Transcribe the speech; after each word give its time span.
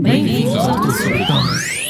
Bem-vindos 0.00 0.54
ao 0.56 0.80
Tudo 0.80 0.92
E-Commerce. 0.92 1.87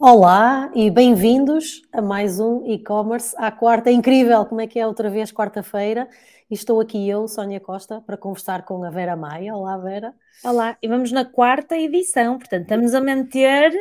Olá 0.00 0.70
e 0.76 0.88
bem-vindos 0.92 1.82
a 1.92 2.00
mais 2.00 2.38
um 2.38 2.64
e-commerce 2.64 3.34
à 3.36 3.50
quarta. 3.50 3.90
É 3.90 3.92
incrível 3.92 4.46
como 4.46 4.60
é 4.60 4.66
que 4.68 4.78
é 4.78 4.86
outra 4.86 5.10
vez 5.10 5.32
quarta-feira. 5.32 6.08
E 6.48 6.54
estou 6.54 6.80
aqui 6.80 7.08
eu, 7.08 7.26
Sónia 7.26 7.58
Costa, 7.58 8.00
para 8.06 8.16
conversar 8.16 8.64
com 8.64 8.84
a 8.84 8.90
Vera 8.90 9.16
Maia. 9.16 9.56
Olá, 9.56 9.76
Vera. 9.76 10.14
Olá, 10.44 10.76
e 10.80 10.86
vamos 10.86 11.10
na 11.10 11.24
quarta 11.24 11.76
edição, 11.76 12.38
portanto, 12.38 12.62
estamos 12.62 12.94
a 12.94 13.00
manter 13.00 13.72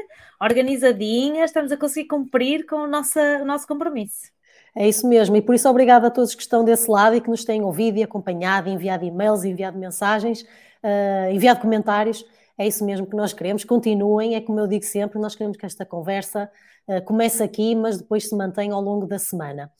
organizadinhas, 0.41 1.51
estamos 1.51 1.71
a 1.71 1.77
conseguir 1.77 2.07
cumprir 2.07 2.65
com 2.65 2.77
o 2.77 2.87
nosso, 2.87 3.19
o 3.19 3.45
nosso 3.45 3.67
compromisso. 3.67 4.31
É 4.75 4.89
isso 4.89 5.07
mesmo, 5.07 5.35
e 5.35 5.41
por 5.41 5.53
isso 5.53 5.69
obrigada 5.69 6.07
a 6.07 6.11
todos 6.11 6.33
que 6.33 6.41
estão 6.41 6.65
desse 6.65 6.89
lado 6.89 7.15
e 7.15 7.21
que 7.21 7.29
nos 7.29 7.45
têm 7.45 7.61
ouvido 7.61 7.99
e 7.99 8.03
acompanhado, 8.03 8.69
enviado 8.69 9.05
e-mails, 9.05 9.43
enviado 9.43 9.77
mensagens, 9.77 10.41
uh, 10.41 11.31
enviado 11.31 11.59
comentários. 11.59 12.25
É 12.57 12.65
isso 12.65 12.83
mesmo 12.83 13.05
que 13.05 13.15
nós 13.15 13.33
queremos. 13.33 13.63
Continuem, 13.63 14.35
é 14.35 14.41
como 14.41 14.59
eu 14.59 14.67
digo 14.67 14.83
sempre, 14.83 15.19
nós 15.19 15.35
queremos 15.35 15.57
que 15.57 15.65
esta 15.65 15.85
conversa 15.85 16.49
uh, 16.87 17.01
comece 17.05 17.43
aqui, 17.43 17.75
mas 17.75 17.97
depois 17.99 18.27
se 18.27 18.35
mantenha 18.35 18.73
ao 18.73 18.81
longo 18.81 19.05
da 19.05 19.19
semana. 19.19 19.71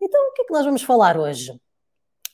Então, 0.00 0.28
o 0.28 0.32
que 0.32 0.42
é 0.42 0.44
que 0.44 0.52
nós 0.52 0.64
vamos 0.64 0.82
falar 0.82 1.16
hoje? 1.16 1.58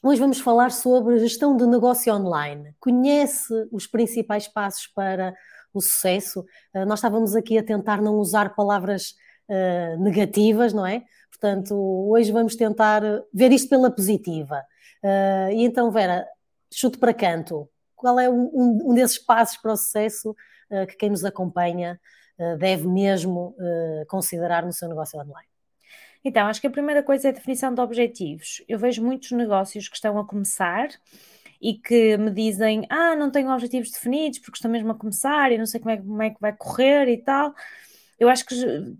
Hoje 0.02 0.18
vamos 0.18 0.40
falar 0.40 0.72
sobre 0.72 1.18
gestão 1.18 1.56
de 1.56 1.66
negócio 1.66 2.12
online. 2.12 2.74
Conhece 2.80 3.52
os 3.70 3.86
principais 3.86 4.48
passos 4.48 4.86
para 4.86 5.34
o 5.74 5.80
sucesso? 5.80 6.40
Uh, 6.74 6.86
nós 6.86 6.98
estávamos 6.98 7.36
aqui 7.36 7.58
a 7.58 7.62
tentar 7.62 8.00
não 8.00 8.16
usar 8.16 8.54
palavras 8.54 9.14
uh, 9.48 10.02
negativas, 10.02 10.72
não 10.72 10.86
é? 10.86 11.04
Portanto, 11.30 11.74
hoje 12.08 12.32
vamos 12.32 12.56
tentar 12.56 13.02
ver 13.32 13.52
isto 13.52 13.68
pela 13.68 13.90
positiva. 13.90 14.64
Uh, 15.04 15.52
e 15.52 15.64
então, 15.64 15.90
Vera, 15.90 16.26
chute 16.72 16.98
para 16.98 17.12
canto. 17.12 17.68
Qual 18.02 18.18
é 18.18 18.28
um, 18.28 18.90
um 18.90 18.94
desses 18.94 19.16
passos 19.16 19.56
para 19.58 19.72
o 19.72 19.76
sucesso 19.76 20.34
que 20.88 20.96
quem 20.96 21.10
nos 21.10 21.24
acompanha 21.24 22.00
deve 22.58 22.88
mesmo 22.88 23.54
considerar 24.08 24.64
no 24.64 24.72
seu 24.72 24.88
negócio 24.88 25.20
online? 25.20 25.46
Então, 26.24 26.48
acho 26.48 26.60
que 26.60 26.66
a 26.66 26.70
primeira 26.70 27.00
coisa 27.00 27.28
é 27.28 27.30
a 27.30 27.34
definição 27.34 27.72
de 27.72 27.80
objetivos. 27.80 28.60
Eu 28.68 28.76
vejo 28.76 29.04
muitos 29.04 29.30
negócios 29.30 29.88
que 29.88 29.94
estão 29.94 30.18
a 30.18 30.26
começar 30.26 30.88
e 31.60 31.74
que 31.74 32.16
me 32.16 32.32
dizem: 32.32 32.84
Ah, 32.90 33.14
não 33.14 33.30
tenho 33.30 33.48
objetivos 33.52 33.92
definidos 33.92 34.40
porque 34.40 34.56
estou 34.56 34.70
mesmo 34.70 34.90
a 34.90 34.94
começar 34.96 35.52
e 35.52 35.58
não 35.58 35.66
sei 35.66 35.78
como 35.78 35.90
é, 35.92 35.96
como 35.98 36.22
é 36.22 36.30
que 36.30 36.40
vai 36.40 36.52
correr 36.52 37.08
e 37.08 37.18
tal. 37.18 37.54
Eu 38.18 38.28
acho 38.28 38.44
que 38.46 38.54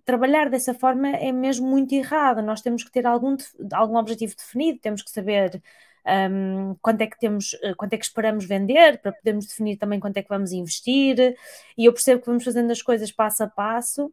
trabalhar 0.05 0.49
dessa 0.49 0.75
forma 0.75 1.09
é 1.09 1.33
mesmo 1.33 1.69
muito 1.69 1.93
errado. 1.95 2.43
Nós 2.43 2.61
temos 2.61 2.85
que 2.85 2.91
ter 2.93 3.07
algum, 3.07 3.37
algum 3.73 3.97
objetivo 3.97 4.35
definido, 4.37 4.79
temos 4.81 5.03
que 5.03 5.11
saber 5.11 5.63
um, 6.07 6.75
quanto 6.83 7.01
é 7.03 7.07
que 7.07 7.19
temos, 7.19 7.57
eh, 7.63 7.75
quanto 7.75 7.93
é 7.95 7.99
que 7.99 8.05
esperamos 8.05 8.45
vender, 8.45 9.01
para 9.01 9.13
podermos 9.13 9.47
definir 9.47 9.77
também 9.77 10.01
quanto 10.01 10.17
é 10.17 10.23
que 10.23 10.29
vamos 10.29 10.53
investir. 10.53 11.37
E 11.79 11.85
eu 11.87 11.93
percebo 11.93 12.21
que 12.21 12.27
vamos 12.27 12.45
fazendo 12.45 12.71
as 12.71 12.83
coisas 12.83 13.13
passo 13.13 13.45
a 13.45 13.49
passo 13.49 14.13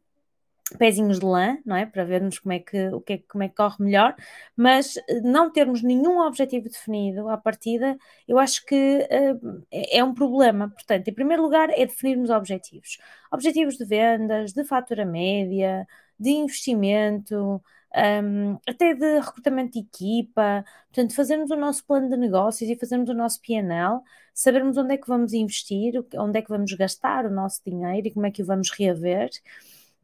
pezinhos 0.78 1.20
de 1.20 1.26
lã, 1.26 1.58
não 1.66 1.76
é? 1.76 1.86
Para 1.86 2.04
vermos 2.04 2.40
como 2.40 2.54
é 2.54 2.60
que, 2.60 2.88
o 2.90 3.02
que 3.02 3.14
é, 3.14 3.18
como 3.28 3.44
é 3.44 3.50
que 3.50 3.56
corre 3.56 3.84
melhor, 3.84 4.16
mas 4.56 4.98
eh, 4.98 5.22
não 5.22 5.52
termos 5.52 5.82
nenhum 5.82 6.20
objetivo 6.20 6.70
definido 6.70 7.30
à 7.30 7.38
partida, 7.38 7.98
eu 8.28 8.38
acho 8.38 8.66
que 8.66 8.76
uh, 9.12 9.64
é 9.72 10.04
um 10.04 10.14
problema. 10.14 10.70
Portanto, 10.70 11.08
em 11.08 11.14
primeiro 11.14 11.42
lugar, 11.44 11.70
é 11.72 11.86
definirmos 11.86 12.30
objetivos. 12.30 12.98
Objetivos 13.32 13.78
de 13.78 13.86
vendas, 13.86 14.54
de 14.54 14.64
fatura 14.64 15.06
média, 15.06 15.88
de 16.20 16.32
investimento, 16.32 17.62
um, 17.96 18.58
até 18.68 18.94
de 18.94 19.20
recrutamento 19.20 19.74
de 19.74 19.80
equipa, 19.80 20.64
portanto, 20.88 21.16
fazermos 21.16 21.50
o 21.52 21.56
nosso 21.56 21.86
plano 21.86 22.10
de 22.10 22.18
negócios 22.18 22.70
e 22.70 22.76
fazermos 22.76 23.10
o 23.10 23.14
nosso 23.14 23.42
PNL, 23.42 24.02
sabermos 24.34 24.78
onde 24.78 24.94
é 24.94 24.98
que 24.98 25.08
vamos 25.08 25.34
investir, 25.34 25.94
onde 26.16 26.40
é 26.40 26.42
que 26.42 26.50
vamos 26.50 26.72
gastar 26.74 27.26
o 27.26 27.32
nosso 27.32 27.62
dinheiro 27.66 28.08
e 28.08 28.12
como 28.12 28.26
é 28.28 28.32
que 28.32 28.42
o 28.42 28.46
vamos 28.46 28.70
reaver 28.72 29.30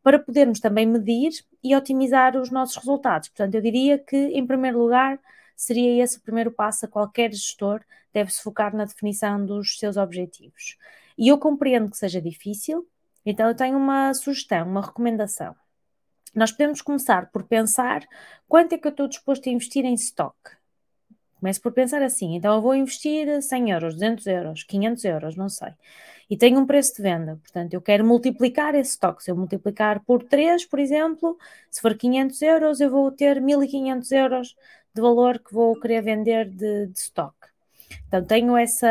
para 0.04 0.20
podermos 0.20 0.60
também 0.60 0.86
medir 0.86 1.32
e 1.64 1.76
otimizar 1.76 2.38
os 2.38 2.52
nossos 2.52 2.76
resultados. 2.78 3.30
Portanto, 3.30 3.56
eu 3.56 3.62
diria 3.62 3.98
que, 3.98 4.16
em 4.16 4.46
primeiro 4.46 4.78
lugar, 4.78 5.20
seria 5.56 6.04
esse 6.04 6.20
o 6.20 6.22
primeiro 6.22 6.52
passo 6.52 6.86
a 6.86 6.88
qualquer 6.88 7.32
gestor 7.32 7.82
deve 8.14 8.32
se 8.32 8.42
focar 8.44 8.76
na 8.76 8.86
definição 8.86 9.44
dos 9.44 9.80
seus 9.80 9.98
objetivos. 9.98 10.78
E 11.18 11.28
eu 11.30 11.38
compreendo 11.40 11.90
que 11.90 11.98
seja 11.98 12.22
difícil, 12.22 12.88
então 13.26 13.48
eu 13.48 13.56
tenho 13.56 13.78
uma 13.78 14.14
sugestão, 14.14 14.68
uma 14.68 14.82
recomendação. 14.82 15.56
Nós 16.36 16.52
podemos 16.52 16.82
começar 16.82 17.32
por 17.32 17.44
pensar 17.44 18.06
quanto 18.48 18.74
é 18.74 18.78
que 18.78 18.88
eu 18.88 18.92
estou 18.92 19.08
disposto 19.08 19.48
a 19.48 19.52
investir 19.52 19.86
em 19.86 19.94
stock. 19.94 20.36
Começo 21.40 21.62
por 21.62 21.72
pensar 21.72 22.02
assim, 22.02 22.36
então 22.36 22.56
eu 22.56 22.62
vou 22.62 22.76
investir 22.76 23.42
100 23.42 23.72
euros, 23.72 23.94
200 23.94 24.28
euros, 24.28 24.64
500 24.64 25.06
euros, 25.06 25.36
não 25.36 25.50
sei 25.50 25.74
e 26.30 26.36
tem 26.38 26.58
um 26.58 26.66
preço 26.66 26.96
de 26.96 27.02
venda. 27.02 27.38
Portanto, 27.42 27.74
eu 27.74 27.82
quero 27.82 28.06
multiplicar 28.06 28.76
esse 28.76 28.92
estoque. 28.92 29.24
Se 29.24 29.32
eu 29.32 29.36
multiplicar 29.36 30.04
por 30.04 30.24
3, 30.24 30.66
por 30.66 30.80
exemplo, 30.80 31.38
se 31.70 31.82
for 31.82 31.96
500 31.96 32.42
euros, 32.42 32.82
eu 32.82 32.90
vou 32.90 33.12
ter 33.12 33.42
1500 33.42 34.12
euros 34.12 34.56
de 34.94 35.02
valor 35.02 35.40
que 35.40 35.54
vou 35.54 35.80
querer 35.80 36.02
vender 36.02 36.50
de, 36.50 36.88
de 36.88 37.00
estoque. 37.00 37.48
Então, 38.08 38.24
tenho 38.24 38.58
essa, 38.58 38.88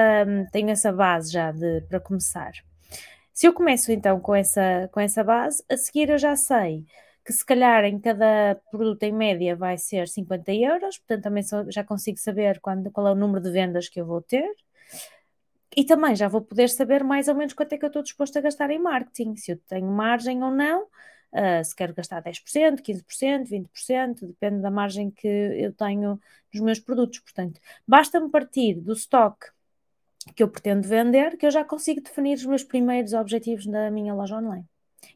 tenho 0.52 0.70
essa 0.70 0.92
base 0.92 1.32
já 1.32 1.50
de, 1.50 1.80
para 1.82 2.00
começar. 2.00 2.52
Se 3.32 3.46
eu 3.46 3.52
começo 3.52 3.90
então 3.90 4.20
com 4.20 4.34
essa, 4.34 4.88
com 4.92 5.00
essa 5.00 5.24
base, 5.24 5.62
a 5.68 5.76
seguir 5.76 6.10
eu 6.10 6.18
já 6.18 6.36
sei 6.36 6.84
que 7.24 7.32
se 7.32 7.44
calhar 7.44 7.84
em 7.84 7.98
cada 7.98 8.60
produto 8.70 9.02
em 9.02 9.12
média 9.12 9.56
vai 9.56 9.78
ser 9.78 10.08
50 10.08 10.52
euros, 10.52 10.98
portanto 10.98 11.22
também 11.22 11.42
já 11.68 11.82
consigo 11.82 12.18
saber 12.18 12.60
quando, 12.60 12.90
qual 12.90 13.08
é 13.08 13.12
o 13.12 13.14
número 13.14 13.42
de 13.42 13.50
vendas 13.50 13.88
que 13.88 14.00
eu 14.00 14.06
vou 14.06 14.20
ter. 14.20 14.50
E 15.76 15.84
também 15.84 16.14
já 16.14 16.28
vou 16.28 16.40
poder 16.42 16.68
saber 16.68 17.02
mais 17.02 17.26
ou 17.26 17.34
menos 17.34 17.54
quanto 17.54 17.72
é 17.72 17.78
que 17.78 17.84
eu 17.84 17.88
estou 17.88 18.02
disposto 18.02 18.36
a 18.38 18.40
gastar 18.40 18.70
em 18.70 18.78
marketing, 18.78 19.36
se 19.36 19.52
eu 19.52 19.56
tenho 19.66 19.86
margem 19.86 20.42
ou 20.42 20.50
não, 20.50 20.84
uh, 20.84 21.64
se 21.64 21.74
quero 21.74 21.94
gastar 21.94 22.22
10%, 22.22 22.80
15%, 22.80 23.48
20%, 23.48 24.26
depende 24.26 24.60
da 24.60 24.70
margem 24.70 25.10
que 25.10 25.26
eu 25.26 25.72
tenho 25.72 26.20
nos 26.52 26.62
meus 26.62 26.78
produtos. 26.78 27.18
Portanto, 27.20 27.60
basta-me 27.86 28.30
partir 28.30 28.74
do 28.74 28.92
stock 28.92 29.46
que 30.36 30.42
eu 30.42 30.48
pretendo 30.48 30.86
vender, 30.86 31.36
que 31.36 31.46
eu 31.46 31.50
já 31.50 31.64
consigo 31.64 32.00
definir 32.00 32.34
os 32.34 32.46
meus 32.46 32.62
primeiros 32.62 33.12
objetivos 33.12 33.66
na 33.66 33.90
minha 33.90 34.14
loja 34.14 34.36
online. 34.36 34.64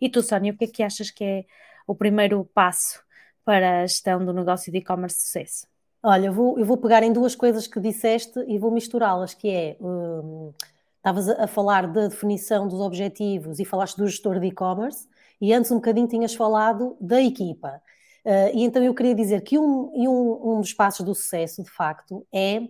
E 0.00 0.08
tu, 0.08 0.22
Sónia, 0.22 0.52
o 0.52 0.56
que 0.56 0.64
é 0.64 0.68
que 0.68 0.82
achas 0.82 1.10
que 1.10 1.24
é 1.24 1.44
o 1.88 1.94
primeiro 1.94 2.44
passo 2.54 3.02
para 3.44 3.80
a 3.80 3.86
gestão 3.86 4.22
do 4.22 4.32
negócio 4.32 4.70
de 4.70 4.78
e-commerce 4.78 5.16
de 5.16 5.22
sucesso? 5.22 5.66
Olha, 6.02 6.26
eu 6.26 6.32
vou, 6.32 6.58
eu 6.58 6.66
vou 6.66 6.76
pegar 6.76 7.02
em 7.02 7.12
duas 7.12 7.34
coisas 7.34 7.66
que 7.66 7.80
disseste 7.80 8.38
e 8.46 8.58
vou 8.58 8.70
misturá-las, 8.70 9.34
que 9.34 9.48
é, 9.48 9.76
hum, 9.80 10.52
estavas 10.98 11.28
a, 11.30 11.46
falar 11.46 11.88
da 11.88 12.06
definição 12.06 12.68
dos 12.68 12.78
objetivos 12.78 13.58
e 13.58 13.64
falaste 13.64 13.96
do 13.96 14.06
gestor 14.06 14.38
de 14.38 14.46
e-commerce, 14.46 15.08
e 15.40 15.52
antes 15.52 15.70
um 15.70 15.76
bocadinho 15.76 16.06
tinhas 16.06 16.34
falado 16.34 16.96
da 17.00 17.20
equipa. 17.20 17.80
Uh, 18.24 18.54
e 18.54 18.64
então 18.64 18.84
eu 18.84 18.94
queria 18.94 19.14
dizer 19.14 19.40
que 19.40 19.58
um, 19.58 19.90
um, 19.94 20.56
um 20.56 20.60
dos 20.60 20.74
passos 20.74 21.04
do 21.04 21.14
sucesso, 21.14 21.62
de 21.62 21.70
facto, 21.70 22.26
é 22.32 22.60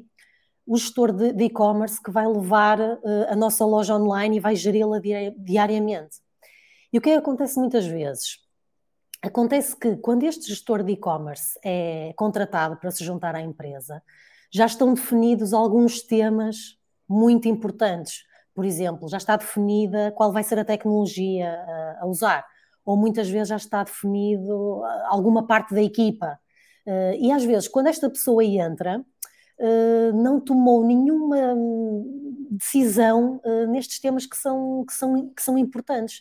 o 0.65 0.77
gestor 0.77 1.13
de 1.13 1.45
e-commerce 1.45 2.01
que 2.01 2.11
vai 2.11 2.27
levar 2.27 2.79
uh, 2.79 3.01
a 3.29 3.35
nossa 3.35 3.65
loja 3.65 3.97
online 3.97 4.37
e 4.37 4.41
vai 4.41 4.55
geri-la 4.55 5.01
diariamente. 5.37 6.19
E 6.93 6.99
o 6.99 7.01
que, 7.01 7.11
é 7.11 7.13
que 7.15 7.19
acontece 7.19 7.59
muitas 7.59 7.85
vezes? 7.85 8.48
Acontece 9.21 9.77
que 9.77 9.97
quando 9.97 10.23
este 10.23 10.49
gestor 10.49 10.83
de 10.83 10.93
e-commerce 10.93 11.59
é 11.65 12.13
contratado 12.17 12.77
para 12.77 12.91
se 12.91 13.05
juntar 13.05 13.35
à 13.35 13.41
empresa, 13.41 14.03
já 14.51 14.67
estão 14.67 14.95
definidos 14.95 15.53
alguns 15.53 16.01
temas 16.03 16.79
muito 17.09 17.49
importantes. 17.49 18.25
Por 18.55 18.65
exemplo, 18.65 19.09
já 19.09 19.17
está 19.17 19.37
definida 19.37 20.13
qual 20.13 20.33
vai 20.33 20.43
ser 20.43 20.59
a 20.59 20.65
tecnologia 20.65 21.51
a, 21.51 21.99
a 22.03 22.07
usar, 22.07 22.47
ou 22.85 22.97
muitas 22.97 23.29
vezes 23.29 23.49
já 23.49 23.57
está 23.57 23.85
definido 23.85 24.83
alguma 25.07 25.47
parte 25.47 25.75
da 25.75 25.83
equipa. 25.83 26.39
Uh, 26.87 27.15
e 27.21 27.31
às 27.33 27.45
vezes, 27.45 27.69
quando 27.69 27.89
esta 27.89 28.09
pessoa 28.09 28.43
entra, 28.45 29.05
não 30.15 30.41
tomou 30.41 30.85
nenhuma 30.85 31.37
decisão 32.51 33.41
uh, 33.45 33.67
nestes 33.67 34.01
temas 34.01 34.25
que 34.25 34.37
são, 34.37 34.85
que, 34.87 34.93
são, 34.93 35.29
que 35.31 35.43
são 35.43 35.59
importantes. 35.59 36.21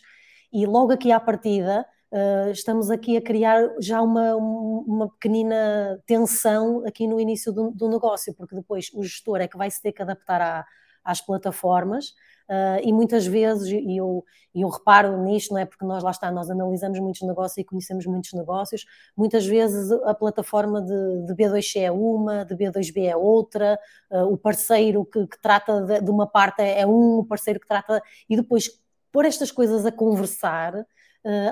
E 0.52 0.66
logo 0.66 0.92
aqui 0.92 1.12
à 1.12 1.20
partida, 1.20 1.86
Uh, 2.10 2.50
estamos 2.52 2.90
aqui 2.90 3.18
a 3.18 3.22
criar 3.22 3.68
já 3.80 4.00
uma, 4.00 4.34
uma 4.34 5.10
pequenina 5.10 6.02
tensão 6.06 6.82
aqui 6.86 7.06
no 7.06 7.20
início 7.20 7.52
do, 7.52 7.70
do, 7.70 7.86
negócio, 7.86 8.32
porque 8.34 8.54
depois 8.54 8.90
o 8.94 9.02
gestor 9.02 9.42
é 9.42 9.48
que 9.48 9.58
vai 9.58 9.70
se 9.70 9.82
ter 9.82 9.92
que 9.92 10.00
adaptar 10.00 10.40
à, 10.40 10.66
às 11.04 11.20
plataformas. 11.20 12.14
Uh, 12.48 12.80
e 12.82 12.94
muitas 12.94 13.26
vezes, 13.26 13.68
e 13.68 13.98
eu, 13.98 14.24
eu 14.54 14.68
reparo 14.70 15.22
nisto, 15.22 15.52
não 15.52 15.60
é? 15.60 15.66
Porque 15.66 15.84
nós 15.84 16.02
lá 16.02 16.10
está, 16.10 16.30
nós 16.30 16.48
analisamos 16.48 16.98
muitos 16.98 17.20
negócios 17.20 17.58
e 17.58 17.64
conhecemos 17.64 18.06
muitos 18.06 18.32
negócios, 18.32 18.86
muitas 19.14 19.44
vezes 19.44 19.92
a 20.06 20.14
plataforma 20.14 20.80
de, 20.80 21.26
de 21.26 21.34
B2C 21.34 21.82
é 21.82 21.90
uma, 21.90 22.46
de 22.46 22.56
B2B 22.56 23.04
é 23.04 23.14
outra, 23.14 23.78
uh, 24.10 24.32
o 24.32 24.38
parceiro 24.38 25.04
que, 25.04 25.26
que 25.26 25.38
trata 25.42 25.82
de, 25.82 26.00
de, 26.00 26.10
uma 26.10 26.26
parte 26.26 26.62
é 26.62 26.86
um, 26.86 27.18
o 27.18 27.24
parceiro 27.26 27.60
que 27.60 27.66
trata, 27.66 28.02
e 28.30 28.34
depois 28.34 28.70
pôr 29.12 29.26
estas 29.26 29.50
coisas 29.50 29.84
a 29.84 29.92
conversar 29.92 30.86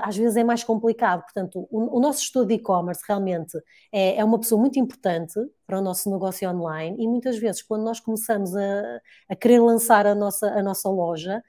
às 0.02 0.16
vezes 0.16 0.36
é 0.36 0.44
mais 0.44 0.64
complicado. 0.64 1.22
Portanto, 1.22 1.66
o, 1.70 1.98
o 1.98 2.00
nosso 2.00 2.22
estudo 2.22 2.46
de 2.46 2.54
e-commerce 2.54 3.02
realmente 3.06 3.56
é, 3.92 4.16
é, 4.16 4.24
uma 4.24 4.38
pessoa 4.38 4.60
muito 4.60 4.78
importante 4.78 5.34
para 5.66 5.78
o 5.78 5.82
nosso 5.82 6.10
negócio 6.10 6.48
online 6.48 6.96
e 6.98 7.06
muitas 7.08 7.38
vezes, 7.38 7.62
quando 7.62 7.84
nós 7.84 8.00
começamos 8.00 8.54
a, 8.56 9.00
a 9.28 9.36
querer 9.36 9.60
lançar 9.60 10.06
a 10.06 10.14
nossa, 10.14 10.48
a 10.48 10.62
nossa 10.62 10.88
loja, 10.88 11.42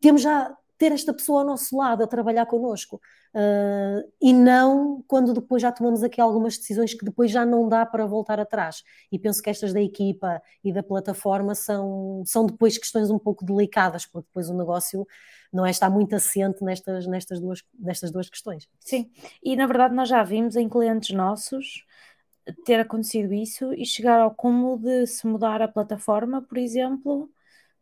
temos 0.00 0.22
já 0.22 0.56
ter 0.76 0.92
esta 0.92 1.12
pessoa 1.12 1.40
ao 1.40 1.46
nosso 1.46 1.76
lado 1.76 2.02
a 2.02 2.06
trabalhar 2.06 2.46
connosco. 2.46 3.00
Uh, 3.34 4.08
e 4.20 4.32
não 4.32 5.02
quando 5.08 5.32
depois 5.32 5.60
já 5.60 5.72
tomamos 5.72 6.02
aqui 6.02 6.20
algumas 6.20 6.56
decisões 6.56 6.94
que 6.94 7.04
depois 7.04 7.30
já 7.30 7.44
não 7.44 7.68
dá 7.68 7.84
para 7.84 8.06
voltar 8.06 8.38
atrás. 8.38 8.82
E 9.10 9.18
penso 9.18 9.42
que 9.42 9.50
estas 9.50 9.72
da 9.72 9.80
equipa 9.80 10.40
e 10.62 10.72
da 10.72 10.82
plataforma 10.82 11.54
são, 11.54 12.22
são 12.26 12.46
depois 12.46 12.78
questões 12.78 13.10
um 13.10 13.18
pouco 13.18 13.44
delicadas, 13.44 14.06
porque 14.06 14.28
depois 14.28 14.48
o 14.48 14.54
negócio 14.56 15.06
não 15.52 15.64
é 15.64 15.70
estar 15.70 15.90
muito 15.90 16.14
assente 16.14 16.64
nestas, 16.64 17.06
nestas, 17.06 17.40
duas, 17.40 17.62
nestas 17.78 18.10
duas 18.10 18.28
questões. 18.28 18.68
Sim, 18.80 19.10
e 19.42 19.56
na 19.56 19.66
verdade 19.66 19.94
nós 19.94 20.08
já 20.08 20.22
vimos 20.22 20.56
em 20.56 20.68
clientes 20.68 21.14
nossos 21.14 21.84
ter 22.64 22.80
acontecido 22.80 23.32
isso 23.32 23.72
e 23.72 23.86
chegar 23.86 24.20
ao 24.20 24.34
cúmulo 24.34 24.78
de 24.78 25.06
se 25.06 25.26
mudar 25.26 25.62
a 25.62 25.68
plataforma, 25.68 26.42
por 26.42 26.58
exemplo, 26.58 27.30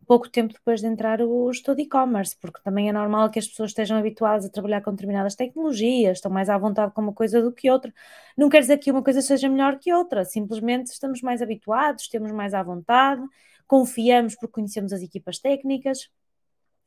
pouco 0.07 0.29
tempo 0.29 0.53
depois 0.53 0.81
de 0.81 0.87
entrar 0.87 1.21
o 1.23 1.53
gestor 1.53 1.75
de 1.77 1.83
e-commerce, 1.83 2.37
porque 2.41 2.61
também 2.63 2.89
é 2.89 2.93
normal 2.93 3.31
que 3.31 3.39
as 3.39 3.47
pessoas 3.47 3.71
estejam 3.71 3.97
habituadas 3.99 4.45
a 4.45 4.51
trabalhar 4.51 4.83
com 4.83 4.91
determinadas 4.91 5.35
tecnologias, 5.35 6.19
estão 6.19 6.31
mais 6.31 6.49
à 6.49 6.59
vontade 6.59 6.93
com 6.93 7.01
uma 7.03 7.13
coisa 7.13 7.41
do 7.43 7.53
que 7.53 7.71
outra. 7.71 7.93
Não 8.37 8.49
quer 8.49 8.61
dizer 8.61 8.79
que 8.79 8.91
uma 8.91 9.03
coisa 9.03 9.23
seja 9.23 9.49
melhor 9.49 9.79
que 9.79 9.93
outra, 9.93 10.25
simplesmente 10.25 10.89
estamos 10.89 11.23
mais 11.23 11.43
habituados, 11.43 12.09
temos 12.09 12.33
mais 12.33 12.55
à 12.55 12.63
vontade, 12.63 13.23
confiamos 13.67 14.35
porque 14.35 14.53
conhecemos 14.53 14.93
as 14.93 15.03
equipas 15.03 15.39
técnicas 15.39 16.09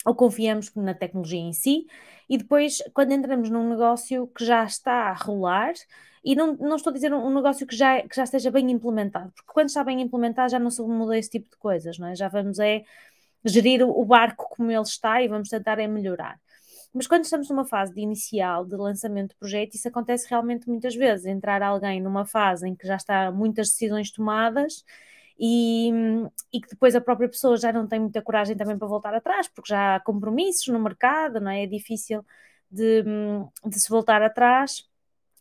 ou 0.05 0.15
confiamos 0.15 0.73
na 0.75 0.93
tecnologia 0.93 1.39
em 1.39 1.53
si, 1.53 1.87
e 2.29 2.37
depois, 2.37 2.77
quando 2.93 3.11
entramos 3.11 3.49
num 3.49 3.69
negócio 3.69 4.27
que 4.27 4.45
já 4.45 4.63
está 4.63 5.09
a 5.09 5.13
rolar, 5.13 5.73
e 6.23 6.35
não, 6.35 6.55
não 6.55 6.75
estou 6.75 6.91
a 6.91 6.93
dizer 6.93 7.13
um, 7.13 7.33
negócio 7.33 7.67
que 7.67 7.75
já, 7.75 8.01
que 8.01 8.15
já 8.15 8.23
esteja 8.23 8.49
bem 8.51 8.71
implementado, 8.71 9.31
porque 9.35 9.51
quando 9.53 9.67
está 9.67 9.83
bem 9.83 10.01
implementado 10.01 10.49
já 10.51 10.59
não 10.59 10.71
se 10.71 10.81
muda 10.81 11.17
esse 11.17 11.29
tipo 11.29 11.49
de 11.49 11.57
coisas, 11.57 11.99
não 11.99 12.07
é? 12.07 12.15
Já 12.15 12.27
vamos 12.27 12.59
é 12.59 12.83
gerir 13.43 13.83
o, 13.83 13.89
o 13.91 14.05
barco 14.05 14.47
como 14.49 14.71
ele 14.71 14.81
está 14.81 15.21
e 15.21 15.27
vamos 15.27 15.49
tentar 15.49 15.79
é 15.79 15.87
melhorar. 15.87 16.39
Mas 16.93 17.07
quando 17.07 17.25
estamos 17.25 17.49
numa 17.49 17.65
fase 17.65 17.93
de 17.93 18.01
inicial, 18.01 18.65
de 18.65 18.75
lançamento 18.75 19.31
de 19.31 19.35
projeto, 19.35 19.75
isso 19.75 19.87
acontece 19.87 20.27
realmente 20.29 20.67
muitas 20.67 20.95
vezes. 20.95 21.25
Entrar 21.25 21.61
alguém 21.61 22.01
numa 22.01 22.25
fase 22.25 22.67
em 22.67 22.73
que 22.75 22.87
já 22.87 22.95
está 22.95 23.31
muitas 23.31 23.67
decisões 23.69 24.11
tomadas 24.11 24.83
e, 25.39 25.91
e, 26.53 26.61
que 26.61 26.69
depois 26.69 26.95
a 26.95 27.01
própria 27.01 27.29
pessoa 27.29 27.57
já 27.57 27.71
não 27.73 27.87
tem 27.87 27.99
muita 27.99 28.21
coragem 28.21 28.55
também 28.55 28.77
para 28.77 28.87
voltar 28.87 29.13
atrás, 29.13 29.47
porque 29.47 29.69
já 29.69 29.95
há 29.95 29.99
compromissos 29.99 30.67
no 30.67 30.79
mercado, 30.79 31.39
não 31.41 31.51
é? 31.51 31.63
É 31.63 31.67
difícil 31.67 32.25
de, 32.71 33.03
de 33.65 33.79
se 33.79 33.89
voltar 33.89 34.21
atrás 34.21 34.83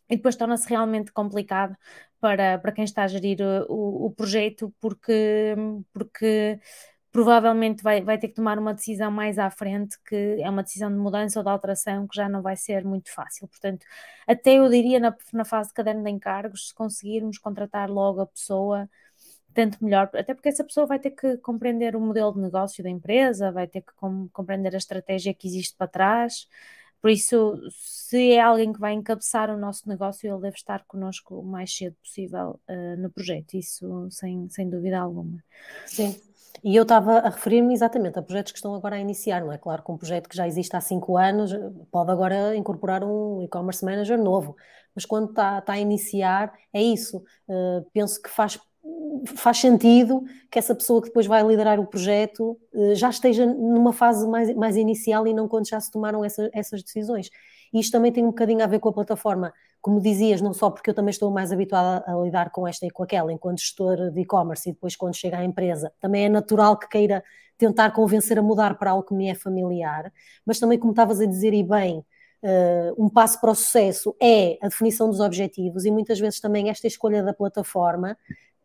e 0.09 0.15
depois 0.17 0.35
torna-se 0.35 0.69
realmente 0.69 1.11
complicado 1.11 1.75
para, 2.19 2.57
para 2.59 2.71
quem 2.71 2.83
está 2.83 3.03
a 3.03 3.07
gerir 3.07 3.39
o, 3.69 4.07
o 4.07 4.11
projeto, 4.11 4.73
porque, 4.79 5.55
porque 5.93 6.59
provavelmente 7.11 7.81
vai, 7.81 8.01
vai 8.03 8.17
ter 8.17 8.27
que 8.29 8.35
tomar 8.35 8.59
uma 8.59 8.73
decisão 8.73 9.09
mais 9.11 9.39
à 9.39 9.49
frente, 9.49 9.97
que 10.05 10.37
é 10.41 10.49
uma 10.49 10.63
decisão 10.63 10.91
de 10.91 10.97
mudança 10.97 11.39
ou 11.39 11.43
de 11.43 11.49
alteração 11.49 12.07
que 12.07 12.15
já 12.15 12.27
não 12.27 12.41
vai 12.41 12.57
ser 12.57 12.83
muito 12.83 13.11
fácil. 13.13 13.47
Portanto, 13.47 13.85
até 14.27 14.55
eu 14.59 14.69
diria 14.69 14.99
na, 14.99 15.15
na 15.33 15.45
fase 15.45 15.69
de 15.69 15.75
caderno 15.75 16.03
de 16.03 16.09
encargos, 16.09 16.69
se 16.69 16.73
conseguirmos 16.73 17.37
contratar 17.37 17.89
logo 17.89 18.21
a 18.21 18.27
pessoa, 18.27 18.89
tanto 19.55 19.83
melhor, 19.83 20.09
até 20.13 20.33
porque 20.33 20.49
essa 20.49 20.63
pessoa 20.63 20.85
vai 20.85 20.99
ter 20.99 21.11
que 21.11 21.37
compreender 21.37 21.95
o 21.95 22.01
modelo 22.01 22.33
de 22.33 22.41
negócio 22.41 22.83
da 22.83 22.89
empresa, 22.89 23.51
vai 23.51 23.67
ter 23.67 23.81
que 23.81 23.93
com, 23.95 24.27
compreender 24.33 24.75
a 24.75 24.77
estratégia 24.77 25.33
que 25.33 25.47
existe 25.47 25.75
para 25.77 25.87
trás. 25.87 26.47
Por 27.01 27.09
isso, 27.09 27.57
se 27.71 28.31
é 28.33 28.41
alguém 28.41 28.73
que 28.73 28.79
vai 28.79 28.93
encabeçar 28.93 29.49
o 29.49 29.57
nosso 29.57 29.87
negócio, 29.87 30.29
ele 30.29 30.41
deve 30.41 30.57
estar 30.57 30.83
connosco 30.85 31.39
o 31.39 31.43
mais 31.43 31.73
cedo 31.73 31.95
possível 32.03 32.59
uh, 32.67 33.01
no 33.01 33.09
projeto, 33.09 33.53
isso 33.53 34.07
sem, 34.11 34.49
sem 34.49 34.69
dúvida 34.69 34.99
alguma. 34.99 35.41
Sim. 35.85 36.19
E 36.63 36.75
eu 36.75 36.83
estava 36.83 37.19
a 37.19 37.29
referir-me 37.29 37.73
exatamente 37.73 38.17
a 38.17 38.21
projetos 38.21 38.51
que 38.51 38.57
estão 38.57 38.73
agora 38.73 38.95
a 38.95 38.99
iniciar, 38.99 39.41
não 39.41 39.51
é? 39.51 39.57
Claro 39.57 39.83
que 39.83 39.91
um 39.91 39.97
projeto 39.97 40.27
que 40.27 40.35
já 40.35 40.47
existe 40.47 40.75
há 40.75 40.81
cinco 40.81 41.15
anos 41.15 41.51
pode 41.91 42.11
agora 42.11 42.55
incorporar 42.55 43.03
um 43.03 43.41
e-commerce 43.43 43.85
manager 43.85 44.17
novo, 44.17 44.55
mas 44.95 45.05
quando 45.05 45.29
está, 45.29 45.59
está 45.59 45.73
a 45.73 45.79
iniciar, 45.79 46.53
é 46.73 46.81
isso. 46.81 47.23
Uh, 47.47 47.85
penso 47.93 48.21
que 48.21 48.29
faz 48.29 48.57
faz 49.35 49.57
sentido 49.57 50.23
que 50.51 50.59
essa 50.59 50.75
pessoa 50.75 51.01
que 51.01 51.07
depois 51.07 51.25
vai 51.25 51.43
liderar 51.43 51.79
o 51.79 51.85
projeto 51.85 52.57
uh, 52.73 52.95
já 52.95 53.09
esteja 53.09 53.45
numa 53.45 53.93
fase 53.93 54.27
mais, 54.27 54.53
mais 54.55 54.75
inicial 54.77 55.25
e 55.27 55.33
não 55.33 55.47
quando 55.47 55.67
já 55.67 55.79
se 55.79 55.91
tomaram 55.91 56.23
essa, 56.23 56.49
essas 56.53 56.83
decisões. 56.83 57.29
E 57.73 57.79
isto 57.79 57.91
também 57.91 58.11
tem 58.11 58.23
um 58.23 58.27
bocadinho 58.27 58.63
a 58.63 58.67
ver 58.67 58.79
com 58.79 58.89
a 58.89 58.93
plataforma, 58.93 59.53
como 59.81 59.99
dizias, 59.99 60.41
não 60.41 60.53
só 60.53 60.69
porque 60.69 60.89
eu 60.89 60.93
também 60.93 61.09
estou 61.09 61.29
mais 61.31 61.51
habituada 61.51 62.03
a 62.07 62.15
lidar 62.23 62.51
com 62.51 62.67
esta 62.67 62.85
e 62.85 62.89
com 62.89 63.03
aquela, 63.03 63.31
enquanto 63.33 63.59
gestor 63.59 64.11
de 64.11 64.21
e-commerce, 64.21 64.69
e 64.69 64.73
depois 64.73 64.95
quando 64.95 65.15
chega 65.15 65.37
à 65.37 65.43
empresa, 65.43 65.91
também 65.99 66.25
é 66.25 66.29
natural 66.29 66.77
que 66.77 66.87
queira 66.87 67.23
tentar 67.57 67.91
convencer 67.91 68.37
a 68.37 68.41
mudar 68.41 68.77
para 68.77 68.91
algo 68.91 69.03
que 69.03 69.13
me 69.13 69.29
é 69.29 69.35
familiar, 69.35 70.11
mas 70.45 70.59
também, 70.59 70.77
como 70.77 70.91
estavas 70.91 71.19
a 71.19 71.25
dizer, 71.25 71.53
e 71.53 71.63
bem, 71.63 72.05
Uh, 72.43 73.03
um 73.03 73.09
passo 73.09 73.41
para 73.41 73.49
o 73.49 73.55
sucesso 73.55 74.15
é 74.21 74.59
a 74.61 74.67
definição 74.67 75.09
dos 75.09 75.19
objetivos 75.19 75.83
e 75.83 75.89
muitas 75.89 76.19
vezes 76.19 76.39
também 76.39 76.69
esta 76.69 76.85
escolha 76.85 77.23
da 77.23 77.33
plataforma 77.33 78.15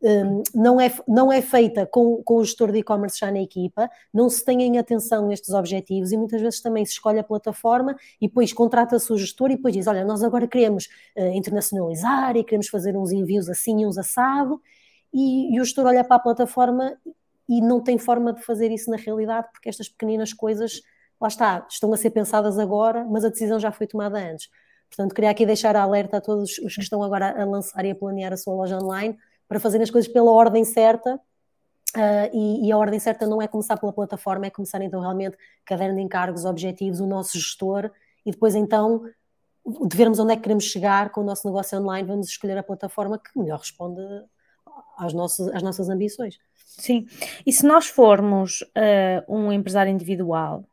um, 0.03 0.43
não, 0.55 0.81
é, 0.81 0.93
não 1.07 1.33
é 1.33 1.43
feita 1.43 1.87
com, 1.87 2.23
com 2.23 2.37
o 2.37 2.45
gestor 2.45 2.73
de 2.73 2.79
e-commerce 2.79 3.19
já 3.19 3.31
na 3.31 3.41
equipa, 3.41 3.91
não 4.13 4.31
se 4.31 4.45
tem 4.45 4.63
em 4.63 4.79
atenção 4.79 5.31
estes 5.31 5.51
objetivos 5.51 6.11
e 6.13 6.17
muitas 6.17 6.41
vezes 6.41 6.61
também 6.61 6.85
se 6.85 6.93
escolhe 6.93 7.19
a 7.19 7.25
plataforma 7.25 7.97
e 8.21 8.27
depois 8.27 8.53
contrata-se 8.53 9.13
o 9.13 9.19
gestor 9.19 9.51
e 9.51 9.57
depois 9.57 9.75
diz, 9.75 9.87
olha, 9.87 10.05
nós 10.05 10.23
agora 10.23 10.49
queremos 10.49 10.87
uh, 11.17 11.27
internacionalizar 11.35 12.37
e 12.37 12.45
queremos 12.45 12.69
fazer 12.69 12.97
uns 12.97 13.13
envios 13.13 13.49
assim 13.49 13.83
e 13.83 13.87
uns 13.87 13.99
assado 13.99 14.61
e, 15.13 15.55
e 15.55 15.61
o 15.61 15.65
gestor 15.65 15.87
olha 15.87 16.03
para 16.03 16.17
a 16.17 16.21
plataforma 16.21 16.97
e 17.49 17.61
não 17.61 17.81
tem 17.81 17.99
forma 17.99 18.33
de 18.33 18.43
fazer 18.43 18.71
isso 18.71 18.91
na 18.91 18.97
realidade 18.97 19.49
porque 19.53 19.69
estas 19.69 19.89
pequeninas 19.89 20.33
coisas, 20.33 20.81
lá 21.21 21.29
está, 21.29 21.67
estão 21.69 21.93
a 21.93 21.97
ser 21.97 22.11
pensadas 22.11 22.59
agora, 22.59 23.05
mas 23.05 23.25
a 23.25 23.29
decisão 23.29 23.59
já 23.59 23.71
foi 23.71 23.87
tomada 23.87 24.19
antes. 24.19 24.49
Portanto, 24.89 25.15
queria 25.15 25.31
aqui 25.31 25.47
deixar 25.47 25.77
alerta 25.77 26.17
a 26.17 26.21
todos 26.21 26.59
os 26.59 26.75
que 26.75 26.81
estão 26.81 27.03
agora 27.03 27.41
a 27.41 27.45
lançar 27.45 27.85
e 27.85 27.91
a 27.91 27.95
planear 27.95 28.33
a 28.33 28.37
sua 28.37 28.55
loja 28.55 28.77
online, 28.77 29.17
para 29.51 29.59
fazer 29.59 29.83
as 29.83 29.91
coisas 29.91 30.11
pela 30.11 30.31
ordem 30.31 30.65
certa. 30.65 31.21
Uh, 31.97 32.31
e, 32.33 32.69
e, 32.69 32.73
a 32.73 32.79
ordem 32.79 33.01
certa 33.01 33.27
não 33.27 33.43
é 33.43 33.49
começar 33.49 33.77
pela 33.77 33.93
plataforma, 33.93 34.47
é 34.47 34.51
começar 34.51 34.81
então 34.81 35.01
realmente 35.01 35.37
caderno 35.65 35.97
de 35.97 36.03
encargos, 36.03 36.45
objetivos, 36.45 37.01
o 37.01 37.07
nosso 37.07 37.37
gestor 37.37 37.91
e 38.25 38.31
depois 38.31 38.55
então 38.55 39.03
de 39.67 39.97
vermos 39.97 40.21
onde 40.21 40.33
é 40.33 40.37
que 40.37 40.43
queremos 40.43 40.63
chegar 40.65 41.11
com 41.11 41.21
o 41.21 41.25
nosso 41.25 41.49
negócio 41.49 41.77
online, 41.77 42.07
vamos 42.07 42.29
escolher 42.29 42.57
a 42.59 42.63
plataforma 42.63 43.19
que 43.19 43.37
melhor 43.37 43.59
responde 43.59 44.01
às 44.97 45.13
nossas, 45.13 45.49
às 45.49 45.65
nossas 45.65 45.89
ambições. 45.89 46.39
Sim, 46.55 47.09
e 47.45 47.53
se 47.53 47.67
nós 47.67 47.89
formos 47.89 48.61
uh, 48.63 49.25
um 49.37 49.53
empresário 49.53 49.93
individual 49.93 50.65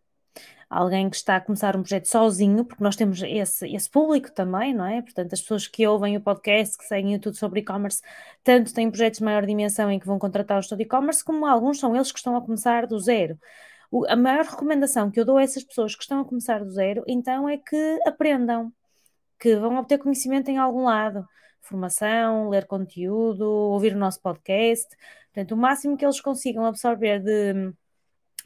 alguém 0.70 1.10
que 1.10 1.16
está 1.16 1.38
a 1.38 1.42
começar 1.42 1.76
um 1.76 1.82
projeto 1.82 2.06
sozinho, 2.06 2.66
porque 2.66 2.84
nós 2.84 2.96
temos 2.96 3.22
esse, 3.24 3.68
esse 3.74 3.90
público 3.90 4.32
também, 4.32 4.74
não 4.74 4.86
é? 4.86 5.02
Portanto, 5.02 5.34
as 5.34 5.42
pessoas 5.42 5.68
que 5.68 5.88
ouvem 5.88 6.18
o 6.18 6.22
podcast, 6.22 6.78
que 6.78 6.84
seguem 6.84 7.18
tudo 7.20 7.38
sobre 7.38 7.62
e-commerce, 7.62 8.02
tanto 8.44 8.74
têm 8.74 8.90
projetos 8.90 9.20
de 9.20 9.26
maior 9.26 9.46
dimensão 9.46 9.90
em 9.90 10.00
que 10.00 10.06
vão 10.06 10.20
contratar 10.20 10.58
o 10.58 10.62
gestor 10.62 10.78
de 10.78 10.84
e-commerce, 10.84 11.24
como 11.24 11.46
alguns 11.46 11.80
são 11.80 11.96
eles 11.96 12.12
que 12.12 12.20
estão 12.20 12.36
a 12.36 12.42
começar 12.42 12.86
do 12.86 13.00
zero. 13.00 13.40
O, 13.90 14.06
a 14.08 14.16
maior 14.16 14.46
recomendação 14.46 15.10
que 15.10 15.20
eu 15.20 15.26
dou 15.26 15.38
a 15.38 15.44
essas 15.44 15.64
pessoas 15.64 15.96
que 15.96 16.04
estão 16.04 16.20
a 16.20 16.26
começar 16.26 16.64
do 16.64 16.72
zero, 16.72 17.04
então, 17.08 17.48
é 17.48 17.58
que 17.58 18.00
aprendam, 18.06 18.72
que 19.40 19.56
vão 19.56 19.78
obter 19.78 19.98
conhecimento 20.00 20.50
em 20.50 20.58
algum 20.58 20.84
lado. 20.84 21.26
Formação, 21.62 22.50
ler 22.50 22.66
conteúdo, 22.66 23.44
ouvir 23.46 23.94
o 23.96 23.98
nosso 23.98 24.22
podcast. 24.22 24.88
Portanto, 25.34 25.52
o 25.54 25.58
máximo 25.58 25.98
que 25.98 26.06
eles 26.06 26.20
consigam 26.22 26.66
absorver 26.66 27.20
de 27.22 27.74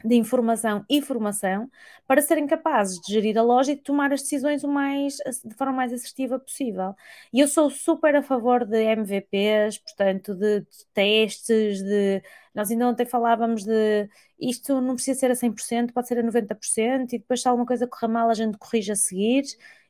de 0.03 0.15
informação 0.15 0.85
e 0.89 1.01
formação 1.01 1.69
para 2.07 2.21
serem 2.21 2.47
capazes 2.47 2.99
de 2.99 3.13
gerir 3.13 3.37
a 3.37 3.41
loja 3.41 3.71
e 3.71 3.75
de 3.75 3.81
tomar 3.81 4.11
as 4.11 4.21
decisões 4.21 4.63
o 4.63 4.67
mais, 4.67 5.17
de 5.45 5.55
forma 5.55 5.73
mais 5.73 5.93
assertiva 5.93 6.39
possível. 6.39 6.95
E 7.33 7.39
eu 7.39 7.47
sou 7.47 7.69
super 7.69 8.15
a 8.15 8.23
favor 8.23 8.65
de 8.65 8.77
MVPs, 8.77 9.77
portanto, 9.79 10.35
de, 10.35 10.61
de 10.61 10.85
testes, 10.93 11.81
de. 11.81 12.21
Nós 12.53 12.69
ainda 12.69 12.87
ontem 12.87 13.05
falávamos 13.05 13.63
de 13.63 14.09
isto 14.39 14.81
não 14.81 14.95
precisa 14.95 15.19
ser 15.19 15.31
a 15.31 15.35
100%, 15.35 15.93
pode 15.93 16.07
ser 16.07 16.19
a 16.19 16.23
90%, 16.23 17.13
e 17.13 17.19
depois 17.19 17.41
se 17.41 17.47
alguma 17.47 17.65
coisa 17.65 17.87
correr 17.87 18.11
mal, 18.11 18.29
a 18.29 18.33
gente 18.33 18.57
corrige 18.57 18.91
a 18.91 18.95
seguir. 18.95 19.43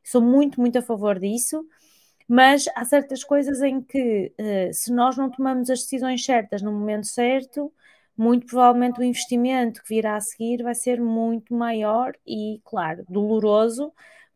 Sou 0.04 0.22
muito, 0.22 0.60
muito 0.60 0.78
a 0.78 0.82
favor 0.82 1.20
disso 1.20 1.66
mas 2.34 2.66
há 2.78 2.86
certas 2.86 3.26
coisas 3.26 3.62
em 3.62 3.82
que, 3.82 4.34
uh, 4.40 4.74
se 4.74 4.90
nós 4.94 5.18
não 5.18 5.30
tomamos 5.30 5.70
as 5.70 5.82
decisões 5.82 6.24
certas 6.24 6.62
no 6.62 6.72
momento 6.72 7.06
certo, 7.06 7.74
muito 8.18 8.46
provavelmente 8.46 9.00
o 9.00 9.04
investimento 9.04 9.82
que 9.82 9.90
virá 9.90 10.16
a 10.16 10.22
seguir 10.22 10.64
vai 10.64 10.76
ser 10.76 11.02
muito 11.02 11.54
maior 11.54 12.14
e, 12.26 12.62
claro, 12.64 13.06
doloroso, 13.10 13.92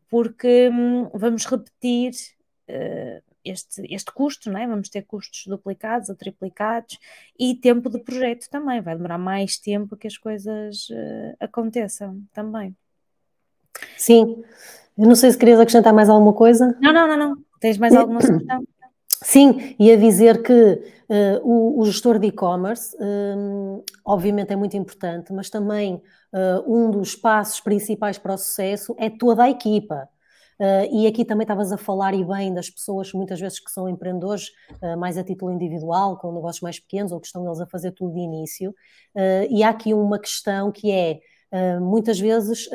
porque 0.08 0.68
hum, 0.70 1.08
vamos 1.14 1.44
repetir 1.46 2.12
uh, 2.68 3.22
este, 3.44 3.82
este 3.94 4.12
custo, 4.12 4.50
não 4.50 4.58
é? 4.58 4.66
vamos 4.66 4.88
ter 4.88 5.02
custos 5.02 5.44
duplicados 5.46 6.08
ou 6.08 6.16
triplicados 6.16 6.98
e 7.38 7.54
tempo 7.54 7.88
de 7.88 7.98
projeto 8.00 8.48
também, 8.50 8.80
vai 8.80 8.96
demorar 8.96 9.18
mais 9.18 9.58
tempo 9.58 9.96
que 9.96 10.06
as 10.06 10.16
coisas 10.16 10.88
uh, 10.90 11.36
aconteçam 11.38 12.20
também. 12.32 12.76
Sim, 13.96 14.42
Eu 14.96 15.06
não 15.06 15.14
sei 15.14 15.30
se 15.30 15.38
querias 15.38 15.60
acrescentar 15.60 15.92
mais 15.92 16.08
alguma 16.08 16.32
coisa. 16.32 16.76
Não, 16.80 16.92
não, 16.92 17.06
não, 17.06 17.16
não. 17.16 17.36
Tens 17.60 17.78
mais 17.78 17.94
alguma 17.94 18.20
sugestão? 18.20 18.64
Sim, 19.22 19.74
ia 19.78 19.96
dizer 19.96 20.42
que 20.42 20.52
uh, 20.52 21.40
o, 21.42 21.80
o, 21.80 21.84
gestor 21.86 22.18
de 22.18 22.26
e-commerce, 22.26 22.96
um, 23.00 23.82
obviamente, 24.04 24.52
é 24.52 24.56
muito 24.56 24.76
importante, 24.76 25.32
mas 25.32 25.48
também 25.48 25.94
uh, 26.32 26.62
um 26.66 26.90
dos 26.90 27.14
passos 27.14 27.60
principais 27.60 28.18
para 28.18 28.34
o 28.34 28.38
sucesso 28.38 28.94
é 28.98 29.08
toda 29.08 29.44
a 29.44 29.50
equipa. 29.50 30.08
Uh, 30.58 30.88
e 30.90 31.06
aqui 31.06 31.22
também 31.22 31.44
estavas 31.44 31.70
a 31.70 31.76
falar 31.76 32.14
e 32.14 32.24
bem 32.24 32.52
das 32.52 32.70
pessoas 32.70 33.12
muitas 33.12 33.38
vezes 33.38 33.60
que 33.60 33.70
são 33.70 33.86
empreendedores 33.90 34.48
uh, 34.82 34.96
mais 34.98 35.18
a 35.18 35.24
título 35.24 35.52
individual, 35.52 36.16
com 36.18 36.32
negócios 36.32 36.62
mais 36.62 36.80
pequenos 36.80 37.12
ou 37.12 37.20
que 37.20 37.26
estão 37.26 37.44
eles 37.44 37.60
a 37.60 37.66
fazer 37.66 37.92
tudo 37.92 38.14
de 38.14 38.20
início. 38.20 38.70
Uh, 39.14 39.46
e 39.50 39.62
há 39.62 39.68
aqui 39.68 39.92
uma 39.92 40.18
questão 40.18 40.72
que 40.72 40.90
é, 40.90 41.20
muitas 41.80 42.18
vezes 42.18 42.68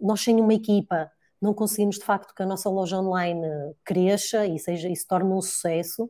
nós 0.00 0.20
sem 0.22 0.40
uma 0.40 0.54
equipa 0.54 1.10
não 1.40 1.54
conseguimos 1.54 1.96
de 1.96 2.04
facto 2.04 2.34
que 2.34 2.42
a 2.42 2.46
nossa 2.46 2.68
loja 2.68 2.98
online 2.98 3.46
cresça 3.84 4.46
e 4.46 4.58
seja 4.58 4.88
e 4.88 4.96
se 4.96 5.06
torne 5.06 5.32
um 5.32 5.40
sucesso, 5.40 6.08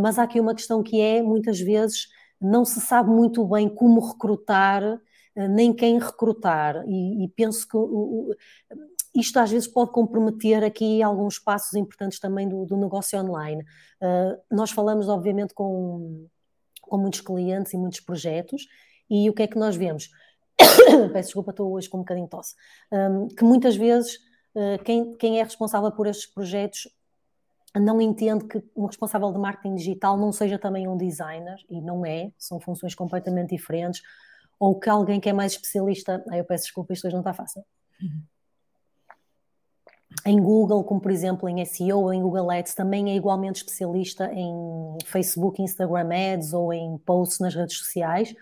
mas 0.00 0.18
há 0.18 0.22
aqui 0.22 0.40
uma 0.40 0.54
questão 0.54 0.82
que 0.82 1.00
é, 1.00 1.22
muitas 1.22 1.60
vezes, 1.60 2.06
não 2.40 2.64
se 2.64 2.80
sabe 2.80 3.10
muito 3.10 3.44
bem 3.46 3.68
como 3.68 4.00
recrutar 4.00 5.00
nem 5.36 5.72
quem 5.72 5.98
recrutar. 5.98 6.84
E, 6.86 7.24
e 7.24 7.28
penso 7.28 7.66
que 7.68 7.76
isto 9.14 9.38
às 9.38 9.50
vezes 9.50 9.68
pode 9.68 9.92
comprometer 9.92 10.64
aqui 10.64 11.02
alguns 11.02 11.38
passos 11.38 11.74
importantes 11.74 12.18
também 12.18 12.48
do, 12.48 12.64
do 12.64 12.76
negócio 12.76 13.18
online. 13.18 13.64
Nós 14.50 14.70
falamos, 14.70 15.08
obviamente, 15.08 15.54
com, 15.54 16.26
com 16.82 16.98
muitos 16.98 17.20
clientes 17.20 17.72
e 17.72 17.76
muitos 17.76 18.00
projetos, 18.00 18.66
e 19.08 19.28
o 19.28 19.34
que 19.34 19.42
é 19.42 19.46
que 19.46 19.58
nós 19.58 19.76
vemos? 19.76 20.08
Peço 21.12 21.28
desculpa, 21.28 21.50
estou 21.50 21.72
hoje 21.72 21.88
com 21.88 21.98
um 21.98 22.00
bocadinho 22.00 22.26
de 22.26 22.30
tosse. 22.30 22.54
Um, 22.90 23.28
que 23.28 23.44
muitas 23.44 23.76
vezes 23.76 24.18
quem, 24.84 25.14
quem 25.16 25.40
é 25.40 25.42
responsável 25.42 25.90
por 25.92 26.06
estes 26.06 26.26
projetos 26.26 26.88
não 27.74 28.00
entende 28.00 28.46
que 28.46 28.62
um 28.76 28.86
responsável 28.86 29.32
de 29.32 29.38
marketing 29.38 29.74
digital 29.74 30.16
não 30.16 30.30
seja 30.30 30.58
também 30.58 30.86
um 30.86 30.96
designer, 30.96 31.56
e 31.68 31.80
não 31.80 32.06
é, 32.06 32.30
são 32.38 32.60
funções 32.60 32.94
completamente 32.94 33.50
diferentes, 33.50 34.00
ou 34.60 34.78
que 34.78 34.88
alguém 34.88 35.20
que 35.20 35.28
é 35.28 35.32
mais 35.32 35.52
especialista, 35.52 36.24
eu 36.32 36.44
peço 36.44 36.64
desculpa, 36.64 36.92
isto 36.92 37.06
hoje 37.06 37.14
não 37.14 37.20
está 37.20 37.34
fácil. 37.34 37.64
Uhum 38.00 38.22
em 40.26 40.40
Google, 40.40 40.84
como 40.84 41.00
por 41.00 41.10
exemplo 41.10 41.48
em 41.48 41.64
SEO 41.64 42.00
ou 42.00 42.12
em 42.12 42.22
Google 42.22 42.50
Ads, 42.50 42.74
também 42.74 43.10
é 43.10 43.16
igualmente 43.16 43.58
especialista 43.58 44.30
em 44.32 44.96
Facebook, 45.06 45.60
Instagram 45.62 46.08
Ads 46.34 46.52
ou 46.52 46.72
em 46.72 46.96
posts 46.98 47.40
nas 47.40 47.54
redes 47.54 47.78
sociais. 47.78 48.34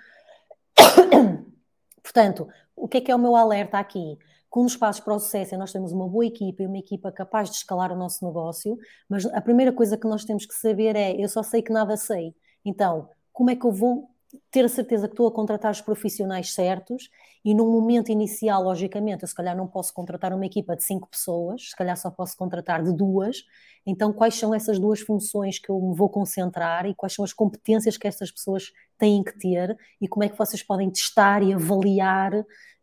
Portanto, 2.02 2.48
o 2.76 2.86
que 2.88 2.98
é 2.98 3.00
que 3.00 3.10
é 3.10 3.14
o 3.14 3.18
meu 3.18 3.34
alerta 3.36 3.78
aqui? 3.78 4.18
Um 4.54 4.64
dos 4.64 4.76
passos 4.76 5.02
para 5.02 5.14
o 5.14 5.18
sucesso 5.18 5.54
é 5.54 5.58
nós 5.58 5.72
temos 5.72 5.92
uma 5.92 6.08
boa 6.08 6.26
equipa 6.26 6.62
e 6.62 6.66
uma 6.66 6.78
equipa 6.78 7.10
capaz 7.10 7.50
de 7.50 7.56
escalar 7.56 7.90
o 7.90 7.96
nosso 7.96 8.24
negócio, 8.24 8.76
mas 9.08 9.24
a 9.26 9.40
primeira 9.40 9.72
coisa 9.72 9.96
que 9.96 10.06
nós 10.06 10.24
temos 10.24 10.44
que 10.44 10.54
saber 10.54 10.94
é: 10.94 11.12
eu 11.22 11.28
só 11.28 11.42
sei 11.42 11.62
que 11.62 11.72
nada 11.72 11.96
sei. 11.96 12.34
Então, 12.64 13.08
como 13.32 13.50
é 13.50 13.56
que 13.56 13.64
eu 13.64 13.72
vou 13.72 14.11
ter 14.50 14.64
a 14.64 14.68
certeza 14.68 15.06
que 15.06 15.12
estou 15.12 15.26
a 15.26 15.32
contratar 15.32 15.70
os 15.70 15.80
profissionais 15.80 16.52
certos 16.54 17.10
e 17.44 17.54
num 17.54 17.70
momento 17.70 18.10
inicial, 18.10 18.62
logicamente, 18.62 19.22
eu 19.22 19.28
se 19.28 19.34
calhar 19.34 19.56
não 19.56 19.66
posso 19.66 19.92
contratar 19.92 20.32
uma 20.32 20.46
equipa 20.46 20.76
de 20.76 20.84
cinco 20.84 21.08
pessoas, 21.08 21.70
se 21.70 21.76
calhar 21.76 21.96
só 21.96 22.10
posso 22.10 22.36
contratar 22.36 22.82
de 22.82 22.92
duas. 22.92 23.44
Então, 23.84 24.12
quais 24.12 24.36
são 24.36 24.54
essas 24.54 24.78
duas 24.78 25.00
funções 25.00 25.58
que 25.58 25.68
eu 25.68 25.80
me 25.80 25.94
vou 25.94 26.08
concentrar 26.08 26.86
e 26.86 26.94
quais 26.94 27.14
são 27.14 27.24
as 27.24 27.32
competências 27.32 27.96
que 27.96 28.06
essas 28.06 28.30
pessoas 28.30 28.72
têm 28.96 29.24
que 29.24 29.36
ter 29.36 29.76
e 30.00 30.06
como 30.06 30.22
é 30.22 30.28
que 30.28 30.38
vocês 30.38 30.62
podem 30.62 30.88
testar 30.88 31.42
e 31.42 31.52
avaliar 31.52 32.32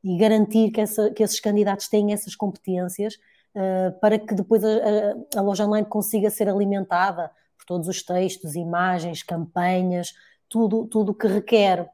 e 0.04 0.18
garantir 0.18 0.72
que, 0.72 0.82
essa, 0.82 1.10
que 1.12 1.24
esses 1.24 1.40
candidatos 1.40 1.88
têm 1.88 2.12
essas 2.12 2.36
competências 2.36 3.16
uh, 3.56 3.98
para 4.02 4.20
que 4.20 4.34
depois 4.36 4.64
a, 4.64 4.68
a, 4.68 5.40
a 5.40 5.42
loja 5.42 5.66
online 5.66 5.88
consiga 5.88 6.30
ser 6.30 6.50
alimentada 6.50 7.32
por 7.58 7.66
todos 7.66 7.88
os 7.88 8.04
textos, 8.04 8.56
imagens, 8.56 9.24
campanhas, 9.24 10.14
tudo 10.50 10.86
tudo 10.88 11.14
que 11.14 11.28
requer 11.28 11.90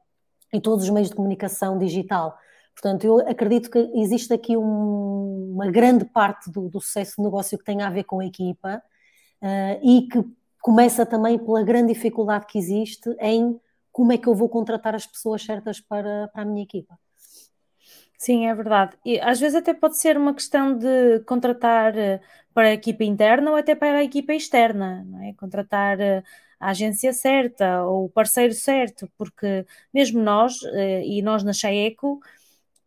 em 0.53 0.59
todos 0.59 0.85
os 0.85 0.89
meios 0.89 1.09
de 1.09 1.15
comunicação 1.15 1.77
digital. 1.77 2.37
Portanto, 2.73 3.05
eu 3.05 3.19
acredito 3.27 3.69
que 3.69 3.79
existe 3.95 4.33
aqui 4.33 4.57
um, 4.57 5.53
uma 5.53 5.71
grande 5.71 6.05
parte 6.05 6.51
do, 6.51 6.69
do, 6.69 6.81
sucesso 6.81 7.15
do 7.17 7.23
negócio 7.23 7.57
que 7.57 7.63
tem 7.63 7.81
a 7.81 7.89
ver 7.89 8.03
com 8.03 8.19
a 8.19 8.25
equipa 8.25 8.81
uh, 9.41 9.79
e 9.81 10.07
que 10.07 10.23
começa 10.61 11.05
também 11.05 11.37
pela 11.37 11.63
grande 11.63 11.93
dificuldade 11.93 12.45
que 12.47 12.57
existe 12.57 13.09
em 13.19 13.59
como 13.91 14.11
é 14.11 14.17
que 14.17 14.27
eu 14.27 14.35
vou 14.35 14.49
contratar 14.49 14.93
as 14.93 15.07
pessoas 15.07 15.41
certas 15.43 15.79
para, 15.79 16.27
para 16.33 16.41
a 16.41 16.45
minha 16.45 16.63
equipa. 16.63 16.99
Sim, 18.17 18.47
é 18.47 18.55
verdade. 18.55 18.97
E 19.05 19.19
às 19.19 19.39
vezes 19.39 19.55
até 19.55 19.73
pode 19.73 19.97
ser 19.97 20.17
uma 20.17 20.33
questão 20.33 20.77
de 20.77 21.19
contratar 21.21 21.97
eh, 21.97 22.19
para 22.53 22.69
a 22.69 22.73
equipa 22.73 23.03
interna 23.03 23.51
ou 23.51 23.57
até 23.57 23.75
para 23.75 23.99
a 23.99 24.03
equipa 24.03 24.33
externa, 24.33 25.03
não 25.05 25.21
é? 25.23 25.33
Contratar 25.33 25.99
eh, 25.99 26.23
a 26.59 26.69
agência 26.69 27.13
certa 27.13 27.83
ou 27.83 28.05
o 28.05 28.09
parceiro 28.09 28.53
certo, 28.53 29.09
porque 29.17 29.65
mesmo 29.93 30.21
nós, 30.21 30.55
eh, 30.73 31.03
e 31.05 31.21
nós 31.21 31.43
na 31.43 31.53
Chaeco, 31.53 32.19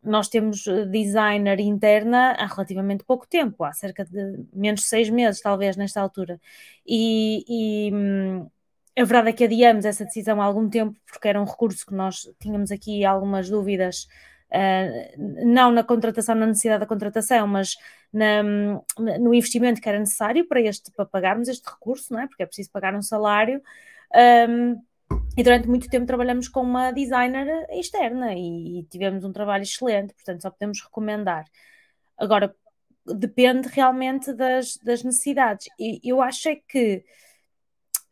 nós 0.03 0.29
temos 0.29 0.67
eh, 0.67 0.87
designer 0.87 1.61
interna 1.61 2.33
há 2.39 2.47
relativamente 2.47 3.05
pouco 3.05 3.27
tempo, 3.27 3.65
há 3.65 3.73
cerca 3.73 4.05
de 4.05 4.45
menos 4.53 4.81
de 4.83 4.87
seis 4.87 5.11
meses, 5.11 5.41
talvez, 5.41 5.77
nesta 5.77 6.01
altura. 6.01 6.41
E, 6.87 7.45
e 7.49 7.95
hum, 7.95 8.49
a 8.97 9.05
verdade 9.05 9.31
é 9.31 9.33
que 9.33 9.45
adiamos 9.45 9.85
essa 9.85 10.05
decisão 10.05 10.41
há 10.41 10.45
algum 10.45 10.69
tempo, 10.69 10.99
porque 11.07 11.29
era 11.29 11.41
um 11.41 11.45
recurso 11.45 11.87
que 11.87 11.95
nós 11.95 12.29
tínhamos 12.41 12.71
aqui 12.71 13.05
algumas 13.05 13.49
dúvidas 13.49 14.09
não 15.17 15.71
na 15.71 15.85
contratação, 15.85 16.35
na 16.35 16.47
necessidade 16.47 16.81
da 16.81 16.87
contratação, 16.87 17.47
mas 17.47 17.77
na, 18.13 18.43
no 18.43 19.35
investimento 19.35 19.81
que 19.81 19.89
era 19.89 19.99
necessário 19.99 20.47
para, 20.47 20.61
este, 20.61 20.91
para 20.93 21.05
pagarmos 21.05 21.49
este 21.49 21.69
recurso, 21.69 22.13
não 22.13 22.21
é? 22.21 22.27
porque 22.27 22.43
é 22.43 22.47
preciso 22.47 22.71
pagar 22.71 22.95
um 22.95 23.03
salário. 23.03 23.63
Um, 24.49 24.81
e 25.37 25.43
durante 25.43 25.69
muito 25.69 25.89
tempo 25.89 26.07
trabalhamos 26.07 26.49
com 26.49 26.61
uma 26.61 26.91
designer 26.91 27.67
externa 27.71 28.35
e, 28.35 28.81
e, 28.81 28.85
tivemos 28.85 29.25
um 29.25 29.33
trabalho 29.33 29.63
excelente, 29.63 30.15
portanto 30.15 30.43
só 30.43 30.51
podemos 30.51 30.83
recomendar. 30.83 31.45
Agora, 32.17 32.55
depende 33.07 33.69
realmente 33.69 34.33
das, 34.33 34.77
das 34.79 35.03
necessidades. 35.03 35.67
E 35.79 36.01
eu 36.05 36.21
acho 36.21 36.49
é 36.49 36.57
que 36.57 37.05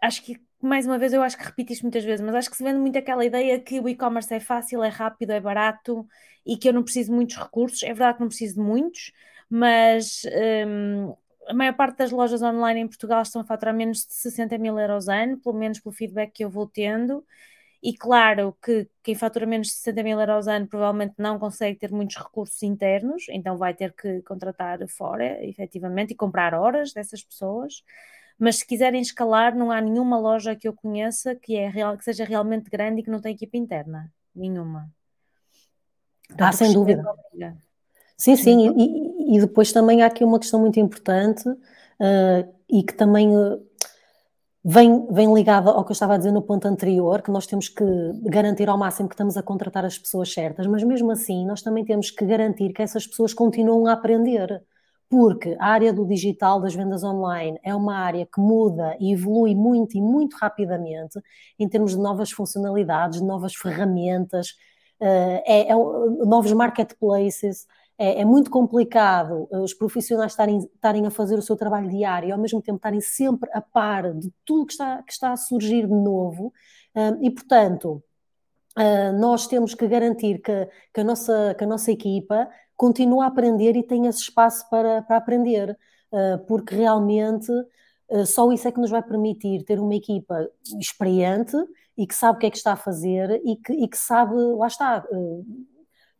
acho 0.00 0.22
que 0.22 0.40
mais 0.60 0.86
uma 0.86 0.98
vez, 0.98 1.12
eu 1.12 1.22
acho 1.22 1.36
que 1.36 1.44
repito 1.44 1.72
isto 1.72 1.82
muitas 1.82 2.04
vezes, 2.04 2.24
mas 2.24 2.34
acho 2.34 2.50
que 2.50 2.56
se 2.56 2.64
vende 2.64 2.78
muito 2.78 2.98
aquela 2.98 3.24
ideia 3.24 3.60
que 3.60 3.78
o 3.80 3.88
e-commerce 3.88 4.32
é 4.34 4.40
fácil, 4.40 4.82
é 4.82 4.88
rápido, 4.88 5.30
é 5.32 5.40
barato 5.40 6.06
e 6.44 6.56
que 6.56 6.68
eu 6.68 6.72
não 6.72 6.82
preciso 6.82 7.10
de 7.10 7.16
muitos 7.16 7.36
recursos. 7.36 7.82
É 7.82 7.88
verdade 7.88 8.14
que 8.16 8.20
não 8.20 8.28
preciso 8.28 8.54
de 8.54 8.60
muitos, 8.60 9.12
mas 9.50 10.22
um, 10.66 11.14
a 11.48 11.54
maior 11.54 11.74
parte 11.74 11.98
das 11.98 12.10
lojas 12.10 12.42
online 12.42 12.80
em 12.80 12.88
Portugal 12.88 13.22
estão 13.22 13.42
a 13.42 13.44
faturar 13.44 13.74
menos 13.74 13.98
de 14.06 14.14
60 14.14 14.58
mil 14.58 14.78
euros 14.78 15.08
ano, 15.08 15.38
pelo 15.38 15.54
menos 15.56 15.78
pelo 15.80 15.94
feedback 15.94 16.32
que 16.32 16.44
eu 16.44 16.50
vou 16.50 16.66
tendo. 16.66 17.24
E 17.82 17.94
claro 17.96 18.56
que 18.62 18.88
quem 19.02 19.14
fatura 19.14 19.46
menos 19.46 19.68
de 19.68 19.74
60 19.74 20.02
mil 20.02 20.18
euros 20.20 20.48
ano 20.48 20.66
provavelmente 20.66 21.14
não 21.18 21.38
consegue 21.38 21.78
ter 21.78 21.92
muitos 21.92 22.16
recursos 22.16 22.62
internos, 22.62 23.26
então 23.28 23.56
vai 23.56 23.74
ter 23.74 23.92
que 23.94 24.22
contratar 24.22 24.78
fora, 24.88 25.44
efetivamente, 25.44 26.12
e 26.12 26.16
comprar 26.16 26.54
horas 26.54 26.92
dessas 26.92 27.22
pessoas 27.22 27.84
mas 28.38 28.56
se 28.56 28.66
quiserem 28.66 29.00
escalar, 29.00 29.56
não 29.56 29.70
há 29.70 29.80
nenhuma 29.80 30.18
loja 30.18 30.54
que 30.54 30.68
eu 30.68 30.72
conheça 30.72 31.34
que, 31.34 31.56
é 31.56 31.68
real, 31.68 31.96
que 31.96 32.04
seja 32.04 32.24
realmente 32.24 32.68
grande 32.68 33.00
e 33.00 33.02
que 33.02 33.10
não 33.10 33.20
tenha 33.20 33.34
equipa 33.34 33.56
interna. 33.56 34.12
Nenhuma. 34.34 34.90
ah, 36.38 36.52
sem 36.52 36.72
dúvida. 36.72 37.02
Sim, 38.16 38.36
sim, 38.36 38.74
e, 38.76 39.36
e, 39.36 39.40
depois 39.40 39.72
também 39.72 40.02
há 40.02 40.06
aqui 40.06 40.24
uma 40.24 40.38
questão 40.38 40.58
muito 40.58 40.80
importante 40.80 41.46
uh, 41.48 42.54
e 42.68 42.82
que 42.82 42.94
também 42.94 43.28
uh, 43.36 43.62
vem, 44.64 45.06
vem 45.10 45.32
ligada 45.34 45.70
ao 45.70 45.84
que 45.84 45.90
eu 45.90 45.94
estava 45.94 46.14
a 46.14 46.16
dizer 46.16 46.32
no 46.32 46.40
ponto 46.40 46.66
anterior, 46.66 47.20
que 47.20 47.30
nós 47.30 47.46
temos 47.46 47.68
que 47.68 47.84
garantir 48.24 48.68
ao 48.68 48.78
máximo 48.78 49.08
que 49.08 49.14
estamos 49.14 49.36
a 49.36 49.42
contratar 49.42 49.84
as 49.84 49.98
pessoas 49.98 50.32
certas, 50.32 50.66
mas 50.66 50.82
mesmo 50.82 51.10
assim 51.10 51.46
nós 51.46 51.62
também 51.62 51.84
temos 51.84 52.10
que 52.10 52.24
garantir 52.24 52.72
que 52.72 52.82
essas 52.82 53.06
pessoas 53.06 53.34
continuam 53.34 53.86
a 53.86 53.92
aprender 53.92 54.62
porque 55.08 55.56
a 55.60 55.66
área 55.66 55.92
do 55.92 56.04
digital, 56.06 56.60
das 56.60 56.74
vendas 56.74 57.04
online, 57.04 57.58
é 57.62 57.74
uma 57.74 57.96
área 57.96 58.26
que 58.26 58.40
muda 58.40 58.96
e 58.98 59.12
evolui 59.12 59.54
muito 59.54 59.96
e 59.96 60.00
muito 60.00 60.36
rapidamente 60.36 61.20
em 61.58 61.68
termos 61.68 61.92
de 61.92 61.98
novas 61.98 62.30
funcionalidades, 62.30 63.20
de 63.20 63.26
novas 63.26 63.54
ferramentas, 63.54 64.54
eh, 65.00 65.42
é, 65.46 65.72
é, 65.72 65.74
novos 65.74 66.52
marketplaces. 66.52 67.66
É, 67.98 68.20
é, 68.20 68.24
muito 68.26 68.50
complicado 68.50 69.48
os 69.50 69.72
profissionais 69.72 70.32
estarem, 70.32 70.58
estarem 70.58 71.06
a 71.06 71.10
fazer 71.10 71.38
o 71.38 71.42
seu 71.42 71.56
trabalho 71.56 71.88
diário 71.88 72.28
e 72.28 72.32
ao 72.32 72.38
mesmo 72.38 72.60
tempo 72.60 72.76
estarem 72.76 73.00
sempre 73.00 73.48
a 73.54 73.60
par 73.62 74.12
de 74.12 74.30
tudo 74.44 74.66
que 74.66 74.72
está, 74.72 75.02
que 75.02 75.12
está 75.12 75.32
a 75.32 75.36
surgir 75.36 75.86
de 75.86 75.94
novo. 75.94 76.52
Eh, 76.94 77.18
e, 77.22 77.30
portanto, 77.30 78.02
eh, 78.78 79.12
nós 79.12 79.46
temos 79.46 79.74
que 79.74 79.86
garantir 79.88 80.40
que, 80.42 80.68
que, 80.92 81.00
a 81.00 81.04
nossa, 81.04 81.54
que 81.56 81.64
a 81.64 81.66
nossa 81.66 81.90
equipa 81.90 82.48
continua 82.76 83.24
a 83.24 83.28
aprender 83.28 83.76
e 83.76 83.82
tem 83.82 84.06
esse 84.06 84.20
espaço 84.20 84.68
para, 84.68 85.02
para 85.02 85.16
aprender, 85.16 85.76
uh, 86.12 86.38
porque 86.46 86.74
realmente 86.74 87.50
uh, 88.10 88.26
só 88.26 88.50
isso 88.52 88.68
é 88.68 88.72
que 88.72 88.80
nos 88.80 88.90
vai 88.90 89.02
permitir 89.02 89.64
ter 89.64 89.80
uma 89.80 89.94
equipa 89.94 90.48
experiente 90.78 91.56
e 91.96 92.06
que 92.06 92.14
sabe 92.14 92.36
o 92.36 92.40
que 92.40 92.46
é 92.46 92.50
que 92.50 92.56
está 92.58 92.72
a 92.72 92.76
fazer 92.76 93.40
e 93.44 93.56
que, 93.56 93.72
e 93.72 93.88
que 93.88 93.96
sabe, 93.96 94.34
lá 94.34 94.66
está, 94.66 95.04
uh, 95.10 95.46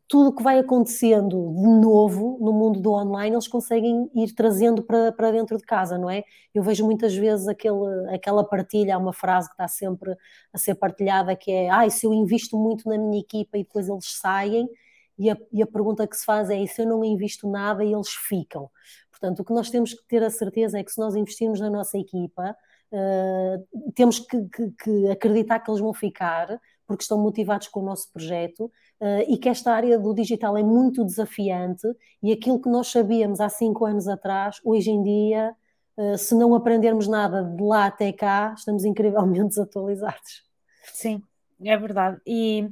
tudo 0.08 0.30
o 0.30 0.36
que 0.36 0.42
vai 0.42 0.58
acontecendo 0.58 1.52
de 1.52 1.68
novo 1.80 2.38
no 2.40 2.52
mundo 2.52 2.80
do 2.80 2.92
online, 2.92 3.34
eles 3.34 3.48
conseguem 3.48 4.08
ir 4.14 4.32
trazendo 4.34 4.82
para, 4.82 5.10
para 5.12 5.32
dentro 5.32 5.56
de 5.58 5.64
casa, 5.64 5.98
não 5.98 6.08
é? 6.08 6.22
Eu 6.54 6.62
vejo 6.62 6.84
muitas 6.84 7.14
vezes 7.14 7.48
aquele, 7.48 8.08
aquela 8.14 8.44
partilha, 8.44 8.94
há 8.94 8.98
uma 8.98 9.12
frase 9.12 9.48
que 9.48 9.54
está 9.54 9.66
sempre 9.66 10.16
a 10.52 10.58
ser 10.58 10.76
partilhada 10.76 11.34
que 11.34 11.50
é 11.50 11.68
ah, 11.70 11.88
se 11.90 12.06
eu 12.06 12.14
invisto 12.14 12.56
muito 12.56 12.88
na 12.88 12.96
minha 12.96 13.18
equipa 13.20 13.58
e 13.58 13.64
depois 13.64 13.88
eles 13.88 14.18
saem, 14.20 14.68
e 15.18 15.30
a, 15.30 15.36
e 15.52 15.62
a 15.62 15.66
pergunta 15.66 16.06
que 16.06 16.16
se 16.16 16.24
faz 16.24 16.50
é 16.50 16.60
e 16.60 16.68
se 16.68 16.82
eu 16.82 16.86
não 16.86 17.04
invisto 17.04 17.48
nada 17.48 17.84
e 17.84 17.92
eles 17.92 18.10
ficam? 18.10 18.70
Portanto, 19.10 19.40
o 19.40 19.44
que 19.44 19.52
nós 19.52 19.70
temos 19.70 19.94
que 19.94 20.06
ter 20.06 20.22
a 20.22 20.30
certeza 20.30 20.78
é 20.78 20.84
que 20.84 20.92
se 20.92 20.98
nós 20.98 21.16
investirmos 21.16 21.58
na 21.58 21.70
nossa 21.70 21.96
equipa, 21.96 22.54
uh, 22.92 23.92
temos 23.94 24.18
que, 24.18 24.44
que, 24.48 24.70
que 24.72 25.10
acreditar 25.10 25.60
que 25.60 25.70
eles 25.70 25.80
vão 25.80 25.94
ficar, 25.94 26.60
porque 26.86 27.02
estão 27.02 27.18
motivados 27.18 27.68
com 27.68 27.80
o 27.80 27.84
nosso 27.84 28.12
projeto 28.12 28.66
uh, 29.00 29.24
e 29.26 29.38
que 29.38 29.48
esta 29.48 29.72
área 29.72 29.98
do 29.98 30.14
digital 30.14 30.56
é 30.56 30.62
muito 30.62 31.04
desafiante 31.04 31.86
e 32.22 32.32
aquilo 32.32 32.60
que 32.60 32.68
nós 32.68 32.88
sabíamos 32.88 33.40
há 33.40 33.48
cinco 33.48 33.86
anos 33.86 34.06
atrás, 34.06 34.60
hoje 34.62 34.90
em 34.90 35.02
dia, 35.02 35.54
uh, 35.96 36.18
se 36.18 36.34
não 36.34 36.54
aprendermos 36.54 37.08
nada 37.08 37.42
de 37.42 37.62
lá 37.62 37.86
até 37.86 38.12
cá, 38.12 38.54
estamos 38.56 38.84
incrivelmente 38.84 39.48
desatualizados. 39.48 40.44
Sim, 40.84 41.22
é 41.64 41.76
verdade. 41.76 42.20
E 42.26 42.68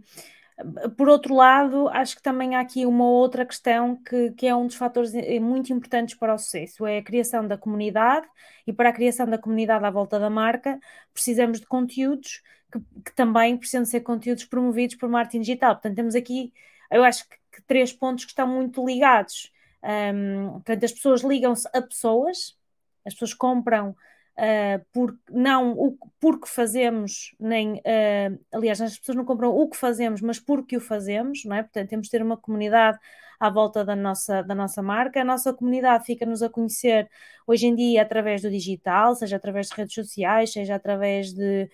por 0.97 1.09
outro 1.09 1.35
lado, 1.35 1.89
acho 1.89 2.17
que 2.17 2.23
também 2.23 2.55
há 2.55 2.61
aqui 2.61 2.87
uma 2.87 3.05
outra 3.05 3.45
questão 3.45 3.97
que, 3.97 4.31
que 4.33 4.47
é 4.47 4.55
um 4.55 4.67
dos 4.67 4.77
fatores 4.77 5.13
eh, 5.15 5.41
muito 5.41 5.73
importantes 5.73 6.15
para 6.15 6.35
o 6.35 6.39
sucesso, 6.39 6.87
é 6.87 6.99
a 6.99 7.03
criação 7.03 7.47
da 7.47 7.59
comunidade, 7.59 8.27
e 8.67 8.73
para 8.73 8.91
a 8.91 8.93
criação 8.93 9.27
da 9.27 9.37
comunidade 9.37 9.85
à 9.85 9.91
volta 9.91 10.19
da 10.19 10.31
marca, 10.31 10.79
precisamos 11.13 11.61
de 11.61 11.67
conteúdos 11.67 12.41
que, 12.73 12.79
que 13.05 13.15
também 13.15 13.57
precisam 13.57 13.85
ser 13.85 14.01
conteúdos 14.01 14.45
promovidos 14.45 14.95
por 14.95 15.09
marketing 15.09 15.41
digital. 15.41 15.75
Portanto, 15.75 15.97
temos 15.97 16.15
aqui, 16.15 16.53
eu 16.91 17.03
acho 17.03 17.29
que, 17.29 17.37
que 17.53 17.63
três 17.63 17.93
pontos 17.93 18.25
que 18.25 18.31
estão 18.31 18.47
muito 18.47 18.85
ligados. 18.87 19.53
Um, 19.83 20.53
portanto, 20.53 20.85
as 20.85 20.93
pessoas 20.93 21.23
ligam-se 21.23 21.69
a 21.75 21.83
pessoas, 21.83 22.57
as 23.05 23.13
pessoas 23.13 23.35
compram 23.35 23.95
uh, 24.39 24.85
por, 24.93 25.17
não 25.31 25.73
o 25.73 25.99
porque 26.21 26.49
fazemos, 26.49 27.35
nem 27.39 27.75
uh, 27.75 28.39
aliás, 28.53 28.81
as 28.81 28.99
pessoas 28.99 29.17
não 29.17 29.25
compram 29.25 29.51
o 29.51 29.69
que 29.69 29.77
fazemos, 29.77 30.21
mas 30.21 30.39
porque 30.39 30.77
o 30.77 30.81
fazemos, 30.81 31.45
não 31.45 31.57
é? 31.57 31.63
Portanto, 31.63 31.89
temos 31.89 32.07
de 32.07 32.11
ter 32.11 32.23
uma 32.23 32.37
comunidade 32.37 32.99
à 33.39 33.51
volta 33.51 33.85
da 33.85 33.97
nossa, 33.97 34.43
da 34.43 34.55
nossa 34.55 34.83
marca. 34.83 35.21
A 35.21 35.25
nossa 35.25 35.53
comunidade 35.53 36.05
fica-nos 36.07 36.43
a 36.43 36.49
conhecer 36.49 37.11
hoje 37.47 37.67
em 37.67 37.75
dia 37.75 38.03
através 38.03 38.43
do 38.43 38.51
digital, 38.51 39.15
seja 39.15 39.37
através 39.37 39.69
de 39.69 39.75
redes 39.77 39.95
sociais, 39.95 40.53
seja 40.53 40.75
através 40.77 41.33
de 41.33 41.69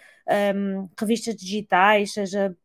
um, 0.54 0.88
revistas 0.98 1.36
digitais, 1.36 2.12
seja. 2.12 2.56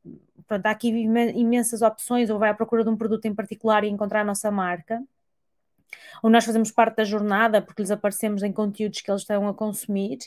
Pronto, 0.48 0.66
há 0.68 0.72
aqui 0.72 0.90
imensas 0.90 1.82
opções, 1.82 2.30
ou 2.30 2.38
vai 2.38 2.50
à 2.52 2.54
procura 2.54 2.84
de 2.84 2.90
um 2.90 2.98
produto 2.98 3.26
em 3.26 3.34
particular 3.34 3.84
e 3.84 3.90
encontrar 3.90 4.22
a 4.22 4.24
nossa 4.24 4.52
marca 4.52 5.02
ou 6.24 6.30
nós 6.30 6.46
fazemos 6.46 6.72
parte 6.72 6.98
da 6.98 7.04
jornada 7.04 7.62
porque 7.62 7.82
lhes 7.82 7.92
aparecemos 7.92 8.44
em 8.44 8.52
conteúdos 8.52 9.02
que 9.02 9.10
eles 9.10 9.22
estão 9.22 9.48
a 9.48 9.54
consumir. 9.54 10.20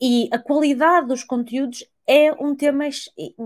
E 0.00 0.28
a 0.32 0.38
qualidade 0.38 1.06
dos 1.06 1.24
conteúdos 1.24 1.84
é 2.06 2.32
um 2.32 2.54
tema 2.54 2.84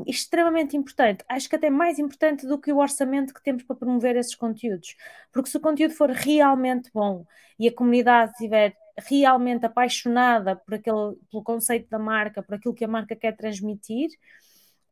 extremamente 0.06 0.76
importante. 0.76 1.24
Acho 1.28 1.48
que 1.48 1.56
até 1.56 1.70
mais 1.70 1.98
importante 1.98 2.46
do 2.46 2.58
que 2.58 2.72
o 2.72 2.78
orçamento 2.78 3.32
que 3.32 3.42
temos 3.42 3.62
para 3.62 3.76
promover 3.76 4.16
esses 4.16 4.34
conteúdos. 4.34 4.96
Porque 5.32 5.50
se 5.50 5.56
o 5.56 5.60
conteúdo 5.60 5.94
for 5.94 6.10
realmente 6.10 6.90
bom 6.92 7.24
e 7.58 7.68
a 7.68 7.72
comunidade 7.72 8.32
estiver 8.32 8.76
realmente 8.98 9.64
apaixonada 9.64 10.56
por 10.56 10.74
aquele, 10.74 11.16
pelo 11.30 11.42
conceito 11.42 11.88
da 11.88 11.98
marca, 11.98 12.42
por 12.42 12.54
aquilo 12.56 12.74
que 12.74 12.84
a 12.84 12.88
marca 12.88 13.14
quer 13.14 13.36
transmitir, 13.36 14.08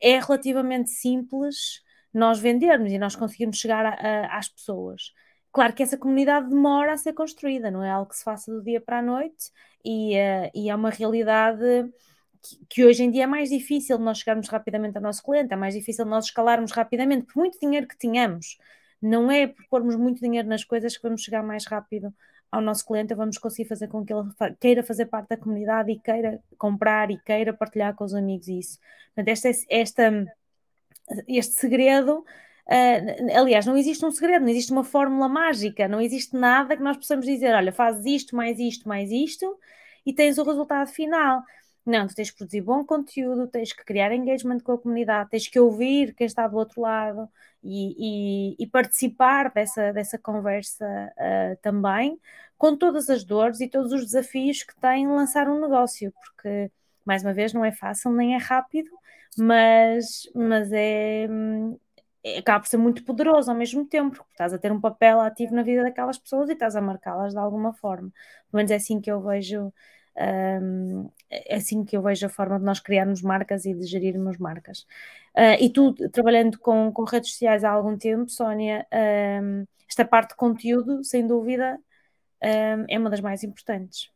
é 0.01 0.21
relativamente 0.21 0.91
simples 0.91 1.83
nós 2.13 2.39
vendermos 2.39 2.93
e 2.93 2.99
nós 2.99 3.17
conseguirmos 3.17 3.59
chegar 3.59 3.85
a, 3.85 3.91
a, 3.91 4.39
às 4.39 4.49
pessoas. 4.49 5.13
Claro 5.57 5.73
que 5.73 5.83
essa 5.83 5.97
comunidade 5.97 6.51
demora 6.51 6.93
a 6.93 6.99
ser 6.99 7.15
construída, 7.15 7.71
não 7.71 7.83
é 7.83 7.89
algo 7.89 8.11
que 8.11 8.17
se 8.19 8.23
faça 8.23 8.53
do 8.53 8.63
dia 8.63 8.79
para 8.79 8.99
a 8.99 9.03
noite 9.03 9.51
e, 9.83 10.15
uh, 10.15 10.51
e 10.55 10.69
é 10.69 10.75
uma 10.75 10.91
realidade 10.91 11.91
que, 12.43 12.67
que, 12.69 12.85
hoje 12.85 13.03
em 13.05 13.11
dia 13.11 13.25
é 13.25 13.27
mais 13.27 13.49
difícil 13.49 13.99
nós 13.99 14.19
chegarmos 14.19 14.49
rapidamente 14.51 14.99
ao 14.99 15.03
nosso 15.03 15.23
cliente, 15.23 15.55
é 15.55 15.57
mais 15.57 15.73
difícil 15.73 16.05
nós 16.05 16.27
escalarmos 16.27 16.73
rapidamente, 16.73 17.25
por 17.25 17.37
muito 17.41 17.59
dinheiro 17.59 17.89
que 17.89 17.97
tenhamos. 17.97 18.59
Não 19.01 19.31
é 19.31 19.47
por 19.47 19.67
pormos 19.71 19.97
muito 19.97 20.21
dinheiro 20.21 20.47
nas 20.47 20.63
coisas 20.63 20.95
que 20.95 21.03
vamos 21.03 21.23
chegar 21.23 21.43
mais 21.43 21.65
rápido 21.65 22.13
ao 22.53 22.61
nosso 22.61 22.85
cliente, 22.85 23.15
vamos 23.15 23.39
conseguir 23.39 23.67
fazer 23.67 23.89
com 23.89 24.05
que 24.05 24.13
ele 24.13 24.29
queira 24.61 24.83
fazer 24.83 25.07
parte 25.07 25.31
da 25.31 25.39
comunidade 25.39 25.91
e 25.91 25.99
queira 25.99 26.39
comprar 26.59 27.11
e 27.11 27.19
queira 27.19 27.55
partilhar 27.55 27.95
com 27.95 28.05
os 28.05 28.13
amigos 28.13 28.47
isso. 28.47 28.79
Portanto, 29.15 29.29
esta, 29.29 29.49
esta, 29.71 30.37
este 31.27 31.55
segredo 31.55 32.27
Uh, 32.69 33.39
aliás, 33.39 33.65
não 33.65 33.77
existe 33.77 34.05
um 34.05 34.11
segredo, 34.11 34.43
não 34.43 34.49
existe 34.49 34.73
uma 34.73 34.83
fórmula 34.83 35.29
mágica, 35.29 35.87
não 35.87 36.01
existe 36.01 36.35
nada 36.37 36.77
que 36.77 36.83
nós 36.83 36.97
possamos 36.97 37.25
dizer: 37.25 37.55
olha, 37.55 37.73
fazes 37.73 38.05
isto, 38.07 38.35
mais 38.35 38.59
isto, 38.59 38.89
mais 38.89 39.11
isto, 39.11 39.59
e 40.05 40.13
tens 40.13 40.39
o 40.39 40.43
resultado 40.45 40.89
final. 40.89 41.43
Não, 41.85 42.07
tu 42.09 42.15
tens 42.17 42.31
que 42.31 42.39
produzir 42.39 42.63
bom 42.63 42.85
conteúdo, 42.85 43.47
tens 43.47 43.73
que 43.73 43.85
criar 43.85 44.13
engagement 44.13 44.59
com 44.59 44.73
a 44.73 44.79
comunidade, 44.79 45.31
tens 45.31 45.47
que 45.47 45.61
ouvir 45.61 46.15
quem 46.15 46.27
está 46.27 46.49
do 46.49 46.57
outro 46.57 46.81
lado 46.81 47.29
e, 47.63 48.55
e, 48.59 48.65
e 48.65 48.67
participar 48.67 49.53
dessa, 49.53 49.93
dessa 49.93 50.19
conversa 50.19 50.85
uh, 50.85 51.57
também, 51.63 52.21
com 52.59 52.77
todas 52.77 53.09
as 53.09 53.25
dores 53.25 53.61
e 53.61 53.69
todos 53.69 53.93
os 53.93 54.05
desafios 54.05 54.65
que 54.65 54.75
tem 54.81 55.07
lançar 55.07 55.49
um 55.49 55.61
negócio, 55.61 56.13
porque, 56.13 56.71
mais 57.05 57.23
uma 57.23 57.33
vez, 57.33 57.53
não 57.53 57.65
é 57.65 57.71
fácil 57.73 58.11
nem 58.11 58.35
é 58.35 58.39
rápido, 58.39 58.91
mas, 59.39 60.29
mas 60.35 60.73
é, 60.73 61.29
hum, 61.31 61.79
é, 61.79 61.86
acaba 62.39 62.61
por 62.61 62.69
ser 62.69 62.77
muito 62.77 63.05
poderoso 63.05 63.51
ao 63.51 63.57
mesmo 63.57 63.87
tempo, 63.87 64.17
porque 64.17 64.33
estás 64.33 64.53
a 64.53 64.59
ter 64.59 64.73
um 64.73 64.81
papel 64.81 65.21
ativo 65.21 65.55
na 65.55 65.63
vida 65.63 65.83
daquelas 65.83 66.19
pessoas 66.19 66.49
e 66.49 66.53
estás 66.53 66.77
a 66.77 66.81
marcá-las 66.81 67.33
de 67.33 67.39
alguma 67.39 67.73
forma. 67.73 68.11
Pelo 68.51 68.59
menos 68.59 68.71
é 68.71 68.77
assim 68.77 69.01
que 69.01 69.11
eu 69.11 69.21
vejo. 69.21 69.73
Um, 70.19 71.11
é 71.31 71.57
assim 71.57 71.85
que 71.85 71.97
eu 71.97 72.03
vejo 72.03 72.25
a 72.27 72.29
forma 72.31 72.59
de 72.59 72.65
nós 72.65 72.81
criarmos 72.81 73.21
marcas 73.23 73.67
e 73.67 73.75
de 73.75 73.85
gerirmos 73.87 74.39
marcas. 74.39 74.87
Uh, 75.37 75.61
e 75.61 75.71
tu, 75.71 75.95
trabalhando 76.11 76.59
com, 76.59 76.91
com 76.93 77.05
redes 77.05 77.33
sociais 77.33 77.65
há 77.65 77.71
algum 77.71 77.99
tempo, 77.99 78.31
Sónia, 78.31 78.87
um, 79.43 79.67
esta 79.89 80.05
parte 80.05 80.31
de 80.31 80.37
conteúdo, 80.37 81.05
sem 81.05 81.27
dúvida, 81.27 81.79
um, 82.43 82.85
é 82.89 82.99
uma 82.99 83.11
das 83.11 83.21
mais 83.21 83.45
importantes. 83.45 84.11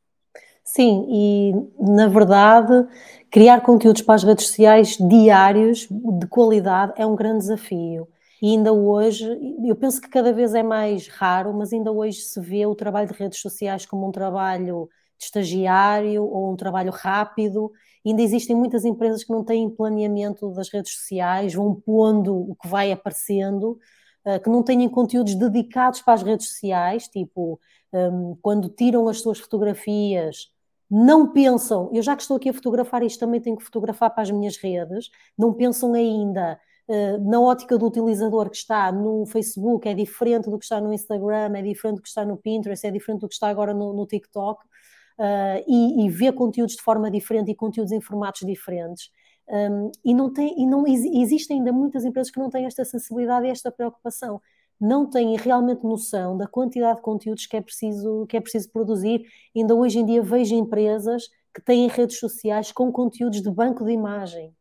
Sim, 0.64 1.06
e 1.10 1.52
na 1.78 2.06
verdade, 2.06 2.86
criar 3.30 3.60
conteúdos 3.60 4.02
para 4.02 4.14
as 4.14 4.22
redes 4.24 4.46
sociais 4.46 4.96
diários, 4.98 5.88
de 5.90 6.26
qualidade, 6.28 6.92
é 6.96 7.04
um 7.06 7.16
grande 7.16 7.38
desafio. 7.40 8.06
E 8.40 8.50
ainda 8.52 8.72
hoje, 8.72 9.26
eu 9.64 9.76
penso 9.76 10.00
que 10.00 10.08
cada 10.08 10.32
vez 10.32 10.54
é 10.54 10.62
mais 10.62 11.08
raro, 11.08 11.52
mas 11.52 11.72
ainda 11.72 11.90
hoje 11.92 12.20
se 12.20 12.40
vê 12.40 12.64
o 12.66 12.74
trabalho 12.74 13.08
de 13.08 13.14
redes 13.14 13.40
sociais 13.40 13.84
como 13.84 14.06
um 14.08 14.12
trabalho 14.12 14.88
de 15.18 15.24
estagiário 15.26 16.24
ou 16.24 16.52
um 16.52 16.56
trabalho 16.56 16.90
rápido. 16.92 17.70
ainda 18.06 18.22
existem 18.22 18.56
muitas 18.56 18.84
empresas 18.84 19.22
que 19.24 19.30
não 19.32 19.44
têm 19.44 19.68
planeamento 19.68 20.50
das 20.52 20.70
redes 20.72 20.92
sociais, 20.94 21.52
vão 21.54 21.74
pondo 21.74 22.34
o 22.34 22.54
que 22.56 22.66
vai 22.68 22.90
aparecendo, 22.92 23.78
eh, 24.24 24.38
que 24.38 24.48
não 24.48 24.62
têm 24.62 24.88
conteúdos 24.88 25.34
dedicados 25.34 26.00
para 26.02 26.14
as 26.14 26.22
redes 26.22 26.48
sociais, 26.48 27.08
tipo, 27.08 27.60
ehm, 27.92 28.34
quando 28.42 28.68
tiram 28.68 29.08
as 29.08 29.20
suas 29.20 29.38
fotografias 29.38 30.50
não 30.90 31.32
pensam, 31.32 31.88
eu 31.92 32.02
já 32.02 32.16
que 32.16 32.22
estou 32.22 32.36
aqui 32.36 32.48
a 32.48 32.52
fotografar 32.52 33.02
isto, 33.04 33.20
também 33.20 33.40
tenho 33.40 33.56
que 33.56 33.62
fotografar 33.64 34.10
para 34.10 34.24
as 34.24 34.30
minhas 34.30 34.56
redes, 34.56 35.08
não 35.38 35.54
pensam 35.54 35.94
ainda 35.94 36.58
uh, 36.88 37.30
na 37.30 37.40
ótica 37.40 37.78
do 37.78 37.86
utilizador 37.86 38.50
que 38.50 38.56
está 38.56 38.90
no 38.90 39.24
Facebook, 39.26 39.88
é 39.88 39.94
diferente 39.94 40.50
do 40.50 40.58
que 40.58 40.64
está 40.64 40.80
no 40.80 40.92
Instagram, 40.92 41.56
é 41.56 41.62
diferente 41.62 41.96
do 41.96 42.02
que 42.02 42.08
está 42.08 42.24
no 42.24 42.36
Pinterest, 42.36 42.84
é 42.84 42.90
diferente 42.90 43.20
do 43.20 43.28
que 43.28 43.34
está 43.34 43.48
agora 43.48 43.72
no, 43.72 43.92
no 43.92 44.04
TikTok, 44.04 44.64
uh, 44.64 45.64
e, 45.68 46.04
e 46.04 46.10
vê 46.10 46.32
conteúdos 46.32 46.74
de 46.74 46.82
forma 46.82 47.08
diferente 47.08 47.52
e 47.52 47.54
conteúdos 47.54 47.92
em 47.92 48.00
formatos 48.00 48.40
diferentes. 48.44 49.10
Um, 49.48 49.90
e 50.04 50.14
não, 50.14 50.32
tem, 50.32 50.60
e 50.60 50.66
não 50.66 50.86
existem 50.86 51.58
ainda 51.58 51.72
muitas 51.72 52.04
empresas 52.04 52.30
que 52.32 52.38
não 52.38 52.50
têm 52.50 52.66
esta 52.66 52.84
sensibilidade 52.84 53.46
e 53.46 53.50
esta 53.50 53.70
preocupação 53.70 54.40
não 54.80 55.08
têm 55.08 55.36
realmente 55.36 55.84
noção 55.84 56.36
da 56.36 56.46
quantidade 56.46 56.96
de 56.96 57.02
conteúdos 57.02 57.46
que 57.46 57.56
é 57.56 57.60
preciso, 57.60 58.26
que 58.26 58.36
é 58.36 58.40
preciso 58.40 58.70
produzir. 58.70 59.22
Ainda 59.54 59.74
hoje 59.74 59.98
em 59.98 60.06
dia 60.06 60.22
vejo 60.22 60.54
empresas 60.54 61.28
que 61.54 61.60
têm 61.60 61.88
redes 61.88 62.18
sociais 62.18 62.72
com 62.72 62.90
conteúdos 62.90 63.42
de 63.42 63.50
banco 63.50 63.84
de 63.84 63.92
imagem. 63.92 64.54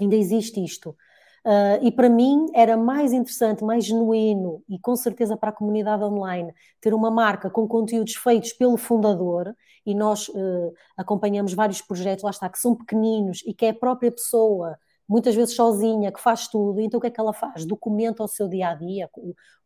Ainda 0.00 0.16
existe 0.16 0.64
isto. 0.64 0.96
Uh, 1.44 1.76
e 1.82 1.92
para 1.92 2.08
mim 2.08 2.46
era 2.54 2.74
mais 2.74 3.12
interessante, 3.12 3.62
mais 3.62 3.84
genuíno 3.84 4.62
e 4.66 4.78
com 4.78 4.96
certeza 4.96 5.36
para 5.36 5.50
a 5.50 5.52
comunidade 5.52 6.02
online 6.02 6.54
ter 6.80 6.94
uma 6.94 7.10
marca 7.10 7.50
com 7.50 7.68
conteúdos 7.68 8.14
feitos 8.14 8.54
pelo 8.54 8.78
fundador 8.78 9.54
e 9.84 9.94
nós 9.94 10.26
uh, 10.30 10.72
acompanhamos 10.96 11.52
vários 11.52 11.82
projetos, 11.82 12.24
lá 12.24 12.30
está, 12.30 12.48
que 12.48 12.58
são 12.58 12.74
pequeninos 12.74 13.42
e 13.46 13.52
que 13.52 13.66
é 13.66 13.70
a 13.70 13.74
própria 13.74 14.10
pessoa 14.10 14.78
muitas 15.08 15.34
vezes 15.34 15.54
sozinha, 15.54 16.12
que 16.12 16.20
faz 16.20 16.48
tudo, 16.48 16.80
então 16.80 16.98
o 16.98 17.00
que 17.00 17.08
é 17.08 17.10
que 17.10 17.20
ela 17.20 17.32
faz? 17.32 17.64
Documenta 17.64 18.22
o 18.22 18.28
seu 18.28 18.48
dia 18.48 18.68
a 18.70 18.74
dia, 18.74 19.10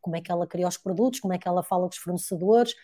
como 0.01 0.15
é 0.15 0.21
que 0.21 0.31
ela 0.31 0.45
cria 0.47 0.67
os 0.67 0.77
produtos, 0.77 1.19
como 1.19 1.33
é 1.33 1.37
que 1.37 1.47
ela 1.47 1.63
fala 1.63 1.83
com 1.83 1.93
os 1.93 1.97
fornecedores, 1.97 2.75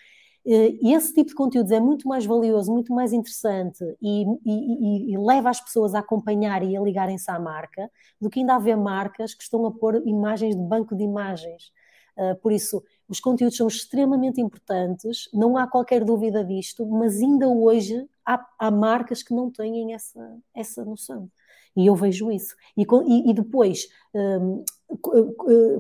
E 0.46 0.94
esse 0.94 1.14
tipo 1.14 1.30
de 1.30 1.36
conteúdos 1.36 1.72
é 1.72 1.80
muito 1.80 2.08
mais 2.08 2.26
valioso, 2.26 2.72
muito 2.72 2.94
mais 2.94 3.12
interessante 3.14 3.84
e, 4.02 4.26
e, 4.46 5.14
e, 5.14 5.18
leva 5.18 5.50
as 5.50 5.60
pessoas 5.60 5.96
a 5.96 6.00
acompanhar 6.00 6.64
e 6.64 6.78
a 6.78 6.82
ligarem-se 6.82 7.32
à 7.32 7.40
marca 7.40 7.90
do 8.22 8.30
que 8.30 8.40
ainda 8.42 8.56
haver 8.56 8.78
marcas 8.78 9.34
que 9.34 9.44
estão 9.44 9.66
a 9.66 9.72
pôr 9.72 10.04
imagens 10.06 10.56
de 10.56 10.62
banco 10.62 10.96
de 10.96 11.04
imagens. 11.04 11.72
Uh, 12.16 12.36
por 12.42 12.52
isso, 12.52 12.84
os 13.10 13.20
conteúdos 13.20 13.58
são 13.58 13.68
extremamente 13.68 14.40
importantes, 14.40 15.30
não 15.34 15.58
há 15.58 15.68
qualquer 15.68 16.04
dúvida 16.04 16.46
disto, 16.46 16.86
mas 16.86 17.20
ainda 17.22 17.48
hoje 17.48 18.08
há, 18.26 18.46
há 18.60 18.72
marcas 18.72 19.22
que 19.24 19.34
não 19.34 19.52
têm 19.52 19.94
essa, 19.94 20.38
essa 20.54 20.86
noção. 20.86 21.30
E 21.76 21.88
eu 21.88 21.96
vejo 21.96 22.32
isso. 22.32 22.56
E, 22.78 22.84
e, 22.84 23.30
e 23.30 23.34
depois, 23.34 23.88
um, 24.14 24.64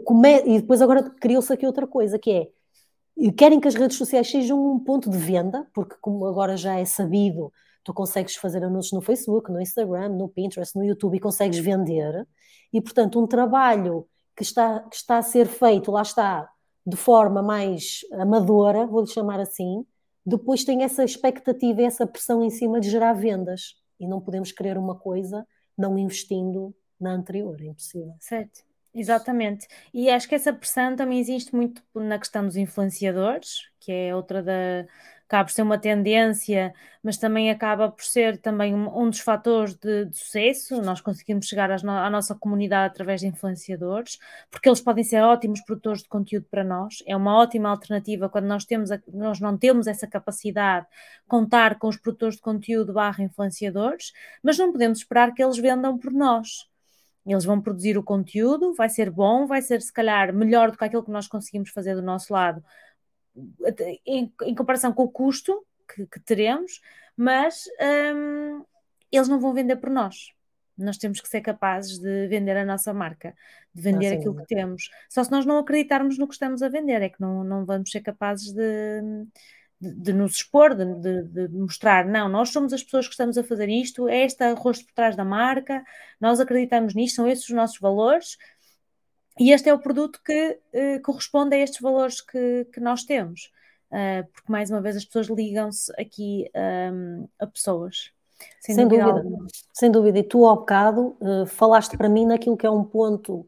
come, 0.03 0.41
e 0.45 0.59
depois 0.61 0.81
agora 0.81 1.09
criou-se 1.09 1.51
aqui 1.51 1.65
outra 1.65 1.87
coisa, 1.87 2.19
que 2.19 2.31
é 2.31 3.31
querem 3.37 3.59
que 3.59 3.67
as 3.67 3.75
redes 3.75 3.97
sociais 3.97 4.29
sejam 4.29 4.73
um 4.73 4.79
ponto 4.79 5.09
de 5.09 5.17
venda, 5.17 5.65
porque 5.73 5.95
como 6.01 6.25
agora 6.25 6.57
já 6.57 6.77
é 6.77 6.85
sabido, 6.85 7.51
tu 7.83 7.93
consegues 7.93 8.35
fazer 8.35 8.63
anúncios 8.63 8.91
no 8.91 9.01
Facebook, 9.01 9.51
no 9.51 9.61
Instagram, 9.61 10.09
no 10.09 10.27
Pinterest, 10.27 10.75
no 10.75 10.83
YouTube 10.83 11.15
e 11.15 11.19
consegues 11.19 11.59
vender. 11.59 12.27
E, 12.73 12.81
portanto, 12.81 13.21
um 13.21 13.27
trabalho 13.27 14.05
que 14.35 14.43
está, 14.43 14.79
que 14.81 14.95
está 14.95 15.17
a 15.17 15.21
ser 15.21 15.47
feito, 15.47 15.91
lá 15.91 16.01
está, 16.01 16.49
de 16.85 16.97
forma 16.97 17.41
mais 17.41 18.01
amadora, 18.11 18.85
vou-lhe 18.85 19.07
chamar 19.07 19.39
assim, 19.39 19.85
depois 20.25 20.63
tem 20.63 20.83
essa 20.83 21.03
expectativa 21.03 21.83
essa 21.83 22.05
pressão 22.05 22.43
em 22.43 22.49
cima 22.49 22.79
de 22.79 22.89
gerar 22.89 23.13
vendas. 23.13 23.75
E 23.99 24.07
não 24.07 24.19
podemos 24.19 24.51
querer 24.51 24.77
uma 24.77 24.95
coisa 24.95 25.47
não 25.77 25.97
investindo 25.97 26.73
na 26.99 27.11
anterior, 27.11 27.59
é 27.61 27.65
impossível. 27.65 28.15
Certo. 28.19 28.63
Exatamente. 28.93 29.67
E 29.93 30.09
acho 30.09 30.27
que 30.27 30.35
essa 30.35 30.53
pressão 30.53 30.95
também 30.95 31.19
existe 31.19 31.53
muito 31.53 31.81
na 31.93 32.17
questão 32.17 32.45
dos 32.45 32.55
influenciadores, 32.55 33.69
que 33.79 33.91
é 33.91 34.15
outra 34.15 34.41
da. 34.41 34.87
Acaba 35.27 35.45
por 35.45 35.51
ser 35.51 35.61
uma 35.63 35.77
tendência, 35.77 36.73
mas 37.03 37.17
também 37.17 37.49
acaba 37.49 37.91
por 37.91 38.03
ser 38.03 38.37
também 38.37 38.75
um, 38.75 39.09
dos 39.09 39.19
fatores 39.19 39.75
de, 39.75 40.05
de, 40.05 40.17
sucesso. 40.17 40.81
Nós 40.81 41.01
conseguimos 41.01 41.47
chegar 41.47 41.69
no, 41.83 41.91
à 41.91 42.09
nossa 42.09 42.35
comunidade 42.35 42.91
através 42.93 43.21
de 43.21 43.27
influenciadores, 43.27 44.19
porque 44.51 44.69
eles 44.69 44.81
podem 44.81 45.03
ser 45.03 45.21
ótimos 45.23 45.61
produtores 45.61 46.03
de 46.03 46.09
conteúdo 46.09 46.45
para 46.49 46.63
nós. 46.63 47.03
É 47.07 47.15
uma 47.15 47.35
ótima 47.37 47.69
alternativa 47.69 48.29
quando 48.29 48.45
nós, 48.45 48.65
temos 48.65 48.91
a, 48.91 48.99
nós 49.13 49.39
não 49.39 49.57
temos 49.57 49.87
essa 49.87 50.07
capacidade 50.07 50.85
contar 51.27 51.79
com 51.79 51.87
os 51.87 51.97
produtores 51.97 52.35
de 52.35 52.41
conteúdo 52.41 52.93
barra 52.93 53.23
influenciadores, 53.23 54.13
mas 54.43 54.57
não 54.57 54.71
podemos 54.71 54.99
esperar 54.99 55.33
que 55.33 55.43
eles 55.43 55.57
vendam 55.57 55.97
por 55.97 56.13
nós 56.13 56.69
eles 57.25 57.43
vão 57.43 57.59
produzir 57.59 57.97
o 57.97 58.03
conteúdo, 58.03 58.73
vai 58.75 58.87
ser 58.87 59.09
bom, 59.09 59.47
vai 59.47 59.61
ser 59.61 59.81
se 59.81 59.91
calhar 59.91 60.31
melhor 60.31 60.69
do 60.69 60.77
que 60.77 60.85
aquilo 60.85 61.03
que 61.03 61.11
nós 61.11 61.27
conseguimos 61.27 61.71
fazer 61.71 61.95
do 61.95 62.01
nosso 62.01 62.31
lado, 62.31 62.63
em, 64.05 64.33
em 64.43 64.55
comparação 64.55 64.93
com 64.93 65.03
o 65.03 65.09
custo 65.09 65.65
que, 65.87 66.05
que 66.07 66.19
teremos, 66.19 66.81
mas 67.15 67.65
hum, 68.15 68.63
eles 69.11 69.27
não 69.27 69.39
vão 69.39 69.53
vender 69.53 69.77
por 69.77 69.89
nós. 69.89 70.33
Nós 70.77 70.97
temos 70.97 71.21
que 71.21 71.29
ser 71.29 71.41
capazes 71.41 71.99
de 71.99 72.27
vender 72.27 72.57
a 72.57 72.65
nossa 72.65 72.93
marca, 72.93 73.33
de 73.73 73.81
vender 73.81 74.11
não, 74.11 74.17
aquilo 74.17 74.35
que 74.35 74.45
temos. 74.45 74.89
Só 75.09 75.23
se 75.23 75.31
nós 75.31 75.45
não 75.45 75.57
acreditarmos 75.57 76.17
no 76.17 76.27
que 76.27 76.33
estamos 76.33 76.61
a 76.61 76.67
vender, 76.67 77.01
é 77.01 77.09
que 77.09 77.21
não, 77.21 77.43
não 77.43 77.65
vamos 77.65 77.91
ser 77.91 78.01
capazes 78.01 78.51
de, 78.51 79.01
de, 79.79 79.93
de 79.93 80.13
nos 80.13 80.35
expor, 80.35 80.75
de, 80.75 81.23
de, 81.23 81.47
mostrar, 81.49 82.05
não, 82.05 82.27
nós 82.27 82.49
somos 82.49 82.73
as 82.73 82.83
pessoas 82.83 83.07
que 83.07 83.13
estamos 83.13 83.37
a 83.37 83.43
fazer 83.43 83.69
isto, 83.69 84.09
é 84.09 84.25
este 84.25 84.51
rosto 84.53 84.85
por 84.85 84.93
trás 84.93 85.15
da 85.15 85.23
marca, 85.23 85.83
nós 86.19 86.41
acreditamos 86.41 86.93
nisto, 86.93 87.15
são 87.15 87.27
estes 87.27 87.49
os 87.49 87.55
nossos 87.55 87.79
valores, 87.79 88.37
e 89.37 89.51
este 89.51 89.69
é 89.69 89.73
o 89.73 89.79
produto 89.79 90.21
que 90.23 90.59
uh, 90.73 91.01
corresponde 91.01 91.55
a 91.55 91.59
estes 91.59 91.81
valores 91.81 92.21
que, 92.21 92.65
que 92.73 92.79
nós 92.79 93.03
temos. 93.03 93.51
Uh, 93.91 94.25
porque, 94.33 94.51
mais 94.51 94.69
uma 94.69 94.81
vez, 94.81 94.95
as 94.95 95.05
pessoas 95.05 95.27
ligam-se 95.27 95.91
aqui 95.99 96.49
um, 96.93 97.27
a 97.39 97.47
pessoas. 97.47 98.11
Sem, 98.59 98.75
sem 98.75 98.87
dúvida, 98.87 99.13
dúvida 99.13 99.45
sem 99.73 99.91
dúvida. 99.91 100.19
E 100.19 100.23
tu, 100.23 100.45
ao 100.45 100.57
bocado, 100.57 101.17
uh, 101.19 101.45
falaste 101.45 101.97
para 101.97 102.09
mim 102.09 102.25
naquilo 102.25 102.57
que 102.57 102.65
é 102.65 102.69
um 102.69 102.83
ponto 102.83 103.45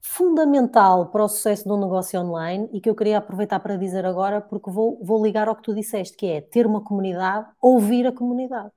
fundamental 0.00 1.06
para 1.06 1.24
o 1.24 1.28
sucesso 1.28 1.64
de 1.64 1.72
um 1.72 1.80
negócio 1.80 2.20
online 2.20 2.68
e 2.72 2.80
que 2.80 2.90
eu 2.90 2.94
queria 2.94 3.18
aproveitar 3.18 3.60
para 3.60 3.76
dizer 3.76 4.04
agora, 4.04 4.40
porque 4.40 4.70
vou, 4.70 4.98
vou 5.02 5.24
ligar 5.24 5.48
ao 5.48 5.56
que 5.56 5.62
tu 5.62 5.74
disseste, 5.74 6.16
que 6.16 6.26
é 6.26 6.40
ter 6.40 6.66
uma 6.66 6.82
comunidade, 6.82 7.46
ouvir 7.60 8.06
a 8.06 8.12
comunidade. 8.12 8.72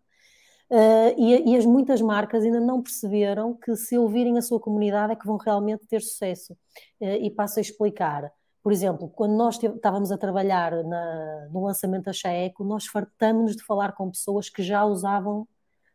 Uh, 0.69 1.13
e, 1.17 1.54
e, 1.54 1.58
as 1.58 1.65
muitas 1.65 2.01
marcas 2.01 2.43
ainda 2.43 2.60
não 2.60 2.82
perceberam 2.82 3.54
que 3.54 3.75
se 3.75 3.97
ouvirem 3.97 4.38
a 4.38 4.41
sua 4.41 4.60
comunidade 4.60 5.13
é 5.13 5.15
que 5.15 5.25
vão 5.25 5.38
realmente 5.38 5.86
ter 5.88 6.01
sucesso. 6.01 6.54
Uh, 6.99 7.21
e 7.21 7.30
passo 7.30 7.60
a 7.60 7.62
explicar. 7.62 8.32
Por 8.63 8.71
exemplo, 8.71 9.08
quando 9.10 9.34
nós 9.36 9.62
estávamos 9.62 10.12
a 10.12 10.17
trabalhar 10.17 10.71
na, 10.84 11.47
no 11.51 11.65
lançamento 11.65 12.06
da 12.06 12.13
Chaeco, 12.13 12.63
nós 12.63 12.88
fartamos 12.88 13.56
de 13.56 13.63
falar 13.63 13.91
com 13.91 14.10
pessoas 14.10 14.49
que 14.49 14.63
já 14.63 14.84
usavam 14.84 15.47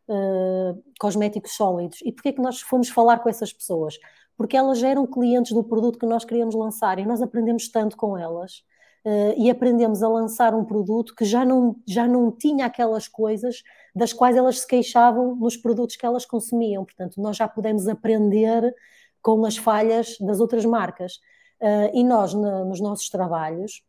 uh, 0.09 0.83
cosméticos 1.01 1.57
sólidos. 1.57 1.99
E 2.05 2.13
porquê 2.13 2.33
que 2.33 2.41
nós 2.41 2.61
fomos 2.61 2.89
falar 2.89 3.19
com 3.19 3.29
essas 3.29 3.53
pessoas? 3.53 3.99
porque 4.41 4.57
elas 4.57 4.83
eram 4.83 5.07
clientes 5.07 5.53
do 5.53 5.63
produto 5.63 5.99
que 5.99 6.07
nós 6.07 6.25
queríamos 6.25 6.55
lançar 6.55 6.99
e 6.99 7.05
nós 7.05 7.21
aprendemos 7.21 7.69
tanto 7.69 7.95
com 7.95 8.17
elas 8.17 8.65
uh, 9.05 9.35
e 9.37 9.51
aprendemos 9.51 10.03
a 10.03 10.09
lançar 10.09 10.55
um 10.55 10.65
produto 10.65 11.15
que 11.15 11.27
já 11.27 11.45
não, 11.45 11.77
já 11.87 12.09
não 12.09 12.33
tinha 12.33 12.65
aquelas 12.65 13.07
coisas 13.07 13.63
das 13.95 14.13
quais 14.13 14.37
elas 14.37 14.61
se 14.61 14.67
queixavam 14.67 15.37
nos 15.37 15.57
produtos 15.57 15.97
que 15.97 16.07
elas 16.07 16.25
consumiam. 16.25 16.85
Portanto, 16.85 17.21
nós 17.21 17.37
já 17.37 17.49
pudemos 17.49 17.89
aprender 17.89 18.75
com 19.23 19.45
as 19.45 19.57
falhas 19.57 20.17
das 20.21 20.41
outras 20.41 20.65
marcas. 20.65 21.15
Uh, 21.61 21.91
e 21.93 22.03
nós, 22.03 22.33
na, 22.33 22.65
nos 22.65 22.81
nossos 22.81 23.11
trabalhos, 23.11 23.83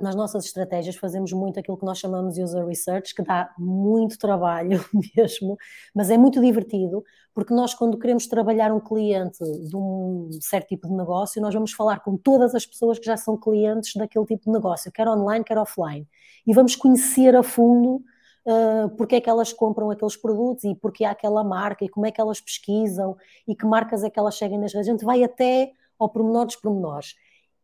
nas 0.00 0.14
nossas 0.14 0.44
estratégias 0.46 0.96
fazemos 0.96 1.32
muito 1.32 1.60
aquilo 1.60 1.76
que 1.76 1.84
nós 1.84 1.98
chamamos 1.98 2.34
de 2.34 2.42
user 2.42 2.66
research, 2.66 3.14
que 3.14 3.22
dá 3.22 3.52
muito 3.58 4.18
trabalho 4.18 4.84
mesmo, 5.16 5.56
mas 5.94 6.10
é 6.10 6.16
muito 6.16 6.40
divertido, 6.40 7.04
porque 7.34 7.54
nós 7.54 7.74
quando 7.74 7.98
queremos 7.98 8.26
trabalhar 8.26 8.72
um 8.72 8.80
cliente 8.80 9.38
de 9.38 9.76
um 9.76 10.28
certo 10.40 10.68
tipo 10.68 10.88
de 10.88 10.94
negócio, 10.94 11.40
nós 11.40 11.54
vamos 11.54 11.72
falar 11.72 12.00
com 12.00 12.16
todas 12.16 12.54
as 12.54 12.66
pessoas 12.66 12.98
que 12.98 13.06
já 13.06 13.16
são 13.16 13.36
clientes 13.36 13.92
daquele 13.94 14.24
tipo 14.24 14.44
de 14.46 14.50
negócio, 14.50 14.90
quer 14.90 15.06
online, 15.06 15.44
quer 15.44 15.58
offline, 15.58 16.08
e 16.46 16.52
vamos 16.52 16.74
conhecer 16.74 17.36
a 17.36 17.42
fundo 17.42 18.02
uh, 18.46 18.88
porque 18.96 19.16
é 19.16 19.20
que 19.20 19.30
elas 19.30 19.52
compram 19.52 19.90
aqueles 19.90 20.16
produtos 20.16 20.64
e 20.64 20.74
porque 20.74 21.04
há 21.04 21.10
aquela 21.10 21.44
marca 21.44 21.84
e 21.84 21.88
como 21.88 22.06
é 22.06 22.10
que 22.10 22.20
elas 22.20 22.40
pesquisam 22.40 23.16
e 23.46 23.54
que 23.54 23.66
marcas 23.66 24.04
é 24.04 24.10
que 24.10 24.18
elas 24.18 24.36
seguem 24.36 24.58
nas 24.58 24.72
redes. 24.72 24.88
A 24.88 24.92
gente 24.92 25.04
vai 25.04 25.22
até 25.22 25.72
ao 25.98 26.08
pormenor 26.08 26.46
dos 26.46 26.56
pormenores. 26.56 27.14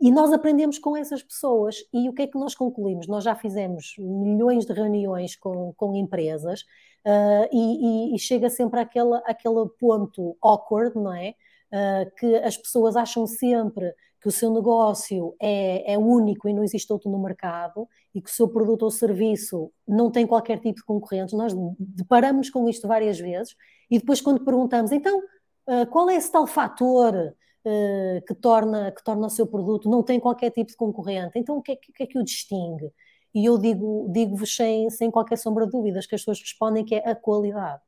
E 0.01 0.13
nós 0.13 0.33
aprendemos 0.33 0.79
com 0.79 0.97
essas 0.97 1.23
pessoas. 1.23 1.77
E 1.93 2.09
o 2.09 2.13
que 2.13 2.23
é 2.23 2.27
que 2.27 2.39
nós 2.39 2.55
concluímos? 2.55 3.09
Nós 3.09 3.25
já 3.25 3.35
fizemos 3.35 3.95
milhões 3.99 4.65
de 4.65 4.73
reuniões 4.73 5.35
com, 5.35 5.73
com 5.77 5.95
empresas 5.97 6.63
uh, 7.05 7.49
e, 7.53 8.13
e, 8.13 8.15
e, 8.15 8.19
chega 8.19 8.49
sempre 8.49 8.81
àquele, 8.81 9.17
àquele 9.27 9.69
ponto 9.79 10.37
awkward, 10.41 10.97
não 10.97 11.13
é? 11.13 11.35
Uh, 11.71 12.11
que 12.17 12.37
as 12.37 12.57
pessoas 12.57 12.97
acham 12.97 13.27
sempre 13.27 13.93
que 14.21 14.29
o 14.29 14.33
seu 14.33 14.53
negócio 14.53 15.35
é, 15.41 15.93
é 15.93 15.99
único 15.99 16.49
e 16.49 16.53
não 16.53 16.65
existe 16.65 16.93
outro 16.93 17.11
no 17.11 17.19
mercado 17.19 17.89
e 18.15 18.21
que 18.21 18.31
o 18.31 18.33
seu 18.33 18.49
produto 18.49 18.83
ou 18.83 18.91
serviço 18.91 19.71
não 19.87 20.11
tem 20.11 20.27
qualquer 20.27 20.59
tipo 20.59 20.77
de 20.77 20.85
concorrentes. 20.85 21.35
Nós 21.35 21.53
deparamos 21.79 22.51
com 22.51 22.69
isto 22.69 22.89
várias 22.89 23.19
vezes 23.19 23.55
e 23.91 23.99
depois, 23.99 24.21
quando 24.21 24.45
perguntamos, 24.45 24.93
então, 24.93 25.19
uh, 25.19 25.87
qual 25.91 26.11
é 26.11 26.17
esse 26.17 26.31
tal 26.31 26.47
fator? 26.47 27.35
Eh, 27.65 28.23
que, 28.27 28.35
torna, 28.35 28.91
que 28.93 29.05
torna 29.05 29.27
o 29.27 29.31
seu 29.31 29.47
produto, 29.47 29.91
não 29.91 30.03
tem 30.03 30.19
qualquer 30.19 30.51
tipo 30.51 30.71
de 30.71 30.77
concorrente. 30.77 31.39
Então, 31.39 31.59
o 31.59 31.63
que 31.63 31.73
é 31.73 31.77
que, 31.77 31.93
que, 31.93 32.03
é 32.05 32.07
que 32.07 32.19
o 32.19 32.25
distingue? 32.25 32.91
E 33.35 33.45
eu 33.45 33.59
digo-vos 33.59 34.13
digo 34.13 34.47
sem, 34.47 34.89
sem 34.91 35.11
qualquer 35.11 35.37
sombra 35.37 35.67
de 35.67 35.73
dúvidas 35.73 36.07
que 36.07 36.15
as 36.15 36.23
pessoas 36.23 36.41
respondem 36.41 36.85
que 36.85 36.95
é 36.95 37.11
a 37.11 37.15
qualidade. 37.15 37.83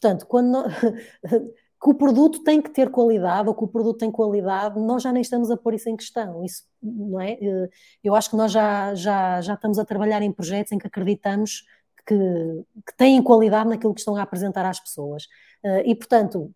Portanto, 0.00 0.26
quando 0.26 0.64
que 1.80 1.88
o 1.88 1.94
produto 1.94 2.42
tem 2.42 2.60
que 2.60 2.70
ter 2.70 2.90
qualidade 2.90 3.48
ou 3.48 3.54
que 3.54 3.64
o 3.64 3.68
produto 3.68 3.98
tem 3.98 4.10
qualidade, 4.10 4.80
nós 4.80 5.02
já 5.02 5.12
nem 5.12 5.22
estamos 5.22 5.50
a 5.50 5.56
pôr 5.56 5.74
isso 5.74 5.88
em 5.88 5.96
questão. 5.96 6.44
Isso, 6.44 6.64
não 6.82 7.20
é? 7.20 7.32
Eh, 7.40 7.70
eu 8.02 8.14
acho 8.14 8.30
que 8.30 8.36
nós 8.36 8.50
já, 8.50 8.94
já, 8.94 9.40
já 9.40 9.54
estamos 9.54 9.78
a 9.78 9.84
trabalhar 9.84 10.20
em 10.20 10.32
projetos 10.32 10.72
em 10.72 10.78
que 10.78 10.88
acreditamos 10.88 11.64
que, 12.04 12.16
que 12.86 12.96
têm 12.96 13.22
qualidade 13.22 13.68
naquilo 13.68 13.94
que 13.94 14.00
estão 14.00 14.16
a 14.16 14.22
apresentar 14.22 14.66
às 14.66 14.80
pessoas. 14.80 15.28
Eh, 15.64 15.90
e, 15.90 15.94
portanto, 15.94 16.52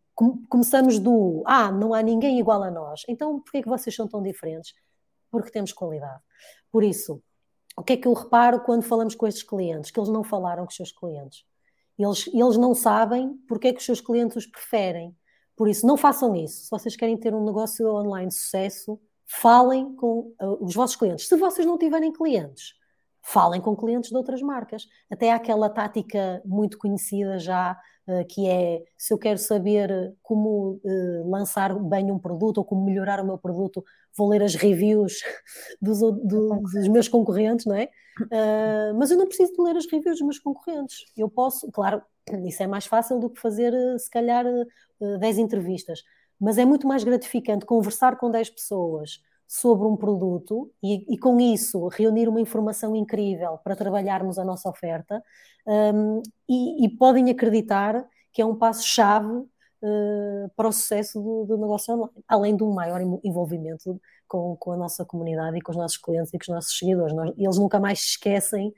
começamos 0.48 0.98
do 0.98 1.42
ah, 1.46 1.70
não 1.70 1.94
há 1.94 2.02
ninguém 2.02 2.38
igual 2.38 2.62
a 2.62 2.70
nós, 2.70 3.02
então 3.08 3.40
por 3.40 3.52
que 3.52 3.58
é 3.58 3.62
que 3.62 3.68
vocês 3.68 3.94
são 3.94 4.08
tão 4.08 4.22
diferentes? 4.22 4.74
Porque 5.30 5.50
temos 5.50 5.72
qualidade. 5.72 6.20
Por 6.70 6.82
isso, 6.82 7.22
o 7.76 7.82
que 7.82 7.94
é 7.94 7.96
que 7.96 8.08
eu 8.08 8.12
reparo 8.12 8.60
quando 8.60 8.82
falamos 8.82 9.14
com 9.14 9.26
estes 9.26 9.42
clientes? 9.42 9.90
Que 9.90 9.98
eles 9.98 10.10
não 10.10 10.24
falaram 10.24 10.64
com 10.64 10.70
os 10.70 10.76
seus 10.76 10.92
clientes. 10.92 11.44
Eles, 11.98 12.26
eles 12.28 12.56
não 12.56 12.74
sabem 12.74 13.34
porque 13.48 13.68
é 13.68 13.72
que 13.72 13.78
os 13.78 13.84
seus 13.84 14.00
clientes 14.00 14.36
os 14.36 14.46
preferem. 14.46 15.16
Por 15.56 15.68
isso, 15.68 15.86
não 15.86 15.96
façam 15.96 16.34
isso. 16.34 16.64
Se 16.64 16.70
vocês 16.70 16.96
querem 16.96 17.16
ter 17.16 17.34
um 17.34 17.44
negócio 17.44 17.86
online 17.94 18.28
de 18.28 18.34
sucesso, 18.34 18.98
falem 19.26 19.94
com 19.94 20.34
uh, 20.40 20.64
os 20.64 20.74
vossos 20.74 20.96
clientes. 20.96 21.28
Se 21.28 21.36
vocês 21.36 21.66
não 21.66 21.78
tiverem 21.78 22.12
clientes, 22.12 22.74
falem 23.22 23.60
com 23.60 23.76
clientes 23.76 24.10
de 24.10 24.16
outras 24.16 24.42
marcas. 24.42 24.86
Até 25.10 25.30
há 25.32 25.36
aquela 25.36 25.70
tática 25.70 26.42
muito 26.44 26.78
conhecida 26.78 27.38
já, 27.38 27.78
que 28.28 28.48
é 28.48 28.82
se 28.98 29.12
eu 29.14 29.18
quero 29.18 29.38
saber 29.38 30.14
como 30.22 30.80
uh, 30.84 31.30
lançar 31.30 31.78
bem 31.78 32.10
um 32.10 32.18
produto 32.18 32.58
ou 32.58 32.64
como 32.64 32.84
melhorar 32.84 33.20
o 33.20 33.26
meu 33.26 33.38
produto, 33.38 33.84
vou 34.16 34.28
ler 34.28 34.42
as 34.42 34.54
reviews 34.54 35.20
dos, 35.80 36.00
do, 36.00 36.60
dos 36.60 36.88
meus 36.88 37.08
concorrentes, 37.08 37.66
não 37.66 37.76
é? 37.76 37.88
Mas 38.96 39.10
eu 39.10 39.16
não 39.16 39.26
preciso 39.26 39.52
de 39.52 39.62
ler 39.62 39.76
as 39.76 39.86
reviews 39.86 40.18
dos 40.18 40.22
meus 40.22 40.38
concorrentes. 40.38 41.04
Eu 41.16 41.30
posso, 41.30 41.70
claro, 41.70 42.02
isso 42.46 42.62
é 42.62 42.66
mais 42.66 42.86
fácil 42.86 43.18
do 43.18 43.30
que 43.30 43.40
fazer, 43.40 43.72
se 43.98 44.10
calhar, 44.10 44.44
10 45.20 45.38
entrevistas, 45.38 46.02
mas 46.38 46.58
é 46.58 46.64
muito 46.64 46.86
mais 46.86 47.04
gratificante 47.04 47.64
conversar 47.64 48.16
com 48.16 48.30
10 48.30 48.50
pessoas 48.50 49.20
sobre 49.46 49.86
um 49.86 49.96
produto 49.96 50.72
e, 50.82 51.14
e, 51.14 51.18
com 51.18 51.38
isso 51.38 51.88
reunir 51.88 52.28
uma 52.28 52.40
informação 52.40 52.96
incrível 52.96 53.58
para 53.58 53.76
trabalharmos 53.76 54.38
a 54.38 54.44
nossa 54.44 54.68
oferta 54.68 55.22
um, 55.66 56.22
e, 56.48 56.86
e, 56.86 56.96
podem 56.96 57.30
acreditar 57.30 58.04
que 58.32 58.40
é 58.40 58.46
um 58.46 58.56
passo-chave 58.56 59.28
uh, 59.82 60.50
para 60.56 60.68
o 60.68 60.72
sucesso 60.72 61.20
do, 61.20 61.44
do, 61.44 61.58
negócio 61.58 61.94
online, 61.94 62.24
além 62.26 62.56
de 62.56 62.64
um 62.64 62.72
maior 62.72 63.00
envolvimento 63.22 64.00
com, 64.26 64.56
com, 64.56 64.72
a 64.72 64.76
nossa 64.76 65.04
comunidade 65.04 65.58
e 65.58 65.60
com 65.60 65.72
os 65.72 65.76
nossos 65.76 65.98
clientes 65.98 66.32
e 66.32 66.38
com 66.38 66.44
os 66.44 66.48
nossos 66.48 66.78
seguidores. 66.78 67.14
Nós, 67.14 67.34
eles 67.36 67.58
nunca 67.58 67.78
mais 67.78 68.00
se 68.00 68.06
esquecem 68.06 68.68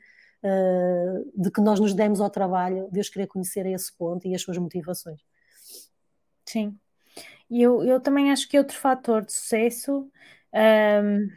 uh, 0.42 1.40
de 1.40 1.50
que 1.50 1.60
nós 1.60 1.78
nos 1.78 1.94
demos 1.94 2.20
ao 2.20 2.30
trabalho 2.30 2.88
de 2.90 3.00
os 3.00 3.08
querer 3.08 3.28
conhecer 3.28 3.64
a 3.66 3.70
esse 3.70 3.96
ponto 3.96 4.26
e 4.26 4.34
as 4.34 4.42
suas 4.42 4.58
motivações. 4.58 5.20
Sim. 6.44 6.76
E 7.48 7.62
eu, 7.62 7.84
eu 7.84 8.00
também 8.00 8.32
acho 8.32 8.48
que 8.48 8.58
outro 8.58 8.76
fator 8.76 9.24
de 9.24 9.32
sucesso 9.32 10.10
um, 10.54 11.28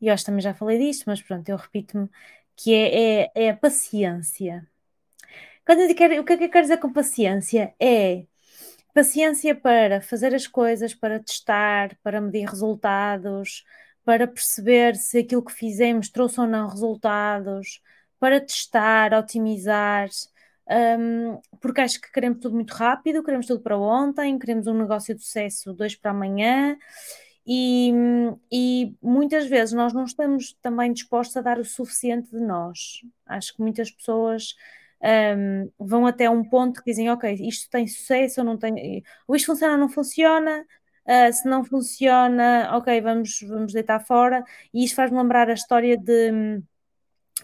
e 0.00 0.08
que 0.08 0.24
também 0.24 0.40
já 0.40 0.54
falei 0.54 0.78
disto, 0.78 1.04
mas 1.06 1.20
pronto, 1.22 1.48
eu 1.48 1.56
repito-me, 1.56 2.08
que 2.56 2.74
é, 2.74 3.22
é, 3.24 3.30
é, 3.34 3.50
a 3.50 3.56
paciência. 3.56 4.66
Quando 5.64 5.80
eu 5.80 5.94
quero, 5.94 6.20
o 6.20 6.24
que 6.24 6.32
é 6.32 6.36
que 6.36 6.44
eu 6.44 6.50
quero 6.50 6.62
dizer 6.64 6.78
com 6.78 6.92
paciência? 6.92 7.74
É 7.78 8.24
paciência 8.94 9.54
para 9.54 10.00
fazer 10.00 10.34
as 10.34 10.46
coisas, 10.46 10.94
para 10.94 11.20
testar, 11.20 11.96
para 12.02 12.20
medir 12.20 12.48
resultados, 12.48 13.64
para 14.04 14.26
perceber 14.26 14.96
se 14.96 15.18
aquilo 15.18 15.44
que 15.44 15.52
fizemos 15.52 16.08
trouxe 16.08 16.40
ou 16.40 16.46
não 16.46 16.68
resultados, 16.68 17.80
para 18.18 18.40
testar, 18.40 19.14
otimizar, 19.14 20.08
um, 20.98 21.40
porque 21.60 21.80
acho 21.80 22.00
que 22.00 22.10
queremos 22.12 22.40
tudo 22.40 22.54
muito 22.54 22.72
rápido, 22.72 23.22
queremos 23.22 23.46
tudo 23.46 23.60
para 23.62 23.78
ontem, 23.78 24.38
queremos 24.38 24.66
um 24.66 24.74
negócio 24.74 25.14
de 25.14 25.22
sucesso 25.22 25.72
dois 25.72 25.94
para 25.94 26.10
amanhã 26.10 26.76
e, 27.52 27.92
e, 28.52 28.94
muitas 29.02 29.48
vezes 29.48 29.74
nós 29.74 29.92
não 29.92 30.04
estamos 30.04 30.52
também 30.62 30.92
dispostos 30.92 31.36
a 31.36 31.40
dar 31.40 31.58
o 31.58 31.64
suficiente 31.64 32.30
de 32.30 32.40
nós. 32.40 33.00
Acho 33.26 33.54
que 33.56 33.60
muitas 33.60 33.90
pessoas 33.90 34.54
um, 35.36 35.68
vão 35.76 36.06
até 36.06 36.30
um 36.30 36.44
ponto 36.44 36.80
que 36.80 36.88
dizem: 36.92 37.10
Ok, 37.10 37.34
isto 37.40 37.68
tem 37.68 37.88
sucesso 37.88 38.40
ou 38.40 38.46
não 38.46 38.56
tem, 38.56 39.02
ou 39.26 39.34
isto 39.34 39.46
funciona 39.46 39.72
ou 39.72 39.80
não 39.80 39.88
funciona. 39.88 40.64
Uh, 41.04 41.32
se 41.32 41.48
não 41.48 41.64
funciona, 41.64 42.70
ok, 42.76 43.00
vamos, 43.00 43.40
vamos 43.48 43.72
deitar 43.72 43.98
fora. 44.06 44.44
E 44.72 44.84
isto 44.84 44.94
faz-me 44.94 45.18
lembrar 45.18 45.50
a 45.50 45.54
história 45.54 45.96
de, 45.96 46.62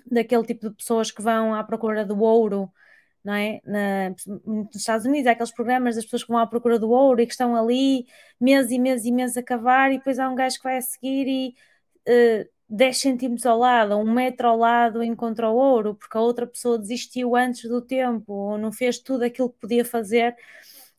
daquele 0.08 0.44
tipo 0.44 0.68
de 0.70 0.76
pessoas 0.76 1.10
que 1.10 1.20
vão 1.22 1.52
à 1.52 1.64
procura 1.64 2.04
do 2.04 2.20
ouro 2.20 2.70
não 3.26 3.34
é? 3.34 3.60
Na, 3.64 4.10
nos 4.46 4.76
Estados 4.76 5.04
Unidos 5.04 5.26
há 5.26 5.32
aqueles 5.32 5.50
programas 5.50 5.96
das 5.96 6.04
pessoas 6.04 6.22
que 6.22 6.28
vão 6.28 6.38
à 6.38 6.46
procura 6.46 6.78
do 6.78 6.90
ouro 6.90 7.20
e 7.20 7.26
que 7.26 7.32
estão 7.32 7.56
ali 7.56 8.06
meses 8.40 8.70
e 8.70 8.78
meses 8.78 9.04
e 9.04 9.10
meses 9.10 9.36
a 9.36 9.42
cavar 9.42 9.92
e 9.92 9.98
depois 9.98 10.20
há 10.20 10.30
um 10.30 10.36
gajo 10.36 10.58
que 10.58 10.62
vai 10.62 10.76
a 10.76 10.80
seguir 10.80 11.26
e 11.26 11.54
uh, 12.08 12.48
10 12.68 12.98
centímetros 13.00 13.44
ao 13.44 13.58
lado, 13.58 13.96
um 13.96 14.12
metro 14.12 14.46
ao 14.46 14.56
lado 14.56 15.02
encontra 15.02 15.50
o 15.50 15.56
ouro, 15.56 15.96
porque 15.96 16.16
a 16.16 16.20
outra 16.20 16.46
pessoa 16.46 16.78
desistiu 16.78 17.34
antes 17.34 17.68
do 17.68 17.82
tempo 17.82 18.32
ou 18.32 18.58
não 18.58 18.70
fez 18.70 19.00
tudo 19.00 19.24
aquilo 19.24 19.50
que 19.50 19.58
podia 19.58 19.84
fazer 19.84 20.36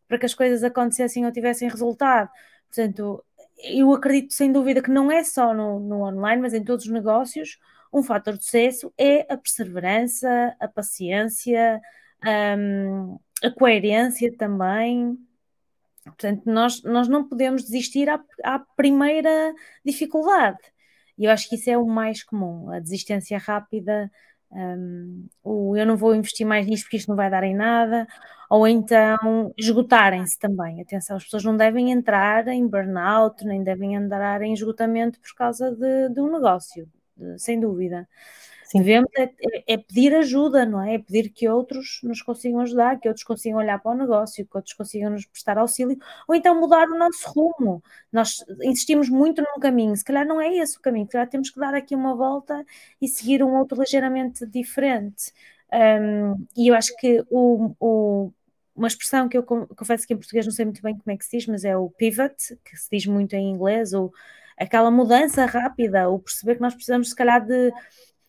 para 0.08 0.18
que 0.20 0.26
as 0.26 0.34
coisas 0.34 0.64
acontecessem 0.64 1.26
ou 1.26 1.32
tivessem 1.32 1.70
resultado. 1.70 2.30
Portanto, 2.68 3.24
eu 3.58 3.94
acredito 3.94 4.34
sem 4.34 4.52
dúvida 4.52 4.82
que 4.82 4.92
não 4.92 5.10
é 5.10 5.24
só 5.24 5.54
no, 5.54 5.80
no 5.80 6.04
online, 6.04 6.42
mas 6.42 6.54
em 6.54 6.64
todos 6.64 6.86
os 6.86 6.92
negócios, 6.92 7.58
um 7.94 8.04
fator 8.04 8.38
de 8.38 8.44
sucesso 8.44 8.94
é 8.98 9.22
a 9.32 9.38
perseverança, 9.38 10.56
a 10.60 10.68
paciência, 10.68 11.82
um, 12.26 13.20
a 13.44 13.52
coerência 13.52 14.36
também. 14.38 15.18
Portanto, 16.04 16.44
nós, 16.46 16.82
nós 16.84 17.08
não 17.08 17.28
podemos 17.28 17.64
desistir 17.64 18.10
à, 18.10 18.24
à 18.44 18.60
primeira 18.60 19.54
dificuldade. 19.86 20.60
E 21.18 21.26
eu 21.26 21.32
acho 21.32 21.50
que 21.50 21.56
isso 21.56 21.70
é 21.70 21.78
o 21.78 21.86
mais 21.86 22.24
comum, 22.24 22.70
a 22.72 22.80
desistência 22.80 23.38
rápida, 23.38 24.12
um, 24.52 25.28
o 25.44 25.76
eu 25.76 25.86
não 25.86 25.98
vou 25.98 26.16
investir 26.16 26.46
mais 26.46 26.66
nisto 26.66 26.84
porque 26.84 26.98
isto 26.98 27.10
não 27.10 27.16
vai 27.16 27.30
dar 27.30 27.44
em 27.44 27.56
nada, 27.56 28.08
ou 28.50 28.68
então 28.68 29.54
esgotarem-se 29.58 30.40
também. 30.40 30.82
Atenção, 30.82 31.18
as 31.18 31.24
pessoas 31.24 31.44
não 31.44 31.58
devem 31.58 31.92
entrar 31.92 32.48
em 32.48 32.66
burnout, 32.68 33.44
nem 33.46 33.64
devem 33.64 33.96
entrar 33.96 34.42
em 34.42 34.54
esgotamento 34.54 35.20
por 35.20 35.34
causa 35.36 35.72
de, 35.72 36.10
de 36.10 36.22
um 36.22 36.32
negócio, 36.32 36.88
de, 37.16 37.40
sem 37.40 37.60
dúvida. 37.60 38.08
Sim. 38.68 38.80
Devemos 38.80 39.10
é, 39.18 39.24
é, 39.24 39.74
é, 39.74 39.78
pedir 39.78 40.14
ajuda, 40.14 40.66
não 40.66 40.82
é? 40.82 40.96
É 40.96 41.00
pedir 41.00 41.30
que 41.30 41.48
outros 41.48 42.02
nos 42.04 42.22
consigam 42.22 42.60
ajudar, 42.60 43.00
que 43.00 43.08
outros 43.08 43.24
consigam 43.24 43.60
olhar 43.60 43.80
para 43.80 43.92
o 43.92 43.98
negócio, 43.98 44.46
que 44.46 44.58
outros 44.58 44.74
consigam 44.74 45.10
nos 45.10 45.26
prestar 45.26 45.58
auxílio, 45.58 45.98
ou 46.28 46.36
então 46.36 46.60
mudar 46.60 46.88
o 46.90 46.98
nosso 46.98 47.30
rumo. 47.30 47.82
Nós 48.12 48.44
insistimos 48.64 49.08
muito 49.10 49.42
num 49.42 49.60
caminho, 49.62 49.96
se 49.96 50.04
calhar 50.04 50.26
não 50.26 50.42
é 50.42 50.54
esse 50.54 50.78
o 50.78 50.82
caminho, 50.82 51.06
se 51.06 51.14
calhar 51.14 51.30
temos 51.30 51.50
que 51.50 51.60
dar 51.60 51.74
aqui 51.74 51.96
uma 51.96 52.14
volta 52.14 52.66
e 53.02 53.08
seguir 53.08 53.42
um 53.42 53.56
outro 53.56 53.80
ligeiramente 53.80 54.46
diferente. 54.46 55.32
Um, 55.74 56.46
e 56.56 56.68
eu 56.70 56.76
acho 56.76 56.96
que 56.98 57.24
o, 57.30 57.74
o 57.80 58.32
uma 58.76 58.88
expressão 58.88 59.28
que 59.28 59.36
eu 59.38 59.44
confesso 59.44 60.06
que 60.06 60.14
em 60.14 60.18
português 60.18 60.46
não 60.46 60.54
sei 60.54 60.66
muito 60.66 60.84
bem 60.84 60.96
como 60.96 61.12
é 61.12 61.18
que 61.18 61.26
se 61.26 61.36
diz, 61.38 61.48
mas 61.48 61.66
é 61.66 61.76
o 61.76 61.90
pivot, 61.90 62.36
que 62.64 62.78
se 62.78 62.88
diz 62.92 63.08
muito 63.08 63.34
em 63.34 63.50
inglês, 63.50 63.92
ou 63.92 64.14
aquela 64.56 64.92
mudança 64.92 65.46
rápida, 65.46 66.08
ou 66.10 66.20
perceber 66.20 66.56
que 66.56 66.62
nós 66.62 66.76
precisamos, 66.76 67.10
se 67.10 67.16
calhar, 67.16 67.44
de 67.44 67.72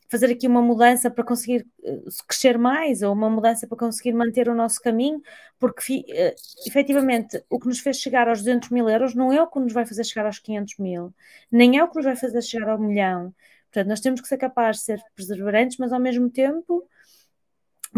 fazer 0.08 0.30
aqui 0.32 0.46
uma 0.46 0.62
mudança 0.62 1.10
para 1.10 1.24
conseguir 1.24 1.66
uh, 1.82 2.04
crescer 2.26 2.58
mais 2.58 3.02
ou 3.02 3.12
uma 3.12 3.28
mudança 3.28 3.66
para 3.66 3.76
conseguir 3.76 4.12
manter 4.12 4.48
o 4.48 4.54
nosso 4.54 4.80
caminho, 4.80 5.22
porque 5.58 6.04
uh, 6.08 6.34
efetivamente 6.66 7.42
o 7.50 7.60
que 7.60 7.68
nos 7.68 7.80
fez 7.80 7.98
chegar 7.98 8.28
aos 8.28 8.38
200 8.38 8.70
mil 8.70 8.88
euros 8.88 9.14
não 9.14 9.32
é 9.32 9.42
o 9.42 9.46
que 9.46 9.58
nos 9.58 9.72
vai 9.72 9.86
fazer 9.86 10.04
chegar 10.04 10.26
aos 10.26 10.38
500 10.38 10.78
mil, 10.78 11.14
nem 11.50 11.78
é 11.78 11.84
o 11.84 11.88
que 11.88 11.96
nos 11.96 12.04
vai 12.04 12.16
fazer 12.16 12.42
chegar 12.42 12.70
ao 12.70 12.78
milhão. 12.78 13.34
Portanto, 13.70 13.88
nós 13.88 14.00
temos 14.00 14.20
que 14.20 14.28
ser 14.28 14.38
capazes 14.38 14.80
de 14.80 14.86
ser 14.86 15.00
perseverantes, 15.14 15.76
mas 15.78 15.92
ao 15.92 16.00
mesmo 16.00 16.30
tempo 16.30 16.88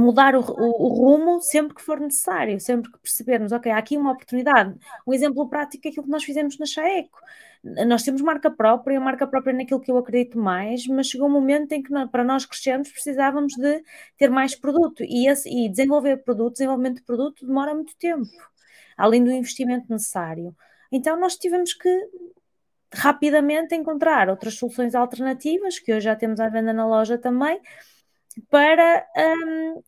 mudar 0.00 0.34
o, 0.34 0.40
o, 0.40 0.84
o, 0.84 0.88
rumo 0.88 1.40
sempre 1.40 1.74
que 1.74 1.82
for 1.82 2.00
necessário, 2.00 2.60
sempre 2.60 2.90
que 2.90 2.98
percebermos, 2.98 3.52
ok, 3.52 3.70
há 3.70 3.78
aqui 3.78 3.96
uma 3.96 4.12
oportunidade. 4.12 4.74
Um 5.06 5.12
exemplo 5.12 5.48
prático 5.48 5.86
é 5.86 5.90
aquilo 5.90 6.04
que 6.04 6.10
nós 6.10 6.24
fizemos 6.24 6.58
na 6.58 6.66
Chaeco. 6.66 7.18
Nós 7.86 8.02
temos 8.02 8.22
marca 8.22 8.50
própria, 8.50 8.98
marca 8.98 9.26
própria 9.26 9.52
naquilo 9.52 9.80
que 9.80 9.90
eu 9.90 9.98
acredito 9.98 10.38
mais, 10.38 10.86
mas 10.86 11.08
chegou 11.08 11.28
um 11.28 11.32
momento 11.32 11.72
em 11.72 11.82
que 11.82 11.90
para 12.08 12.24
nós 12.24 12.46
crescermos 12.46 12.90
precisávamos 12.90 13.54
de 13.54 13.84
ter 14.16 14.30
mais 14.30 14.54
produto 14.54 15.04
e, 15.04 15.28
esse, 15.28 15.48
e 15.48 15.68
desenvolver 15.68 16.18
produto, 16.24 16.54
desenvolvimento 16.54 16.96
de 16.96 17.02
produto 17.02 17.46
demora 17.46 17.74
muito 17.74 17.94
tempo, 17.98 18.30
além 18.96 19.22
do 19.22 19.30
investimento 19.30 19.86
necessário. 19.90 20.56
Então 20.90 21.20
nós 21.20 21.36
tivemos 21.36 21.74
que 21.74 21.90
rapidamente 22.92 23.74
encontrar 23.74 24.28
outras 24.28 24.54
soluções 24.54 24.94
alternativas, 24.94 25.78
que 25.78 25.92
hoje 25.92 26.04
já 26.04 26.16
temos 26.16 26.40
à 26.40 26.48
venda 26.48 26.72
na 26.72 26.86
loja 26.86 27.18
também, 27.18 27.60
para 28.48 29.06
um, 29.16 29.82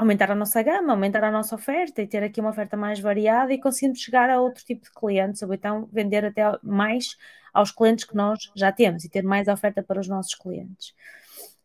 aumentar 0.00 0.30
a 0.30 0.34
nossa 0.34 0.62
gama, 0.62 0.94
aumentar 0.94 1.22
a 1.22 1.30
nossa 1.30 1.54
oferta 1.54 2.00
e 2.00 2.06
ter 2.06 2.22
aqui 2.22 2.40
uma 2.40 2.48
oferta 2.48 2.74
mais 2.74 2.98
variada 2.98 3.52
e 3.52 3.60
conseguirmos 3.60 4.00
chegar 4.00 4.30
a 4.30 4.40
outro 4.40 4.64
tipo 4.64 4.82
de 4.82 4.90
clientes, 4.90 5.42
ou 5.42 5.52
então 5.52 5.86
vender 5.92 6.24
até 6.24 6.42
mais 6.62 7.18
aos 7.52 7.70
clientes 7.70 8.06
que 8.06 8.16
nós 8.16 8.50
já 8.56 8.72
temos 8.72 9.04
e 9.04 9.10
ter 9.10 9.22
mais 9.22 9.46
oferta 9.46 9.82
para 9.82 10.00
os 10.00 10.08
nossos 10.08 10.34
clientes. 10.34 10.94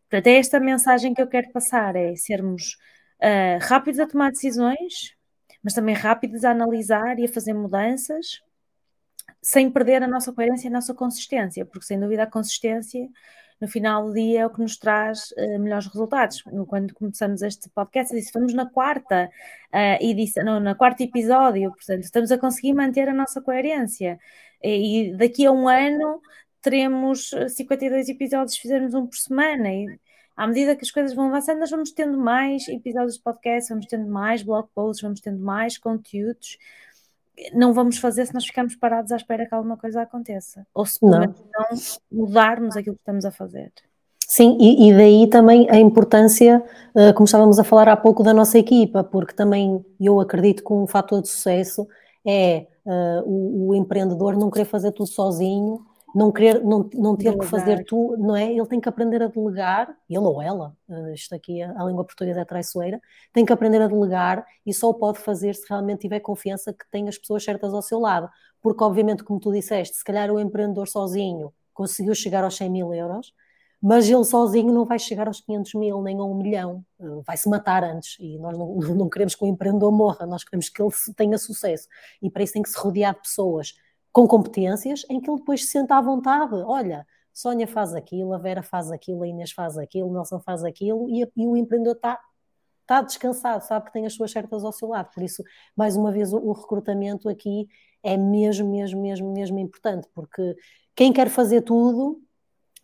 Portanto, 0.10 0.28
é 0.28 0.38
esta 0.38 0.60
mensagem 0.60 1.14
que 1.14 1.22
eu 1.22 1.28
quero 1.28 1.50
passar, 1.54 1.96
é 1.96 2.14
sermos 2.18 2.78
uh, 3.22 3.58
rápidos 3.62 4.02
a 4.02 4.08
tomar 4.08 4.32
decisões, 4.32 5.16
mas 5.64 5.74
também 5.74 5.96
rápidos 5.96 6.44
a 6.44 6.52
analisar 6.52 7.18
e 7.18 7.26
a 7.26 7.30
fazer 7.30 7.54
mudanças, 7.54 8.42
sem 9.42 9.72
perder 9.72 10.04
a 10.04 10.08
nossa 10.08 10.34
coerência 10.34 10.68
e 10.68 10.70
a 10.70 10.74
nossa 10.74 10.94
consistência, 10.94 11.66
porque 11.66 11.86
sem 11.86 11.98
dúvida 11.98 12.24
a 12.24 12.28
consistência 12.28 13.08
no 13.60 13.68
final 13.68 14.08
do 14.08 14.14
dia 14.14 14.42
é 14.42 14.46
o 14.46 14.50
que 14.50 14.62
nos 14.62 14.78
traz 14.78 15.32
uh, 15.32 15.60
melhores 15.60 15.88
resultados. 15.88 16.44
Quando 16.68 16.94
começamos 16.94 17.42
este 17.42 17.70
podcast, 17.70 18.12
eu 18.12 18.18
disse, 18.18 18.30
estamos 18.30 18.54
na 18.54 18.70
quarta 18.70 19.30
uh, 19.74 20.04
edição, 20.04 20.44
não, 20.44 20.60
na 20.60 20.76
quarto 20.76 21.02
episódio, 21.02 21.72
portanto, 21.72 22.04
estamos 22.04 22.32
a 22.32 22.38
conseguir 22.38 22.74
manter 22.74 23.08
a 23.08 23.14
nossa 23.14 23.42
coerência. 23.42 24.20
E, 24.64 25.10
e 25.12 25.18
daqui 25.18 25.46
a 25.46 25.52
um 25.52 25.68
ano 25.68 26.22
teremos 26.62 27.32
52 27.50 28.10
episódios, 28.10 28.58
fizermos 28.58 28.94
um 28.94 29.06
por 29.08 29.16
semana. 29.16 29.72
E, 29.72 30.00
à 30.36 30.48
medida 30.48 30.76
que 30.76 30.84
as 30.84 30.92
coisas 30.92 31.14
vão 31.16 31.28
avançando, 31.28 31.60
nós 31.60 31.72
vamos 31.72 31.92
tendo 31.92 32.18
mais 32.18 32.68
episódios 32.68 33.16
de 33.16 33.24
podcast, 33.24 33.70
vamos 33.70 33.86
tendo 33.86 34.08
mais 34.08 34.44
blog 34.44 34.68
posts, 34.76 35.02
vamos 35.02 35.22
tendo 35.22 35.40
mais 35.40 35.78
conteúdos 35.78 36.58
não 37.54 37.74
vamos 37.74 37.98
fazer 37.98 38.26
se 38.26 38.34
nós 38.34 38.46
ficarmos 38.46 38.76
parados 38.76 39.12
à 39.12 39.16
espera 39.16 39.46
que 39.46 39.54
alguma 39.54 39.78
coisa 39.78 40.02
aconteça. 40.02 40.66
Ou 40.74 40.86
se 40.86 41.00
não. 41.02 41.20
não 41.20 41.36
mudarmos 42.12 42.76
aquilo 42.78 42.96
que 42.96 43.02
estamos 43.02 43.26
a 43.26 43.32
fazer. 43.32 43.72
Sim, 44.28 44.58
e, 44.60 44.90
e, 44.90 44.94
daí 44.94 45.28
também 45.28 45.70
a 45.70 45.78
importância, 45.78 46.64
uh, 46.96 47.14
como 47.14 47.26
estávamos 47.26 47.60
a 47.60 47.64
falar 47.64 47.88
há 47.88 47.96
pouco, 47.96 48.24
da 48.24 48.34
nossa 48.34 48.58
equipa, 48.58 49.04
porque 49.04 49.34
também 49.34 49.86
eu 50.00 50.20
acredito 50.20 50.64
que 50.64 50.74
um 50.74 50.88
fator 50.88 51.22
de 51.22 51.28
sucesso 51.28 51.88
é 52.26 52.66
uh, 52.86 53.22
o, 53.24 53.70
o, 53.70 53.76
empreendedor 53.76 54.36
não 54.36 54.50
querer 54.50 54.66
fazer 54.66 54.92
tudo 54.94 55.08
sozinho, 55.08 55.86
não 56.16 56.32
querer, 56.32 56.64
não, 56.64 56.90
não 56.94 57.18
ter 57.18 57.26
delegar. 57.26 57.40
que 57.40 57.46
fazer 57.46 57.84
tudo, 57.84 58.18
não 58.18 58.38
é? 58.38 58.50
Ele 58.50 58.66
tem 58.66 58.80
que 58.80 58.88
aprender 58.88 59.22
a 59.22 59.28
delegar, 59.28 59.94
ele 60.10 60.20
ou 60.20 60.42
ela, 60.42 60.74
uh, 60.88 61.14
isto 61.14 61.36
aqui, 61.36 61.62
a, 61.62 61.72
a 61.72 61.84
língua 61.84 62.06
portuguesa 62.06 62.40
é 62.40 62.46
traiçoeira, 62.46 63.02
tem 63.34 63.44
que 63.46 63.52
aprender 63.52 63.82
a 63.82 63.88
delegar 63.88 64.46
e 64.66 64.74
só 64.74 64.90
o 64.90 64.94
pode 64.94 65.20
fazer 65.20 65.54
se 65.56 65.66
realmente 65.68 66.00
tiver 66.00 66.22
confiança 66.22 66.72
que 66.72 66.90
tem 66.90 67.10
as 67.10 67.18
pessoas 67.18 67.44
certas 67.44 67.74
ao 67.74 67.82
seu 67.82 68.00
lado, 68.00 68.30
porque 68.62 68.82
obviamente, 68.82 69.26
como 69.26 69.42
tu 69.42 69.52
disseste, 69.52 69.98
se 69.98 70.04
calhar 70.06 70.32
o 70.32 70.40
empreendedor 70.40 70.88
sozinho 70.88 71.54
conseguiu 71.74 72.16
chegar 72.16 72.46
aos 72.46 72.56
100 72.56 72.70
mil 72.70 72.94
euros, 72.94 73.34
mas 73.82 74.10
ele 74.10 74.24
sozinho 74.24 74.74
não 74.74 74.86
vai 74.86 74.98
chegar 74.98 75.28
aos 75.28 75.42
500 75.42 75.74
mil 75.74 76.02
nem 76.02 76.18
a 76.18 76.24
um 76.24 76.34
milhão, 76.34 76.84
eh, 76.98 77.22
vai 77.28 77.36
se 77.36 77.50
matar 77.50 77.84
antes 77.84 78.16
e 78.22 78.40
nós 78.40 78.58
não, 78.58 78.76
não, 78.96 79.10
queremos 79.10 79.36
que 79.36 79.44
o 79.44 79.48
empreendedor 79.48 79.92
morra, 79.92 80.26
nós 80.26 80.46
queremos 80.46 80.70
que 80.70 80.82
ele 80.82 80.92
tenha 81.16 81.38
sucesso 81.38 81.90
e 82.22 82.32
para 82.32 82.42
isso 82.42 82.54
tem 82.54 82.64
que 82.64 82.70
se 82.70 82.78
rodear 82.78 83.14
de 83.14 83.22
pessoas 83.22 83.76
com 84.16 84.26
competências 84.26 85.06
em 85.10 85.20
que 85.20 85.30
ele 85.30 85.40
depois 85.40 85.66
se 85.66 85.72
senta 85.72 85.98
à 85.98 86.02
vontade, 86.02 86.56
olha, 86.66 87.06
Sónia 87.34 87.68
faz 87.68 87.94
aquilo, 87.94 88.32
a 88.32 88.38
Vera 88.38 88.64
faz 88.64 88.90
aquilo, 88.90 89.24
a 89.24 89.28
Inês 89.28 89.52
faz 89.52 89.78
aquilo, 89.78 90.10
Nelson 90.10 90.40
faz 90.40 90.64
aquilo 90.64 91.10
e, 91.10 91.30
e 91.36 91.46
o 91.46 91.58
empreendedor 91.58 91.98
está 91.98 92.18
está 92.80 93.02
descansado, 93.02 93.66
sabe 93.66 93.88
que 93.88 93.92
tem 93.92 94.06
as 94.06 94.14
suas 94.14 94.32
certas 94.32 94.64
ao 94.64 94.72
seu 94.72 94.88
lado. 94.88 95.10
Por 95.14 95.22
isso, 95.22 95.44
mais 95.76 95.98
uma 95.98 96.14
vez, 96.14 96.32
o, 96.32 96.38
o, 96.38 96.54
recrutamento 96.54 97.28
aqui 97.28 97.68
é 98.02 98.16
mesmo, 98.16 98.72
mesmo, 98.72 99.02
mesmo, 99.02 99.34
mesmo 99.34 99.60
importante, 99.60 100.08
porque 100.14 100.56
quem 100.96 101.12
quer 101.12 101.28
fazer 101.28 101.64
tudo 101.64 102.22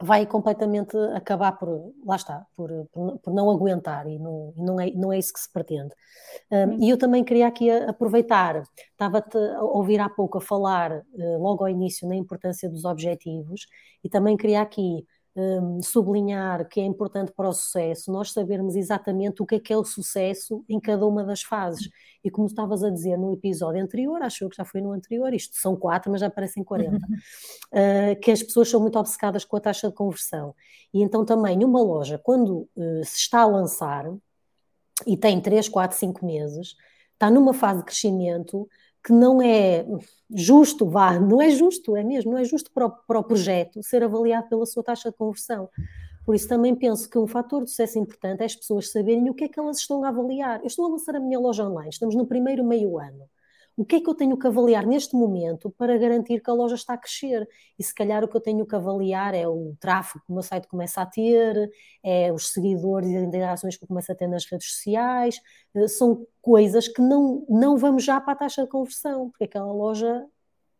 vai 0.01 0.25
completamente 0.25 0.97
acabar 1.13 1.53
por, 1.53 1.93
lá 2.05 2.15
está, 2.15 2.45
por, 2.55 2.69
por, 2.91 3.19
por 3.19 3.33
não 3.33 3.49
aguentar 3.49 4.07
e 4.07 4.17
não, 4.17 4.53
não, 4.57 4.79
é, 4.79 4.91
não 4.91 5.13
é 5.13 5.19
isso 5.19 5.33
que 5.33 5.39
se 5.39 5.51
pretende. 5.51 5.93
Um, 6.51 6.83
e 6.83 6.89
eu 6.89 6.97
também 6.97 7.23
queria 7.23 7.47
aqui 7.47 7.69
aproveitar, 7.69 8.63
estava-te 8.91 9.37
a 9.37 9.63
ouvir 9.63 9.99
há 9.99 10.09
pouco 10.09 10.37
a 10.37 10.41
falar, 10.41 10.91
uh, 10.91 11.37
logo 11.41 11.63
ao 11.63 11.69
início, 11.69 12.07
na 12.07 12.15
importância 12.15 12.69
dos 12.69 12.85
objetivos, 12.85 13.67
e 14.03 14.09
também 14.09 14.35
queria 14.35 14.61
aqui 14.61 15.05
um, 15.35 15.81
sublinhar 15.81 16.67
que 16.67 16.79
é 16.79 16.83
importante 16.83 17.31
para 17.31 17.47
o 17.47 17.53
sucesso 17.53 18.11
nós 18.11 18.31
sabermos 18.31 18.75
exatamente 18.75 19.41
o 19.41 19.45
que 19.45 19.55
é 19.55 19.59
que 19.59 19.71
é 19.71 19.77
o 19.77 19.83
sucesso 19.83 20.63
em 20.67 20.79
cada 20.79 21.05
uma 21.05 21.23
das 21.23 21.41
fases. 21.41 21.89
E 22.23 22.29
como 22.29 22.47
estavas 22.47 22.83
a 22.83 22.89
dizer 22.89 23.17
no 23.17 23.33
episódio 23.33 23.81
anterior, 23.81 24.21
acho 24.21 24.49
que 24.49 24.57
já 24.57 24.65
foi 24.65 24.81
no 24.81 24.91
anterior, 24.91 25.33
isto 25.33 25.55
são 25.55 25.75
quatro, 25.75 26.11
mas 26.11 26.21
já 26.21 26.29
parecem 26.29 26.63
40, 26.63 26.97
uh, 26.97 28.19
que 28.21 28.31
as 28.31 28.43
pessoas 28.43 28.69
são 28.69 28.79
muito 28.79 28.99
obcecadas 28.99 29.45
com 29.45 29.57
a 29.57 29.61
taxa 29.61 29.89
de 29.89 29.95
conversão. 29.95 30.53
E 30.93 31.01
então 31.01 31.25
também 31.25 31.63
uma 31.63 31.81
loja, 31.81 32.19
quando 32.21 32.69
uh, 32.75 33.05
se 33.05 33.17
está 33.17 33.41
a 33.41 33.45
lançar 33.45 34.05
e 35.07 35.17
tem 35.17 35.41
3, 35.41 35.67
4, 35.69 35.97
5 35.97 36.25
meses, 36.25 36.75
está 37.13 37.31
numa 37.31 37.53
fase 37.53 37.79
de 37.79 37.85
crescimento 37.85 38.67
que 39.03 39.11
não 39.11 39.41
é 39.41 39.85
justo, 40.33 40.85
vá, 40.87 41.19
não 41.19 41.41
é 41.41 41.49
justo, 41.49 41.95
é 41.95 42.03
mesmo, 42.03 42.31
não 42.31 42.37
é 42.37 42.43
justo 42.43 42.71
para 42.71 42.85
o, 42.85 42.91
para 42.91 43.19
o 43.19 43.23
projeto 43.23 43.81
ser 43.83 44.03
avaliado 44.03 44.47
pela 44.47 44.65
sua 44.65 44.83
taxa 44.83 45.09
de 45.09 45.17
conversão. 45.17 45.69
Por 46.25 46.35
isso 46.35 46.47
também 46.47 46.75
penso 46.75 47.09
que 47.09 47.17
um 47.17 47.25
fator 47.25 47.63
de 47.63 47.71
sucesso 47.71 47.97
importante 47.97 48.41
é 48.41 48.45
as 48.45 48.55
pessoas 48.55 48.91
saberem 48.91 49.29
o 49.29 49.33
que 49.33 49.45
é 49.45 49.47
que 49.49 49.59
elas 49.59 49.79
estão 49.79 50.03
a 50.03 50.09
avaliar. 50.09 50.59
Eu 50.61 50.67
estou 50.67 50.85
a 50.85 50.89
lançar 50.89 51.15
a 51.15 51.19
minha 51.19 51.39
loja 51.39 51.67
online, 51.67 51.89
estamos 51.89 52.15
no 52.15 52.27
primeiro 52.27 52.63
meio 52.63 52.97
ano 52.99 53.27
o 53.75 53.85
que 53.85 53.95
é 53.97 54.01
que 54.01 54.09
eu 54.09 54.13
tenho 54.13 54.37
que 54.37 54.47
avaliar 54.47 54.85
neste 54.85 55.15
momento 55.15 55.69
para 55.71 55.97
garantir 55.97 56.41
que 56.41 56.49
a 56.49 56.53
loja 56.53 56.75
está 56.75 56.93
a 56.93 56.97
crescer? 56.97 57.47
E 57.79 57.83
se 57.83 57.93
calhar 57.93 58.23
o 58.23 58.27
que 58.27 58.35
eu 58.35 58.41
tenho 58.41 58.65
que 58.65 58.75
avaliar 58.75 59.33
é 59.33 59.47
o 59.47 59.75
tráfego 59.79 60.23
que 60.25 60.31
o 60.31 60.33
meu 60.33 60.43
site 60.43 60.67
começa 60.67 61.01
a 61.01 61.05
ter, 61.05 61.71
é 62.03 62.31
os 62.31 62.49
seguidores 62.49 63.09
e 63.09 63.17
as 63.17 63.23
interações 63.23 63.77
que 63.77 63.83
eu 63.83 63.87
começo 63.87 64.11
a 64.11 64.15
ter 64.15 64.27
nas 64.27 64.45
redes 64.45 64.71
sociais, 64.73 65.39
eh, 65.75 65.87
são 65.87 66.25
coisas 66.41 66.87
que 66.87 67.01
não, 67.01 67.45
não 67.49 67.77
vamos 67.77 68.03
já 68.03 68.19
para 68.19 68.33
a 68.33 68.35
taxa 68.35 68.63
de 68.63 68.69
conversão, 68.69 69.29
porque 69.29 69.45
aquela 69.45 69.71
loja 69.71 70.25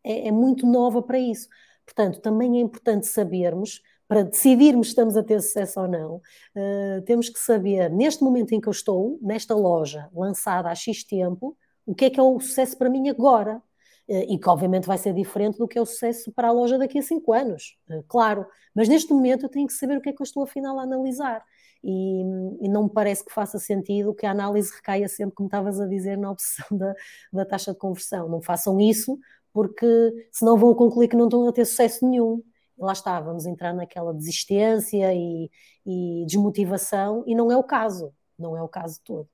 é, 0.04 0.28
é 0.28 0.32
muito 0.32 0.66
nova 0.66 1.02
para 1.02 1.20
isso. 1.20 1.48
Portanto, 1.86 2.22
também 2.22 2.58
é 2.58 2.62
importante 2.62 3.08
sabermos 3.08 3.82
para 4.12 4.24
decidirmos 4.24 4.88
se 4.88 4.92
estamos 4.92 5.16
a 5.16 5.24
ter 5.24 5.42
sucesso 5.42 5.80
ou 5.80 5.88
não, 5.88 6.16
uh, 6.18 7.02
temos 7.06 7.30
que 7.30 7.40
saber, 7.40 7.90
neste 7.90 8.22
momento 8.22 8.52
em 8.52 8.60
que 8.60 8.68
eu 8.68 8.72
estou, 8.72 9.18
nesta 9.22 9.56
loja 9.56 10.10
lançada 10.14 10.70
há 10.70 10.76
X 10.76 11.06
tempo, 11.06 11.58
o 11.86 11.96
que 11.96 12.06
é 12.06 12.10
que 12.10 12.20
é 12.20 12.24
o 12.24 12.40
sucesso 12.40 12.78
para 12.78 12.90
mim 12.90 13.10
agora? 13.10 13.62
Eh, 14.08 14.34
e 14.34 14.38
que 14.40 14.50
obviamente 14.50 14.88
vai 14.88 14.98
ser 14.98 15.14
diferente 15.14 15.58
do 15.58 15.68
que 15.68 15.78
é 15.78 15.82
o 15.82 15.86
sucesso 15.86 16.32
para 16.34 16.50
a 16.50 16.52
loja 16.52 16.78
daqui 16.78 17.00
a 17.00 17.02
cinco 17.02 17.34
anos, 17.34 17.78
eh, 17.90 18.04
claro. 18.08 18.46
Mas 18.76 18.90
neste 18.90 19.14
momento 19.14 19.46
eu 19.46 19.50
tenho 19.50 19.68
que 19.68 19.74
saber 19.74 19.98
o 19.98 20.02
que 20.02 20.10
é 20.10 20.14
que 20.14 20.22
eu 20.22 20.26
estou 20.26 20.44
afinal 20.44 20.80
a 20.80 20.84
analisar. 20.84 21.44
E, 21.84 22.22
e 22.62 22.70
não 22.70 22.84
me 22.84 22.90
parece 22.90 23.24
que 23.26 23.34
faça 23.34 23.58
sentido 23.58 24.14
que 24.14 24.26
a 24.26 24.32
análise 24.32 24.72
recaia 24.74 25.08
sempre, 25.08 25.36
como 25.36 25.48
estavas 25.48 25.80
a 25.80 25.88
dizer, 25.88 26.18
na 26.18 26.32
opção 26.32 26.66
da, 26.78 26.94
da 27.32 27.46
taxa 27.46 27.72
de 27.72 27.78
conversão. 27.78 28.30
Não 28.30 28.42
façam 28.42 28.80
isso, 28.80 29.18
porque 29.54 29.86
senão 30.32 30.58
vão 30.58 30.74
concluir 30.76 31.08
que 31.08 31.16
não 31.16 31.26
estão 31.26 31.48
a 31.48 31.52
ter 31.54 31.66
sucesso 31.66 32.06
nenhum. 32.08 32.44
E 32.78 32.84
lá 32.84 32.94
está, 32.94 33.20
vamos 33.20 33.46
entrar 33.46 33.74
naquela 33.74 34.14
desistência 34.14 35.14
e, 35.14 35.50
e 35.86 36.26
desmotivação, 36.28 37.24
e 37.28 37.36
não 37.36 37.52
é 37.52 37.58
o 37.58 37.64
caso, 37.64 38.14
não 38.38 38.58
é 38.58 38.62
o 38.62 38.68
caso 38.68 39.00
todo. 39.04 39.30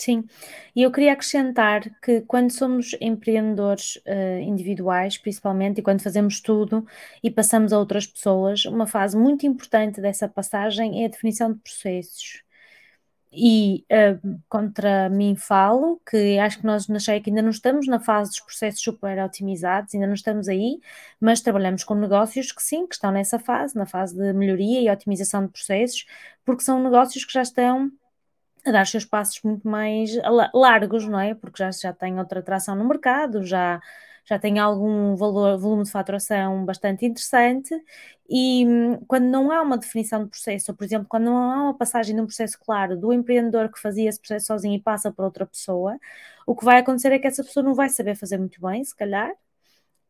Sim, 0.00 0.24
e 0.76 0.82
eu 0.84 0.92
queria 0.92 1.12
acrescentar 1.12 1.82
que 2.00 2.20
quando 2.20 2.52
somos 2.52 2.94
empreendedores 3.00 3.96
uh, 4.06 4.38
individuais, 4.40 5.18
principalmente, 5.18 5.78
e 5.80 5.82
quando 5.82 6.00
fazemos 6.02 6.40
tudo 6.40 6.86
e 7.20 7.28
passamos 7.28 7.72
a 7.72 7.78
outras 7.80 8.06
pessoas, 8.06 8.64
uma 8.64 8.86
fase 8.86 9.16
muito 9.16 9.44
importante 9.44 10.00
dessa 10.00 10.28
passagem 10.28 11.02
é 11.02 11.06
a 11.06 11.08
definição 11.08 11.52
de 11.52 11.58
processos. 11.58 12.44
E 13.32 13.84
uh, 13.92 14.40
contra 14.48 15.10
mim 15.10 15.36
falo 15.36 16.00
que 16.08 16.38
acho 16.38 16.60
que 16.60 16.66
nós 16.66 16.88
na 16.88 16.98
Shake 16.98 17.28
ainda 17.30 17.42
não 17.42 17.50
estamos 17.50 17.86
na 17.86 18.00
fase 18.00 18.30
dos 18.30 18.40
processos 18.40 18.80
super 18.80 19.18
otimizados, 19.22 19.94
ainda 19.94 20.06
não 20.06 20.14
estamos 20.14 20.48
aí, 20.48 20.80
mas 21.20 21.40
trabalhamos 21.42 21.84
com 21.84 21.94
negócios 21.94 22.52
que 22.52 22.62
sim, 22.62 22.86
que 22.86 22.94
estão 22.94 23.10
nessa 23.12 23.38
fase, 23.38 23.76
na 23.76 23.84
fase 23.86 24.16
de 24.16 24.32
melhoria 24.32 24.80
e 24.80 24.90
otimização 24.90 25.44
de 25.46 25.52
processos, 25.52 26.06
porque 26.44 26.62
são 26.62 26.82
negócios 26.82 27.24
que 27.24 27.32
já 27.32 27.42
estão 27.42 27.90
a 28.68 28.72
dar 28.72 28.86
seus 28.86 29.04
passos 29.04 29.40
muito 29.42 29.66
mais 29.68 30.10
largos, 30.54 31.06
não 31.06 31.18
é? 31.20 31.34
Porque 31.34 31.62
já, 31.62 31.70
já 31.70 31.92
tem 31.92 32.18
outra 32.18 32.40
atração 32.40 32.74
no 32.76 32.86
mercado, 32.86 33.42
já, 33.44 33.80
já 34.24 34.38
tem 34.38 34.58
algum 34.58 35.16
valor, 35.16 35.58
volume 35.58 35.84
de 35.84 35.90
faturação 35.90 36.64
bastante 36.64 37.06
interessante 37.06 37.74
e 38.28 38.66
hum, 38.66 38.98
quando 39.06 39.24
não 39.26 39.50
há 39.50 39.62
uma 39.62 39.78
definição 39.78 40.24
de 40.24 40.30
processo, 40.30 40.70
ou 40.72 40.76
por 40.76 40.84
exemplo, 40.84 41.06
quando 41.08 41.24
não 41.24 41.36
há 41.50 41.62
uma 41.64 41.74
passagem 41.78 42.14
de 42.14 42.20
um 42.22 42.26
processo 42.26 42.58
claro 42.58 42.96
do 42.96 43.12
empreendedor 43.12 43.70
que 43.72 43.80
fazia 43.80 44.08
esse 44.08 44.20
processo 44.20 44.46
sozinho 44.46 44.74
e 44.76 44.80
passa 44.82 45.10
para 45.12 45.24
outra 45.24 45.46
pessoa, 45.46 45.98
o 46.46 46.54
que 46.54 46.64
vai 46.64 46.78
acontecer 46.78 47.12
é 47.12 47.18
que 47.18 47.26
essa 47.26 47.42
pessoa 47.44 47.64
não 47.64 47.74
vai 47.74 47.88
saber 47.88 48.14
fazer 48.16 48.38
muito 48.38 48.60
bem, 48.60 48.84
se 48.84 48.94
calhar, 48.94 49.32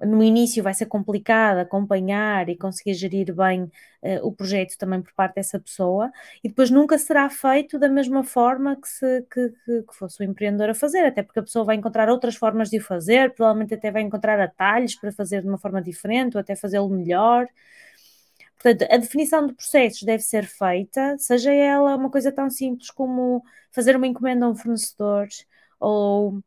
no 0.00 0.22
início 0.22 0.62
vai 0.62 0.74
ser 0.74 0.86
complicado 0.86 1.58
acompanhar 1.58 2.48
e 2.48 2.56
conseguir 2.56 2.94
gerir 2.94 3.34
bem 3.34 3.64
uh, 4.02 4.26
o 4.26 4.32
projeto 4.32 4.76
também 4.78 5.02
por 5.02 5.12
parte 5.12 5.36
dessa 5.36 5.58
pessoa 5.58 6.10
e 6.42 6.48
depois 6.48 6.70
nunca 6.70 6.96
será 6.98 7.28
feito 7.28 7.78
da 7.78 7.88
mesma 7.88 8.22
forma 8.22 8.76
que, 8.76 8.88
se, 8.88 9.22
que, 9.30 9.50
que, 9.64 9.82
que, 9.82 9.94
fosse 9.94 10.20
o 10.20 10.24
empreendedor 10.24 10.70
a 10.70 10.74
fazer, 10.74 11.04
até 11.04 11.22
porque 11.22 11.40
a 11.40 11.42
pessoa 11.42 11.64
vai 11.64 11.76
encontrar 11.76 12.08
outras 12.08 12.36
formas 12.36 12.70
de 12.70 12.78
o 12.78 12.82
fazer, 12.82 13.34
provavelmente 13.34 13.74
até 13.74 13.90
vai 13.90 14.02
encontrar 14.02 14.40
atalhos 14.40 14.94
para 14.94 15.12
fazer 15.12 15.42
de 15.42 15.48
uma 15.48 15.58
forma 15.58 15.82
diferente 15.82 16.36
ou 16.36 16.40
até 16.40 16.54
fazê-lo 16.54 16.88
melhor. 16.88 17.46
Portanto, 18.60 18.90
a 18.90 18.96
definição 18.96 19.46
de 19.46 19.54
processos 19.54 20.02
deve 20.02 20.22
ser 20.22 20.44
feita, 20.44 21.16
seja 21.18 21.52
ela 21.52 21.94
uma 21.96 22.10
coisa 22.10 22.32
tão 22.32 22.50
simples 22.50 22.90
como 22.90 23.42
fazer 23.70 23.96
uma 23.96 24.06
encomenda 24.06 24.46
a 24.46 24.48
um 24.48 24.54
fornecedor 24.54 25.28
ou 25.78 26.42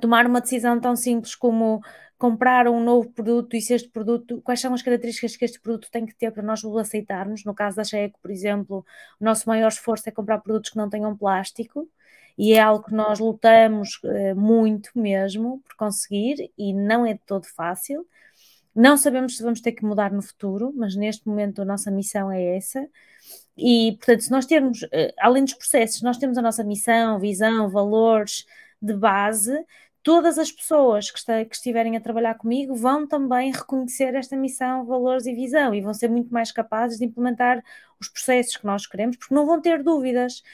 tomar 0.00 0.26
uma 0.26 0.40
decisão 0.40 0.80
tão 0.80 0.96
simples 0.96 1.34
como 1.34 1.80
comprar 2.18 2.66
um 2.68 2.82
novo 2.82 3.10
produto 3.10 3.56
e 3.56 3.60
se 3.60 3.74
este 3.74 3.88
produto, 3.88 4.40
quais 4.42 4.60
são 4.60 4.72
as 4.72 4.82
características 4.82 5.36
que 5.36 5.44
este 5.44 5.60
produto 5.60 5.88
tem 5.90 6.06
que 6.06 6.14
ter 6.14 6.30
para 6.32 6.42
nós 6.42 6.64
o 6.64 6.78
aceitarmos. 6.78 7.44
No 7.44 7.54
caso 7.54 7.76
da 7.76 7.84
Checo, 7.84 8.18
por 8.20 8.30
exemplo, 8.30 8.84
o 9.20 9.24
nosso 9.24 9.48
maior 9.48 9.68
esforço 9.68 10.08
é 10.08 10.12
comprar 10.12 10.38
produtos 10.38 10.70
que 10.70 10.76
não 10.76 10.88
tenham 10.88 11.16
plástico 11.16 11.88
e 12.38 12.54
é 12.54 12.60
algo 12.60 12.84
que 12.84 12.94
nós 12.94 13.18
lutamos 13.18 14.00
uh, 14.04 14.36
muito 14.36 14.90
mesmo 14.94 15.60
por 15.64 15.76
conseguir 15.76 16.50
e 16.56 16.72
não 16.72 17.04
é 17.04 17.14
de 17.14 17.20
todo 17.26 17.46
fácil. 17.46 18.06
Não 18.74 18.96
sabemos 18.96 19.36
se 19.36 19.42
vamos 19.42 19.60
ter 19.60 19.72
que 19.72 19.84
mudar 19.84 20.12
no 20.12 20.22
futuro, 20.22 20.72
mas 20.76 20.94
neste 20.94 21.26
momento 21.26 21.62
a 21.62 21.64
nossa 21.64 21.90
missão 21.90 22.30
é 22.30 22.56
essa. 22.56 22.86
E, 23.56 23.96
portanto, 23.98 24.20
se 24.22 24.30
nós 24.30 24.46
termos, 24.46 24.82
uh, 24.82 25.12
além 25.18 25.44
dos 25.44 25.54
processos, 25.54 26.02
nós 26.02 26.18
temos 26.18 26.38
a 26.38 26.42
nossa 26.42 26.64
missão, 26.64 27.18
visão, 27.18 27.70
valores 27.70 28.46
de 28.80 28.94
base, 28.94 29.52
todas 30.06 30.38
as 30.38 30.52
pessoas 30.52 31.10
que, 31.10 31.18
está, 31.18 31.44
que, 31.44 31.56
estiverem 31.56 31.96
a 31.96 32.00
trabalhar 32.00 32.34
comigo 32.34 32.76
vão 32.76 33.08
também 33.08 33.50
reconhecer 33.50 34.14
esta 34.14 34.36
missão, 34.36 34.86
valores 34.86 35.26
e 35.26 35.34
visão 35.34 35.74
e 35.74 35.80
vão 35.80 35.92
ser 35.92 36.08
muito 36.08 36.32
mais 36.32 36.52
capazes 36.52 36.98
de 36.98 37.04
implementar 37.04 37.60
os 38.00 38.08
processos 38.08 38.56
que 38.56 38.64
nós 38.64 38.86
queremos, 38.86 39.16
porque 39.16 39.34
não 39.34 39.44
vão 39.44 39.60
ter 39.60 39.82
dúvidas. 39.82 40.44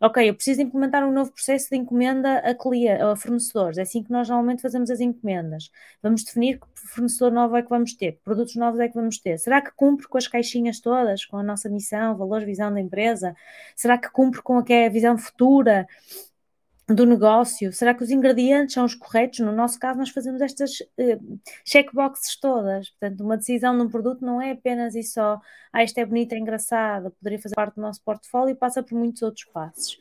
ok, 0.00 0.28
eu 0.28 0.34
preciso 0.34 0.60
implementar 0.60 1.06
um 1.06 1.12
novo 1.12 1.30
processo 1.30 1.70
de 1.70 1.76
encomenda 1.76 2.42
a, 2.44 3.12
a 3.12 3.16
fornecedores. 3.16 3.78
É 3.78 3.82
assim 3.82 4.02
que 4.02 4.10
nós 4.10 4.28
normalmente 4.28 4.60
fazemos 4.60 4.90
as 4.90 4.98
encomendas. 5.00 5.70
Vamos 6.02 6.24
definir 6.24 6.58
que 6.58 6.66
fornecedor 6.74 7.30
novo 7.30 7.56
é 7.56 7.62
que 7.62 7.70
vamos 7.70 7.94
ter, 7.94 8.14
que 8.14 8.24
produtos 8.24 8.56
novos 8.56 8.80
é 8.80 8.88
que 8.88 8.94
vamos 8.94 9.18
ter. 9.18 9.38
Será 9.38 9.62
que 9.62 9.70
cumpre 9.76 10.08
com 10.08 10.18
as 10.18 10.26
caixinhas 10.26 10.80
todas, 10.80 11.24
com 11.24 11.36
a 11.36 11.44
nossa 11.44 11.68
missão, 11.68 12.16
valor, 12.16 12.44
visão 12.44 12.74
da 12.74 12.80
empresa? 12.80 13.36
Será 13.76 13.98
que 13.98 14.10
cumpre 14.10 14.42
com 14.42 14.58
a 14.58 14.64
que 14.64 14.72
é 14.72 14.86
a 14.86 14.90
visão 14.90 15.16
futura? 15.16 15.86
Do 16.88 17.04
negócio? 17.04 17.72
Será 17.72 17.94
que 17.94 18.04
os 18.04 18.10
ingredientes 18.10 18.74
são 18.74 18.84
os 18.84 18.94
corretos? 18.94 19.40
No 19.40 19.52
nosso 19.52 19.78
caso, 19.78 19.98
nós 19.98 20.10
fazemos 20.10 20.40
estas 20.40 20.80
uh, 20.80 21.40
checkboxes 21.64 22.38
todas. 22.38 22.90
Portanto, 22.90 23.20
uma 23.24 23.36
decisão 23.36 23.74
num 23.74 23.88
produto 23.88 24.24
não 24.24 24.40
é 24.40 24.52
apenas 24.52 24.94
e 24.94 25.02
só, 25.02 25.40
ah, 25.72 25.82
isto 25.82 25.98
é 25.98 26.04
bonito, 26.06 26.32
é 26.32 26.38
engraçado, 26.38 27.10
poderia 27.12 27.40
fazer 27.40 27.54
parte 27.54 27.74
do 27.74 27.82
nosso 27.82 28.00
portfólio, 28.02 28.54
passa 28.56 28.82
por 28.82 28.96
muitos 28.96 29.22
outros 29.22 29.44
passos. 29.46 29.98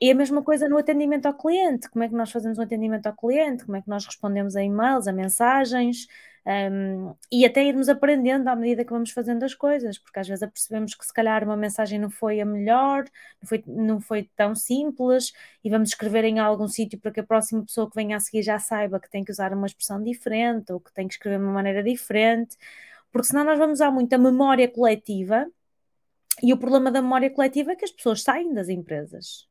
E 0.00 0.10
a 0.10 0.14
mesma 0.14 0.42
coisa 0.42 0.68
no 0.68 0.78
atendimento 0.78 1.26
ao 1.26 1.34
cliente. 1.34 1.88
Como 1.88 2.04
é 2.04 2.08
que 2.08 2.14
nós 2.14 2.30
fazemos 2.30 2.58
um 2.58 2.62
atendimento 2.62 3.06
ao 3.06 3.16
cliente? 3.16 3.64
Como 3.64 3.76
é 3.76 3.82
que 3.82 3.88
nós 3.88 4.04
respondemos 4.04 4.56
a 4.56 4.62
e-mails, 4.62 5.06
a 5.06 5.12
mensagens? 5.12 6.06
Um, 6.46 7.14
e 7.32 7.46
até 7.46 7.64
irmos 7.64 7.88
aprendendo 7.88 8.48
à 8.48 8.56
medida 8.56 8.84
que 8.84 8.92
vamos 8.92 9.10
fazendo 9.10 9.42
as 9.44 9.54
coisas, 9.54 9.98
porque 9.98 10.20
às 10.20 10.28
vezes 10.28 10.42
apercebemos 10.42 10.94
que 10.94 11.04
se 11.06 11.12
calhar 11.12 11.42
uma 11.42 11.56
mensagem 11.56 11.98
não 11.98 12.10
foi 12.10 12.38
a 12.40 12.44
melhor, 12.44 13.04
não 13.40 13.48
foi, 13.48 13.64
não 13.66 14.00
foi 14.00 14.30
tão 14.36 14.54
simples, 14.54 15.32
e 15.64 15.70
vamos 15.70 15.88
escrever 15.90 16.24
em 16.24 16.38
algum 16.38 16.68
sítio 16.68 16.98
para 17.00 17.10
que 17.10 17.20
a 17.20 17.24
próxima 17.24 17.64
pessoa 17.64 17.88
que 17.88 17.94
venha 17.94 18.16
a 18.16 18.20
seguir 18.20 18.42
já 18.42 18.58
saiba 18.58 19.00
que 19.00 19.10
tem 19.10 19.24
que 19.24 19.32
usar 19.32 19.54
uma 19.54 19.66
expressão 19.66 20.02
diferente 20.02 20.72
ou 20.72 20.80
que 20.80 20.92
tem 20.92 21.08
que 21.08 21.14
escrever 21.14 21.38
de 21.38 21.44
uma 21.44 21.52
maneira 21.52 21.82
diferente, 21.82 22.56
porque 23.10 23.28
senão 23.28 23.44
nós 23.44 23.58
vamos 23.58 23.78
usar 23.78 23.90
muito 23.90 24.12
a 24.12 24.18
memória 24.18 24.68
coletiva. 24.68 25.46
E 26.42 26.52
o 26.52 26.58
problema 26.58 26.90
da 26.90 27.00
memória 27.02 27.30
coletiva 27.30 27.72
é 27.72 27.76
que 27.76 27.84
as 27.84 27.92
pessoas 27.92 28.22
saem 28.22 28.52
das 28.52 28.68
empresas 28.68 29.48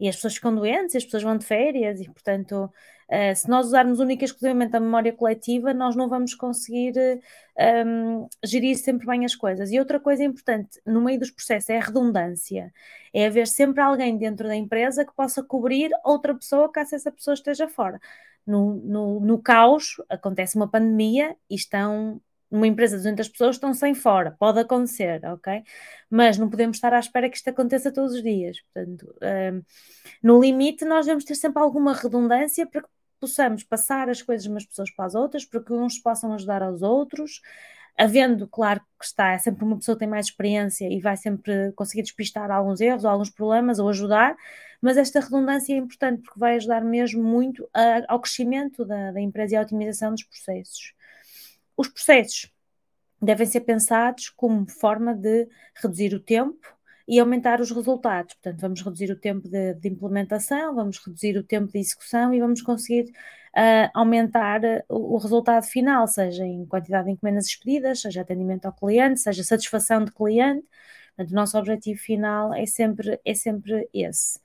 e 0.00 0.08
as 0.08 0.16
pessoas 0.16 0.34
ficam 0.34 0.54
doentes, 0.54 0.94
as 0.96 1.04
pessoas 1.04 1.22
vão 1.22 1.36
de 1.36 1.44
férias, 1.44 2.00
e 2.00 2.04
portanto, 2.04 2.70
uh, 3.10 3.36
se 3.36 3.48
nós 3.48 3.66
usarmos 3.66 3.98
única 4.00 4.24
e 4.24 4.26
exclusivamente 4.26 4.76
a 4.76 4.80
memória 4.80 5.12
coletiva, 5.12 5.74
nós 5.74 5.96
não 5.96 6.08
vamos 6.08 6.34
conseguir 6.34 6.92
um, 6.96 8.20
ehm, 8.22 8.26
gerir 8.44 8.76
sempre 8.78 9.06
bem 9.06 9.24
as 9.24 9.34
coisas. 9.34 9.72
E 9.72 9.78
outra 9.78 9.98
coisa 9.98 10.22
importante 10.24 10.80
no 10.86 11.00
meio 11.00 11.18
dos 11.18 11.30
processos 11.30 11.70
é 11.70 11.78
a 11.78 11.82
redundância, 11.82 12.72
é 13.12 13.26
haver 13.26 13.46
sempre 13.48 13.80
alguém 13.82 14.16
dentro 14.16 14.46
da 14.46 14.56
empresa 14.56 15.04
que 15.04 15.14
possa 15.14 15.42
cobrir 15.42 15.90
outra 16.04 16.34
pessoa 16.34 16.70
caso 16.70 16.94
essa 16.94 17.10
pessoa 17.10 17.34
esteja 17.34 17.68
fora. 17.68 18.00
No, 18.46 18.76
no, 18.76 19.20
no 19.20 19.42
caos, 19.42 19.96
acontece 20.08 20.56
uma 20.56 20.68
pandemia 20.68 21.36
e 21.50 21.54
estão 21.54 22.20
numa 22.50 22.66
empresa 22.66 22.96
de 22.96 23.02
200 23.02 23.28
pessoas 23.28 23.56
estão 23.56 23.74
sem 23.74 23.94
fora, 23.94 24.34
pode 24.38 24.58
acontecer, 24.58 25.24
ok? 25.26 25.62
Mas 26.10 26.38
não 26.38 26.48
podemos 26.48 26.76
estar 26.76 26.92
à 26.92 26.98
espera 26.98 27.28
que 27.28 27.36
isto 27.36 27.48
aconteça 27.48 27.92
todos 27.92 28.14
os 28.14 28.22
dias. 28.22 28.58
Portanto, 28.72 29.14
um, 29.22 29.62
no 30.22 30.40
limite, 30.40 30.84
nós 30.84 31.06
devemos 31.06 31.24
ter 31.24 31.34
sempre 31.34 31.62
alguma 31.62 31.92
redundância 31.94 32.66
para 32.66 32.82
que 32.82 32.88
possamos 33.20 33.64
passar 33.64 34.08
as 34.08 34.22
coisas 34.22 34.46
umas 34.46 34.64
pessoas 34.64 34.90
para 34.90 35.06
as 35.06 35.14
outras, 35.14 35.44
para 35.44 35.62
que 35.62 35.72
uns 35.72 35.98
possam 35.98 36.32
ajudar 36.34 36.62
aos 36.62 36.82
outros, 36.82 37.40
havendo, 37.98 38.46
claro, 38.48 38.80
que 38.98 39.04
está, 39.04 39.32
é 39.32 39.38
sempre 39.38 39.64
uma 39.64 39.76
pessoa 39.76 39.96
que 39.96 40.00
tem 40.00 40.08
mais 40.08 40.26
experiência 40.26 40.88
e 40.88 41.00
vai 41.00 41.16
sempre 41.16 41.72
conseguir 41.72 42.02
despistar 42.02 42.50
alguns 42.50 42.80
erros, 42.80 43.04
alguns 43.04 43.28
problemas 43.30 43.78
ou 43.80 43.88
ajudar, 43.88 44.36
mas 44.80 44.96
esta 44.96 45.20
redundância 45.20 45.74
é 45.74 45.76
importante 45.76 46.22
porque 46.22 46.38
vai 46.38 46.56
ajudar 46.56 46.82
mesmo 46.84 47.22
muito 47.22 47.68
a, 47.74 48.04
ao 48.12 48.20
crescimento 48.20 48.84
da, 48.84 49.10
da 49.12 49.20
empresa 49.20 49.54
e 49.54 49.56
à 49.56 49.62
otimização 49.62 50.12
dos 50.12 50.22
processos. 50.22 50.94
Os 51.78 51.86
processos 51.86 52.52
devem 53.22 53.46
ser 53.46 53.60
pensados 53.60 54.30
como 54.30 54.68
forma 54.68 55.14
de 55.14 55.48
reduzir 55.80 56.12
o 56.12 56.18
tempo 56.18 56.58
e 57.06 57.20
aumentar 57.20 57.60
os 57.60 57.70
resultados. 57.70 58.34
Portanto, 58.34 58.60
vamos 58.60 58.82
reduzir 58.82 59.12
o 59.12 59.16
tempo 59.16 59.48
de, 59.48 59.74
de 59.74 59.88
implementação, 59.88 60.74
vamos 60.74 60.98
reduzir 60.98 61.38
o 61.38 61.44
tempo 61.44 61.70
de 61.72 61.78
execução 61.78 62.34
e 62.34 62.40
vamos 62.40 62.62
conseguir 62.62 63.04
uh, 63.56 63.90
aumentar 63.94 64.60
o, 64.88 65.14
o, 65.14 65.18
resultado 65.18 65.64
final, 65.66 66.08
seja 66.08 66.44
em 66.44 66.66
quantidade 66.66 67.06
de 67.06 67.12
encomendas 67.12 67.46
expedidas, 67.46 68.00
seja 68.00 68.22
atendimento 68.22 68.66
ao 68.66 68.72
cliente, 68.72 69.20
seja 69.20 69.44
satisfação 69.44 70.04
de 70.04 70.12
cliente. 70.12 70.66
Portanto, 71.16 71.30
o 71.30 71.34
nosso 71.36 71.56
objetivo 71.56 72.00
final 72.00 72.52
é 72.52 72.66
sempre, 72.66 73.20
é 73.24 73.34
sempre 73.34 73.88
esse. 73.94 74.40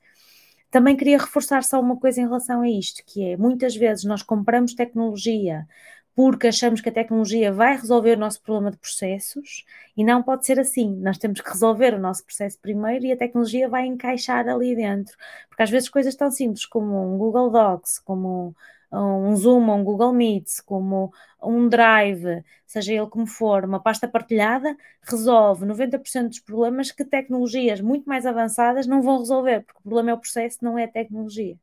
Também 0.70 0.96
queria 0.96 1.18
reforçar 1.18 1.64
só 1.64 1.80
uma 1.80 1.98
coisa 1.98 2.20
em 2.20 2.24
relação 2.24 2.62
a 2.62 2.68
isto, 2.68 3.02
que 3.06 3.24
é 3.24 3.36
muitas 3.36 3.76
vezes 3.76 4.04
nós 4.04 4.22
compramos 4.22 4.74
tecnologia 4.74 5.66
porque 6.14 6.46
achamos 6.48 6.80
que 6.80 6.88
a 6.88 6.92
tecnologia 6.92 7.52
vai 7.52 7.76
resolver 7.76 8.16
o 8.16 8.20
nosso 8.20 8.40
problema 8.42 8.70
de 8.70 8.76
processos 8.78 9.64
e 9.96 10.04
não 10.04 10.22
pode 10.22 10.46
ser 10.46 10.60
assim. 10.60 10.94
Nós 10.96 11.18
temos 11.18 11.40
que 11.40 11.50
resolver 11.50 11.94
o 11.94 11.98
nosso 11.98 12.24
processo 12.24 12.58
primeiro 12.60 13.04
e 13.06 13.12
a 13.12 13.16
tecnologia 13.16 13.68
vai 13.68 13.86
encaixar 13.86 14.48
ali 14.48 14.76
dentro. 14.76 15.16
Porque 15.48 15.62
às 15.62 15.70
vezes 15.70 15.88
coisas 15.88 16.14
tão 16.14 16.30
simples 16.30 16.66
como 16.66 17.14
um 17.14 17.18
Google 17.18 17.50
Docs, 17.50 17.98
como 18.00 18.54
um 18.92 19.34
Zoom, 19.36 19.70
um 19.70 19.82
Google 19.84 20.12
Meets, 20.12 20.60
como 20.60 21.12
um 21.42 21.68
Drive, 21.68 22.44
seja 22.66 22.92
ele 22.92 23.06
como 23.08 23.26
for, 23.26 23.64
uma 23.64 23.80
pasta 23.80 24.06
partilhada, 24.06 24.76
resolve 25.02 25.66
90% 25.66 26.28
dos 26.28 26.40
problemas 26.40 26.92
que 26.92 27.04
tecnologias 27.04 27.80
muito 27.80 28.08
mais 28.08 28.24
avançadas 28.24 28.86
não 28.86 29.02
vão 29.02 29.18
resolver, 29.18 29.62
porque 29.62 29.80
o 29.80 29.82
problema 29.82 30.10
é 30.10 30.14
o 30.14 30.18
processo, 30.18 30.58
não 30.62 30.78
é 30.78 30.84
a 30.84 30.88
tecnologia. 30.88 31.58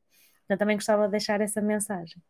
Então 0.46 0.58
também 0.58 0.76
gostava 0.76 1.06
de 1.06 1.12
deixar 1.12 1.40
essa 1.42 1.62
mensagem. 1.62 2.22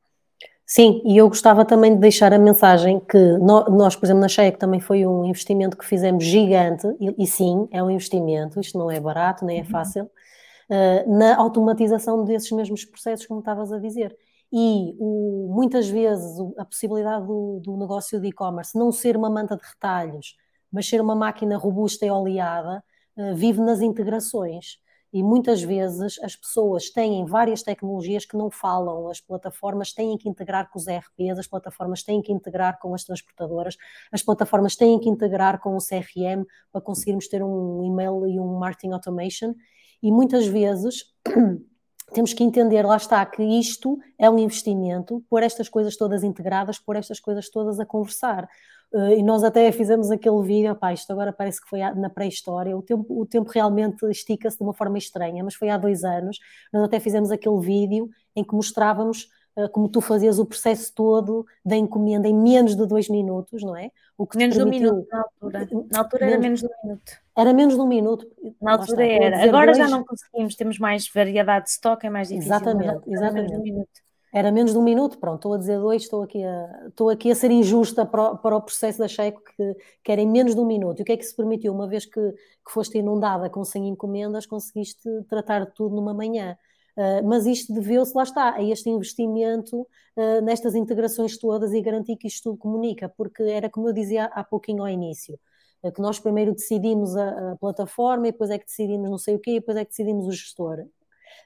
Sim, 0.73 1.01
e 1.03 1.17
eu 1.17 1.27
gostava 1.27 1.65
também 1.65 1.93
de 1.93 1.99
deixar 1.99 2.31
a 2.31 2.39
mensagem 2.39 2.97
que 3.01 3.17
nós, 3.39 3.93
por 3.93 4.05
exemplo, 4.05 4.21
na 4.21 4.29
Cheia, 4.29 4.53
que 4.53 4.57
também 4.57 4.79
foi 4.79 5.05
um 5.05 5.25
investimento 5.25 5.75
que 5.75 5.85
fizemos 5.85 6.23
gigante, 6.23 6.87
e, 6.97 7.23
e 7.23 7.27
sim, 7.27 7.67
é 7.71 7.83
um 7.83 7.91
investimento, 7.91 8.57
isto 8.57 8.77
não 8.77 8.89
é 8.89 8.97
barato, 8.97 9.43
nem 9.43 9.59
é 9.59 9.63
uhum. 9.63 9.67
fácil, 9.67 10.05
uh, 10.05 11.17
na 11.17 11.35
automatização 11.35 12.23
desses 12.23 12.49
mesmos 12.53 12.85
processos, 12.85 13.25
como 13.25 13.41
estavas 13.41 13.73
a 13.73 13.79
dizer. 13.79 14.15
E 14.49 14.95
o, 14.97 15.53
muitas 15.53 15.89
vezes 15.89 16.39
a 16.57 16.63
possibilidade 16.63 17.27
do, 17.27 17.59
do 17.61 17.75
negócio 17.75 18.17
de 18.21 18.29
e-commerce 18.29 18.77
não 18.77 18.93
ser 18.93 19.17
uma 19.17 19.29
manta 19.29 19.57
de 19.57 19.63
retalhos, 19.67 20.37
mas 20.71 20.87
ser 20.87 21.01
uma 21.01 21.17
máquina 21.17 21.57
robusta 21.57 22.05
e 22.05 22.09
oleada, 22.09 22.81
uh, 23.17 23.35
vive 23.35 23.59
nas 23.59 23.81
integrações 23.81 24.77
e 25.13 25.21
muitas 25.21 25.61
vezes 25.61 26.17
as 26.23 26.35
pessoas 26.35 26.89
têm 26.89 27.25
várias 27.25 27.61
tecnologias 27.61 28.25
que 28.25 28.37
não 28.37 28.49
falam, 28.49 29.09
as 29.09 29.19
plataformas 29.19 29.93
têm 29.93 30.17
que 30.17 30.29
integrar 30.29 30.69
com 30.71 30.79
os 30.79 30.87
ERPs, 30.87 31.39
as 31.39 31.47
plataformas 31.47 32.03
têm 32.03 32.21
que 32.21 32.31
integrar 32.31 32.79
com 32.79 32.93
as 32.93 33.03
transportadoras, 33.03 33.77
as 34.11 34.23
plataformas 34.23 34.75
têm 34.75 34.99
que 34.99 35.09
integrar 35.09 35.59
com 35.59 35.75
o 35.75 35.79
CRM 35.79 36.45
para 36.71 36.81
conseguirmos 36.81 37.27
ter 37.27 37.43
um 37.43 37.83
e-mail 37.83 38.25
e 38.27 38.39
um 38.39 38.57
marketing 38.57 38.93
automation, 38.93 39.53
e 40.01 40.11
muitas 40.11 40.47
vezes 40.47 41.13
temos 42.13 42.33
que 42.33 42.43
entender, 42.43 42.85
lá 42.85 42.97
está, 42.97 43.25
que 43.25 43.43
isto 43.43 43.99
é 44.17 44.29
um 44.29 44.39
investimento, 44.39 45.23
por 45.29 45.43
estas 45.43 45.69
coisas 45.69 45.95
todas 45.95 46.23
integradas, 46.23 46.79
por 46.79 46.95
estas 46.95 47.19
coisas 47.19 47.49
todas 47.49 47.79
a 47.79 47.85
conversar. 47.85 48.49
Uh, 48.93 49.13
e 49.13 49.23
nós 49.23 49.41
até 49.41 49.71
fizemos 49.71 50.11
aquele 50.11 50.41
vídeo, 50.43 50.75
pá, 50.75 50.91
isto 50.91 51.09
agora 51.11 51.31
parece 51.31 51.61
que 51.61 51.69
foi 51.69 51.79
na 51.93 52.09
pré-história, 52.09 52.75
o 52.75 52.81
tempo, 52.81 53.21
o 53.21 53.25
tempo 53.25 53.49
realmente 53.49 54.05
estica-se 54.07 54.57
de 54.57 54.63
uma 54.63 54.73
forma 54.73 54.97
estranha, 54.97 55.41
mas 55.43 55.55
foi 55.55 55.69
há 55.69 55.77
dois 55.77 56.03
anos, 56.03 56.39
nós 56.73 56.83
até 56.83 56.99
fizemos 56.99 57.31
aquele 57.31 57.57
vídeo 57.61 58.09
em 58.35 58.43
que 58.43 58.53
mostrávamos 58.53 59.29
uh, 59.55 59.69
como 59.69 59.87
tu 59.87 60.01
fazias 60.01 60.39
o 60.39 60.45
processo 60.45 60.93
todo 60.93 61.45
da 61.63 61.77
encomenda 61.77 62.27
em 62.27 62.35
menos 62.35 62.75
de 62.75 62.85
dois 62.85 63.07
minutos, 63.07 63.63
não 63.63 63.77
é? 63.77 63.91
O 64.17 64.27
que 64.27 64.37
menos 64.37 64.57
permitiu... 64.57 64.79
de 64.79 64.93
um 64.93 64.95
minuto 64.97 65.09
na 65.09 65.21
altura. 65.21 65.69
Na 65.89 65.99
altura 65.99 66.25
menos, 66.25 66.33
era 66.33 66.41
menos 66.41 66.59
de 66.59 66.65
um 66.65 66.83
minuto. 66.83 67.11
Era 67.37 67.53
menos 67.53 67.75
de 67.75 67.81
um 67.81 67.87
minuto. 67.87 68.27
Na 68.61 68.71
altura 68.73 69.07
está, 69.07 69.25
era. 69.25 69.43
Agora 69.45 69.65
dois... 69.67 69.77
já 69.77 69.87
não 69.87 70.03
conseguimos, 70.03 70.55
temos 70.55 70.77
mais 70.77 71.07
variedade 71.07 71.65
de 71.65 71.71
estoque, 71.71 72.07
é 72.07 72.09
mais 72.09 72.27
difícil. 72.27 72.53
Exatamente, 72.53 73.01
exatamente. 73.07 73.87
Era 74.33 74.51
menos 74.51 74.71
de 74.71 74.77
um 74.77 74.83
minuto, 74.83 75.17
pronto, 75.19 75.35
estou 75.35 75.53
a 75.53 75.57
dizer 75.57 75.77
dois, 75.79 76.03
estou 76.03 76.23
aqui 76.23 76.41
a, 76.41 76.87
estou 76.87 77.09
aqui 77.09 77.31
a 77.31 77.35
ser 77.35 77.51
injusta 77.51 78.05
para 78.05 78.31
o, 78.31 78.37
para 78.37 78.55
o 78.55 78.61
processo 78.61 78.99
da 78.99 79.07
Checo, 79.07 79.41
que 79.43 79.75
querem 80.03 80.25
menos 80.25 80.55
de 80.55 80.61
um 80.61 80.65
minuto. 80.65 80.99
E 80.99 81.01
o 81.03 81.05
que 81.05 81.11
é 81.11 81.17
que 81.17 81.25
se 81.25 81.35
permitiu? 81.35 81.73
Uma 81.73 81.87
vez 81.87 82.05
que, 82.05 82.21
que 82.31 82.71
foste 82.71 82.97
inundada 82.97 83.49
com 83.49 83.63
100 83.65 83.89
encomendas, 83.89 84.45
conseguiste 84.45 85.09
tratar 85.29 85.65
tudo 85.73 85.95
numa 85.95 86.13
manhã. 86.13 86.57
Uh, 86.95 87.25
mas 87.27 87.45
isto 87.45 87.73
deveu-se, 87.73 88.15
lá 88.15 88.23
está, 88.23 88.55
a 88.55 88.63
este 88.63 88.89
investimento 88.89 89.81
uh, 90.15 90.41
nestas 90.43 90.75
integrações 90.75 91.37
todas 91.37 91.73
e 91.73 91.81
garantir 91.81 92.17
que 92.17 92.27
isto 92.27 92.51
tudo 92.51 92.57
comunica, 92.57 93.09
porque 93.09 93.43
era 93.43 93.69
como 93.69 93.87
eu 93.89 93.93
dizia 93.93 94.25
há 94.25 94.43
pouquinho 94.43 94.81
ao 94.81 94.89
início, 94.89 95.39
uh, 95.83 95.91
que 95.91 96.01
nós 96.01 96.19
primeiro 96.19 96.53
decidimos 96.53 97.15
a, 97.15 97.53
a, 97.53 97.55
plataforma 97.57 98.27
e 98.27 98.31
depois 98.31 98.49
é 98.49 98.57
que 98.57 98.65
decidimos 98.65 99.09
não 99.09 99.17
sei 99.17 99.35
o 99.35 99.39
quê 99.39 99.51
e 99.51 99.59
depois 99.59 99.77
é 99.77 99.85
que 99.85 99.91
decidimos 99.91 100.27
o 100.27 100.31
gestor. 100.31 100.85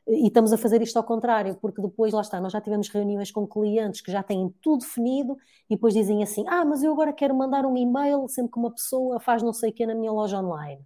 E 0.07 0.27
estamos 0.27 0.53
a 0.53 0.57
fazer 0.57 0.81
isto 0.81 0.97
ao 0.97 1.03
contrário, 1.03 1.55
porque 1.55 1.81
depois, 1.81 2.13
lá 2.13 2.21
está, 2.21 2.39
nós 2.39 2.53
já 2.53 2.61
tivemos 2.61 2.89
reuniões 2.89 3.31
com 3.31 3.47
clientes 3.47 4.01
que 4.01 4.11
já 4.11 4.21
têm 4.21 4.53
tudo 4.61 4.81
definido 4.81 5.35
e 5.69 5.75
depois 5.75 5.93
dizem 5.93 6.21
assim: 6.21 6.45
Ah, 6.47 6.63
mas 6.63 6.83
eu 6.83 6.91
agora 6.91 7.11
quero 7.11 7.35
mandar 7.35 7.65
um 7.65 7.75
e-mail 7.75 8.27
sempre 8.27 8.51
que 8.51 8.59
uma 8.59 8.71
pessoa 8.71 9.19
faz 9.19 9.41
não 9.41 9.53
sei 9.53 9.71
o 9.71 9.73
que 9.73 9.85
na 9.85 9.95
minha 9.95 10.11
loja 10.11 10.39
online. 10.39 10.81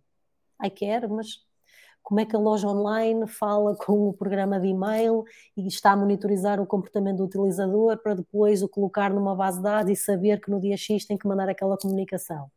Ai, 0.60 0.70
quer, 0.70 1.08
mas 1.08 1.45
como 2.02 2.20
é 2.20 2.26
que 2.26 2.36
a 2.36 2.39
loja 2.39 2.68
online 2.68 3.28
fala 3.28 3.76
com 3.76 4.10
o 4.10 4.14
programa 4.14 4.60
de 4.60 4.68
e-mail 4.68 5.24
e 5.56 5.68
está 5.68 5.91
a 5.91 5.97
monitorizar 5.97 6.60
o 6.60 6.66
comportamento 6.66 7.18
do 7.18 7.26
utilizador 7.26 7.97
para 8.02 8.16
depois 8.16 8.64
o 8.64 8.70
colocar 8.70 9.14
numa 9.14 9.36
base 9.36 9.58
de 9.58 9.64
dados 9.64 9.91
e 9.91 9.95
saber 9.95 10.41
que 10.41 10.50
no 10.50 10.60
dia 10.60 10.76
X 10.76 11.06
tem 11.06 11.18
que 11.18 11.28
mandar 11.28 11.50
aquela 11.50 11.78
comunicação? 11.78 12.50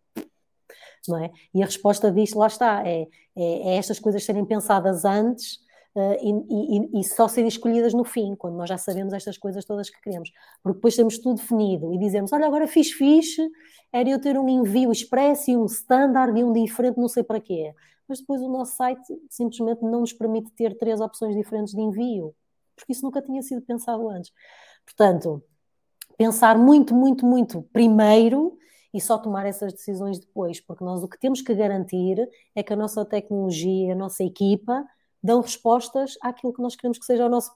Não 1.06 1.18
é? 1.18 1.30
E 1.52 1.62
a 1.62 1.66
resposta 1.66 2.10
disto, 2.10 2.38
lá 2.38 2.46
está, 2.46 2.82
é, 2.86 3.08
é, 3.36 3.74
é 3.74 3.76
estas 3.76 3.98
coisas 3.98 4.24
serem 4.24 4.44
pensadas 4.44 5.04
antes 5.04 5.58
e, 5.94 6.30
e, 6.78 7.00
e, 7.00 7.04
só 7.04 7.28
serem 7.28 7.48
escolhidas 7.48 7.92
no 7.92 8.02
fim, 8.02 8.34
quando 8.34 8.56
nós 8.56 8.68
já 8.68 8.78
sabemos 8.78 9.12
estas 9.12 9.36
coisas 9.36 9.64
todas 9.64 9.90
que 9.90 10.00
queremos. 10.00 10.30
Porque 10.62 10.76
depois 10.76 10.96
temos 10.96 11.18
tudo 11.18 11.36
definido 11.36 11.92
e 11.92 11.98
dizemos: 11.98 12.32
olha, 12.32 12.46
agora 12.46 12.66
fiz 12.66 12.92
fixe, 12.92 13.46
era 13.92 14.08
eu 14.08 14.20
ter 14.20 14.38
um 14.38 14.48
envio 14.48 14.90
expresso 14.90 15.50
e 15.50 15.56
um 15.56 15.66
standard 15.66 16.38
e 16.38 16.42
um 16.42 16.52
diferente, 16.52 16.98
não 16.98 17.08
sei 17.08 17.22
para 17.22 17.40
quê. 17.40 17.74
Mas 18.08 18.20
depois 18.20 18.40
o 18.40 18.48
nosso 18.48 18.74
site 18.76 19.02
simplesmente 19.28 19.82
não 19.82 20.00
nos 20.00 20.12
permite 20.12 20.50
ter 20.52 20.76
três 20.78 21.00
opções 21.00 21.36
diferentes 21.36 21.74
de 21.74 21.80
envio, 21.80 22.34
porque 22.74 22.92
isso 22.92 23.04
nunca 23.04 23.20
tinha 23.20 23.42
sido 23.42 23.60
pensado 23.60 24.08
antes. 24.08 24.32
Portanto, 24.86 25.42
pensar 26.16 26.56
muito, 26.56 26.94
muito, 26.94 27.26
muito 27.26 27.62
primeiro 27.70 28.56
e 28.94 29.00
só 29.00 29.18
tomar 29.18 29.46
essas 29.46 29.72
decisões 29.72 30.18
depois, 30.18 30.60
porque 30.60 30.84
nós 30.84 31.02
o 31.02 31.08
que 31.08 31.18
temos 31.18 31.42
que 31.42 31.54
garantir 31.54 32.16
é 32.54 32.62
que 32.62 32.72
a 32.72 32.76
nossa 32.76 33.04
tecnologia, 33.04 33.92
a 33.92 33.96
nossa 33.96 34.24
equipa 34.24 34.84
dão 35.22 35.40
respostas 35.40 36.18
àquilo 36.20 36.52
que 36.52 36.62
nós 36.62 36.74
queremos 36.74 36.98
que 36.98 37.04
seja 37.04 37.26
o 37.26 37.28
nosso 37.28 37.52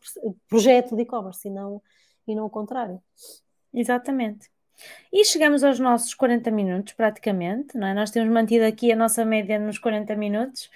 projeto 0.48 0.94
de 0.94 1.02
e-commerce 1.02 1.48
e 1.48 1.50
não, 1.50 1.82
e 2.26 2.34
não 2.34 2.46
o 2.46 2.50
contrário. 2.50 3.00
Exatamente. 3.74 4.48
E 5.12 5.24
chegamos 5.24 5.64
aos 5.64 5.78
nossos 5.78 6.14
40 6.14 6.50
minutos, 6.50 6.92
praticamente, 6.92 7.76
não 7.76 7.86
é? 7.86 7.94
Nós 7.94 8.10
temos 8.10 8.32
mantido 8.32 8.64
aqui 8.64 8.92
a 8.92 8.96
nossa 8.96 9.24
média 9.24 9.58
nos 9.58 9.78
40 9.78 10.14
minutos. 10.16 10.70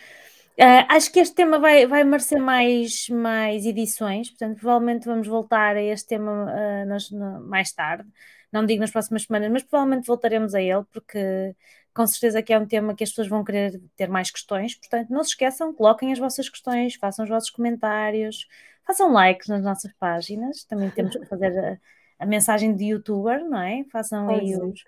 Uh, 0.58 0.84
acho 0.88 1.10
que 1.12 1.20
este 1.20 1.34
tema 1.34 1.58
vai, 1.58 1.86
vai 1.86 2.04
merecer 2.04 2.40
mais, 2.40 3.08
mais 3.08 3.64
edições, 3.64 4.28
portanto, 4.28 4.58
provavelmente 4.58 5.06
vamos 5.06 5.26
voltar 5.26 5.76
a 5.76 5.82
este 5.82 6.08
tema 6.08 6.44
uh, 6.44 6.86
nas, 6.86 7.10
no, 7.10 7.40
mais 7.46 7.72
tarde. 7.72 8.06
Não 8.52 8.66
digo 8.66 8.80
nas 8.80 8.90
próximas 8.90 9.22
semanas, 9.24 9.50
mas 9.50 9.62
provavelmente 9.62 10.06
voltaremos 10.06 10.54
a 10.54 10.62
ele, 10.62 10.84
porque 10.92 11.54
com 11.94 12.06
certeza 12.06 12.42
que 12.42 12.52
é 12.52 12.58
um 12.58 12.66
tema 12.66 12.94
que 12.94 13.04
as 13.04 13.10
pessoas 13.10 13.28
vão 13.28 13.44
querer 13.44 13.80
ter 13.96 14.08
mais 14.08 14.30
questões. 14.30 14.74
Portanto, 14.74 15.10
não 15.10 15.22
se 15.22 15.30
esqueçam, 15.30 15.72
coloquem 15.74 16.12
as 16.12 16.18
vossas 16.18 16.48
questões, 16.48 16.94
façam 16.94 17.24
os 17.24 17.28
vossos 17.28 17.50
comentários, 17.50 18.46
façam 18.86 19.12
likes 19.12 19.48
nas 19.48 19.62
nossas 19.62 19.92
páginas. 19.94 20.64
Também 20.64 20.90
temos 20.90 21.16
que 21.16 21.26
fazer 21.26 21.58
a, 21.58 21.78
a 22.24 22.26
mensagem 22.26 22.74
de 22.74 22.86
youtuber, 22.86 23.44
não 23.48 23.60
é? 23.60 23.84
Façam 23.90 24.28
aí 24.28 24.56
os, 24.56 24.84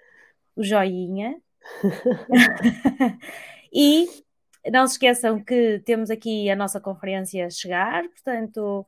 o 0.57 0.63
joinha. 0.63 1.41
e 3.73 4.09
não 4.71 4.87
se 4.87 4.95
esqueçam 4.95 5.43
que 5.43 5.81
temos 5.85 6.11
aqui 6.11 6.51
a 6.51 6.57
nossa 6.57 6.81
conferência 6.81 7.47
a 7.47 7.51
chegar, 7.51 8.03
portanto, 8.09 8.87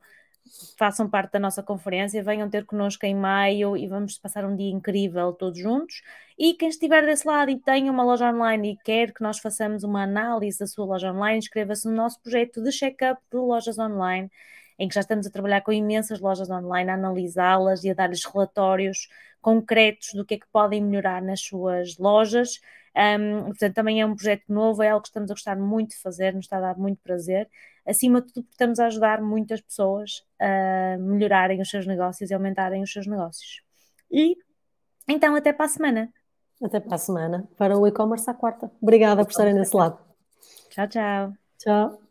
façam 0.77 1.09
parte 1.09 1.33
da 1.33 1.39
nossa 1.39 1.63
conferência, 1.63 2.23
venham 2.23 2.49
ter 2.49 2.65
connosco 2.65 3.05
em 3.05 3.15
maio 3.15 3.75
e 3.75 3.87
vamos 3.87 4.17
passar 4.17 4.45
um 4.45 4.55
dia 4.55 4.69
incrível 4.69 5.33
todos 5.33 5.59
juntos. 5.59 6.01
E 6.37 6.53
quem 6.53 6.69
estiver 6.69 7.05
desse 7.05 7.27
lado 7.27 7.51
e 7.51 7.59
tem 7.59 7.89
uma 7.89 8.03
loja 8.03 8.31
online 8.31 8.73
e 8.73 8.77
quer 8.77 9.13
que 9.13 9.21
nós 9.21 9.39
façamos 9.39 9.83
uma 9.83 10.03
análise 10.03 10.59
da 10.59 10.67
sua 10.67 10.85
loja 10.85 11.11
online, 11.11 11.39
inscreva-se 11.39 11.87
no 11.87 11.95
nosso 11.95 12.21
projeto 12.21 12.61
de 12.61 12.71
check-up 12.71 13.21
de 13.31 13.37
lojas 13.37 13.79
online, 13.79 14.29
em 14.77 14.87
que 14.87 14.95
já 14.95 15.01
estamos 15.01 15.25
a 15.25 15.29
trabalhar 15.29 15.61
com 15.61 15.71
imensas 15.71 16.19
lojas 16.19 16.49
online, 16.49 16.89
a 16.89 16.93
analisá-las 16.93 17.83
e 17.83 17.89
a 17.89 17.93
dar-lhes 17.93 18.25
relatórios 18.25 19.07
concretos 19.41 20.13
do 20.13 20.25
que 20.25 20.35
é 20.35 20.39
que 20.39 20.47
podem 20.51 20.81
melhorar 20.83 21.21
nas 21.21 21.41
suas 21.41 21.97
lojas 21.97 22.59
um, 22.95 23.45
portanto, 23.45 23.73
também 23.75 23.99
é 24.01 24.05
um 24.05 24.15
projeto 24.15 24.45
novo, 24.47 24.81
é 24.81 24.89
algo 24.89 25.01
que 25.01 25.09
estamos 25.09 25.29
a 25.29 25.33
gostar 25.33 25.57
muito 25.57 25.91
de 25.91 25.97
fazer, 25.97 26.33
nos 26.33 26.45
está 26.45 26.57
a 26.57 26.61
dar 26.61 26.77
muito 26.77 26.99
prazer. 27.03 27.49
Acima 27.87 28.21
de 28.21 28.27
tudo, 28.27 28.43
porque 28.43 28.53
estamos 28.53 28.79
a 28.79 28.87
ajudar 28.87 29.21
muitas 29.21 29.61
pessoas 29.61 30.23
a 30.39 30.97
melhorarem 30.97 31.61
os 31.61 31.69
seus 31.69 31.85
negócios 31.85 32.31
e 32.31 32.33
aumentarem 32.33 32.81
os 32.81 32.91
seus 32.91 33.05
negócios. 33.05 33.61
E 34.11 34.35
então, 35.07 35.35
até 35.35 35.53
para 35.53 35.65
a 35.65 35.69
semana. 35.69 36.13
Até 36.63 36.79
para 36.79 36.95
a 36.95 36.97
semana, 36.97 37.47
para 37.57 37.77
o 37.77 37.85
e-commerce 37.85 38.29
à 38.29 38.33
quarta. 38.33 38.71
Obrigada 38.81 39.23
por 39.23 39.29
estarem 39.29 39.53
desse 39.53 39.75
lado. 39.75 39.99
Tchau, 40.69 40.87
tchau. 40.87 41.33
Tchau. 41.59 42.01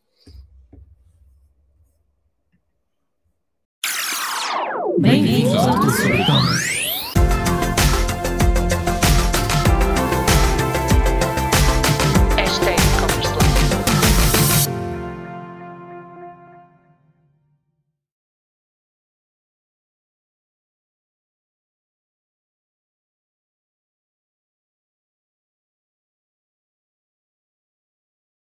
Bem-vindos 4.98 5.54
ao 5.54 5.74
e-commerce. 6.14 6.73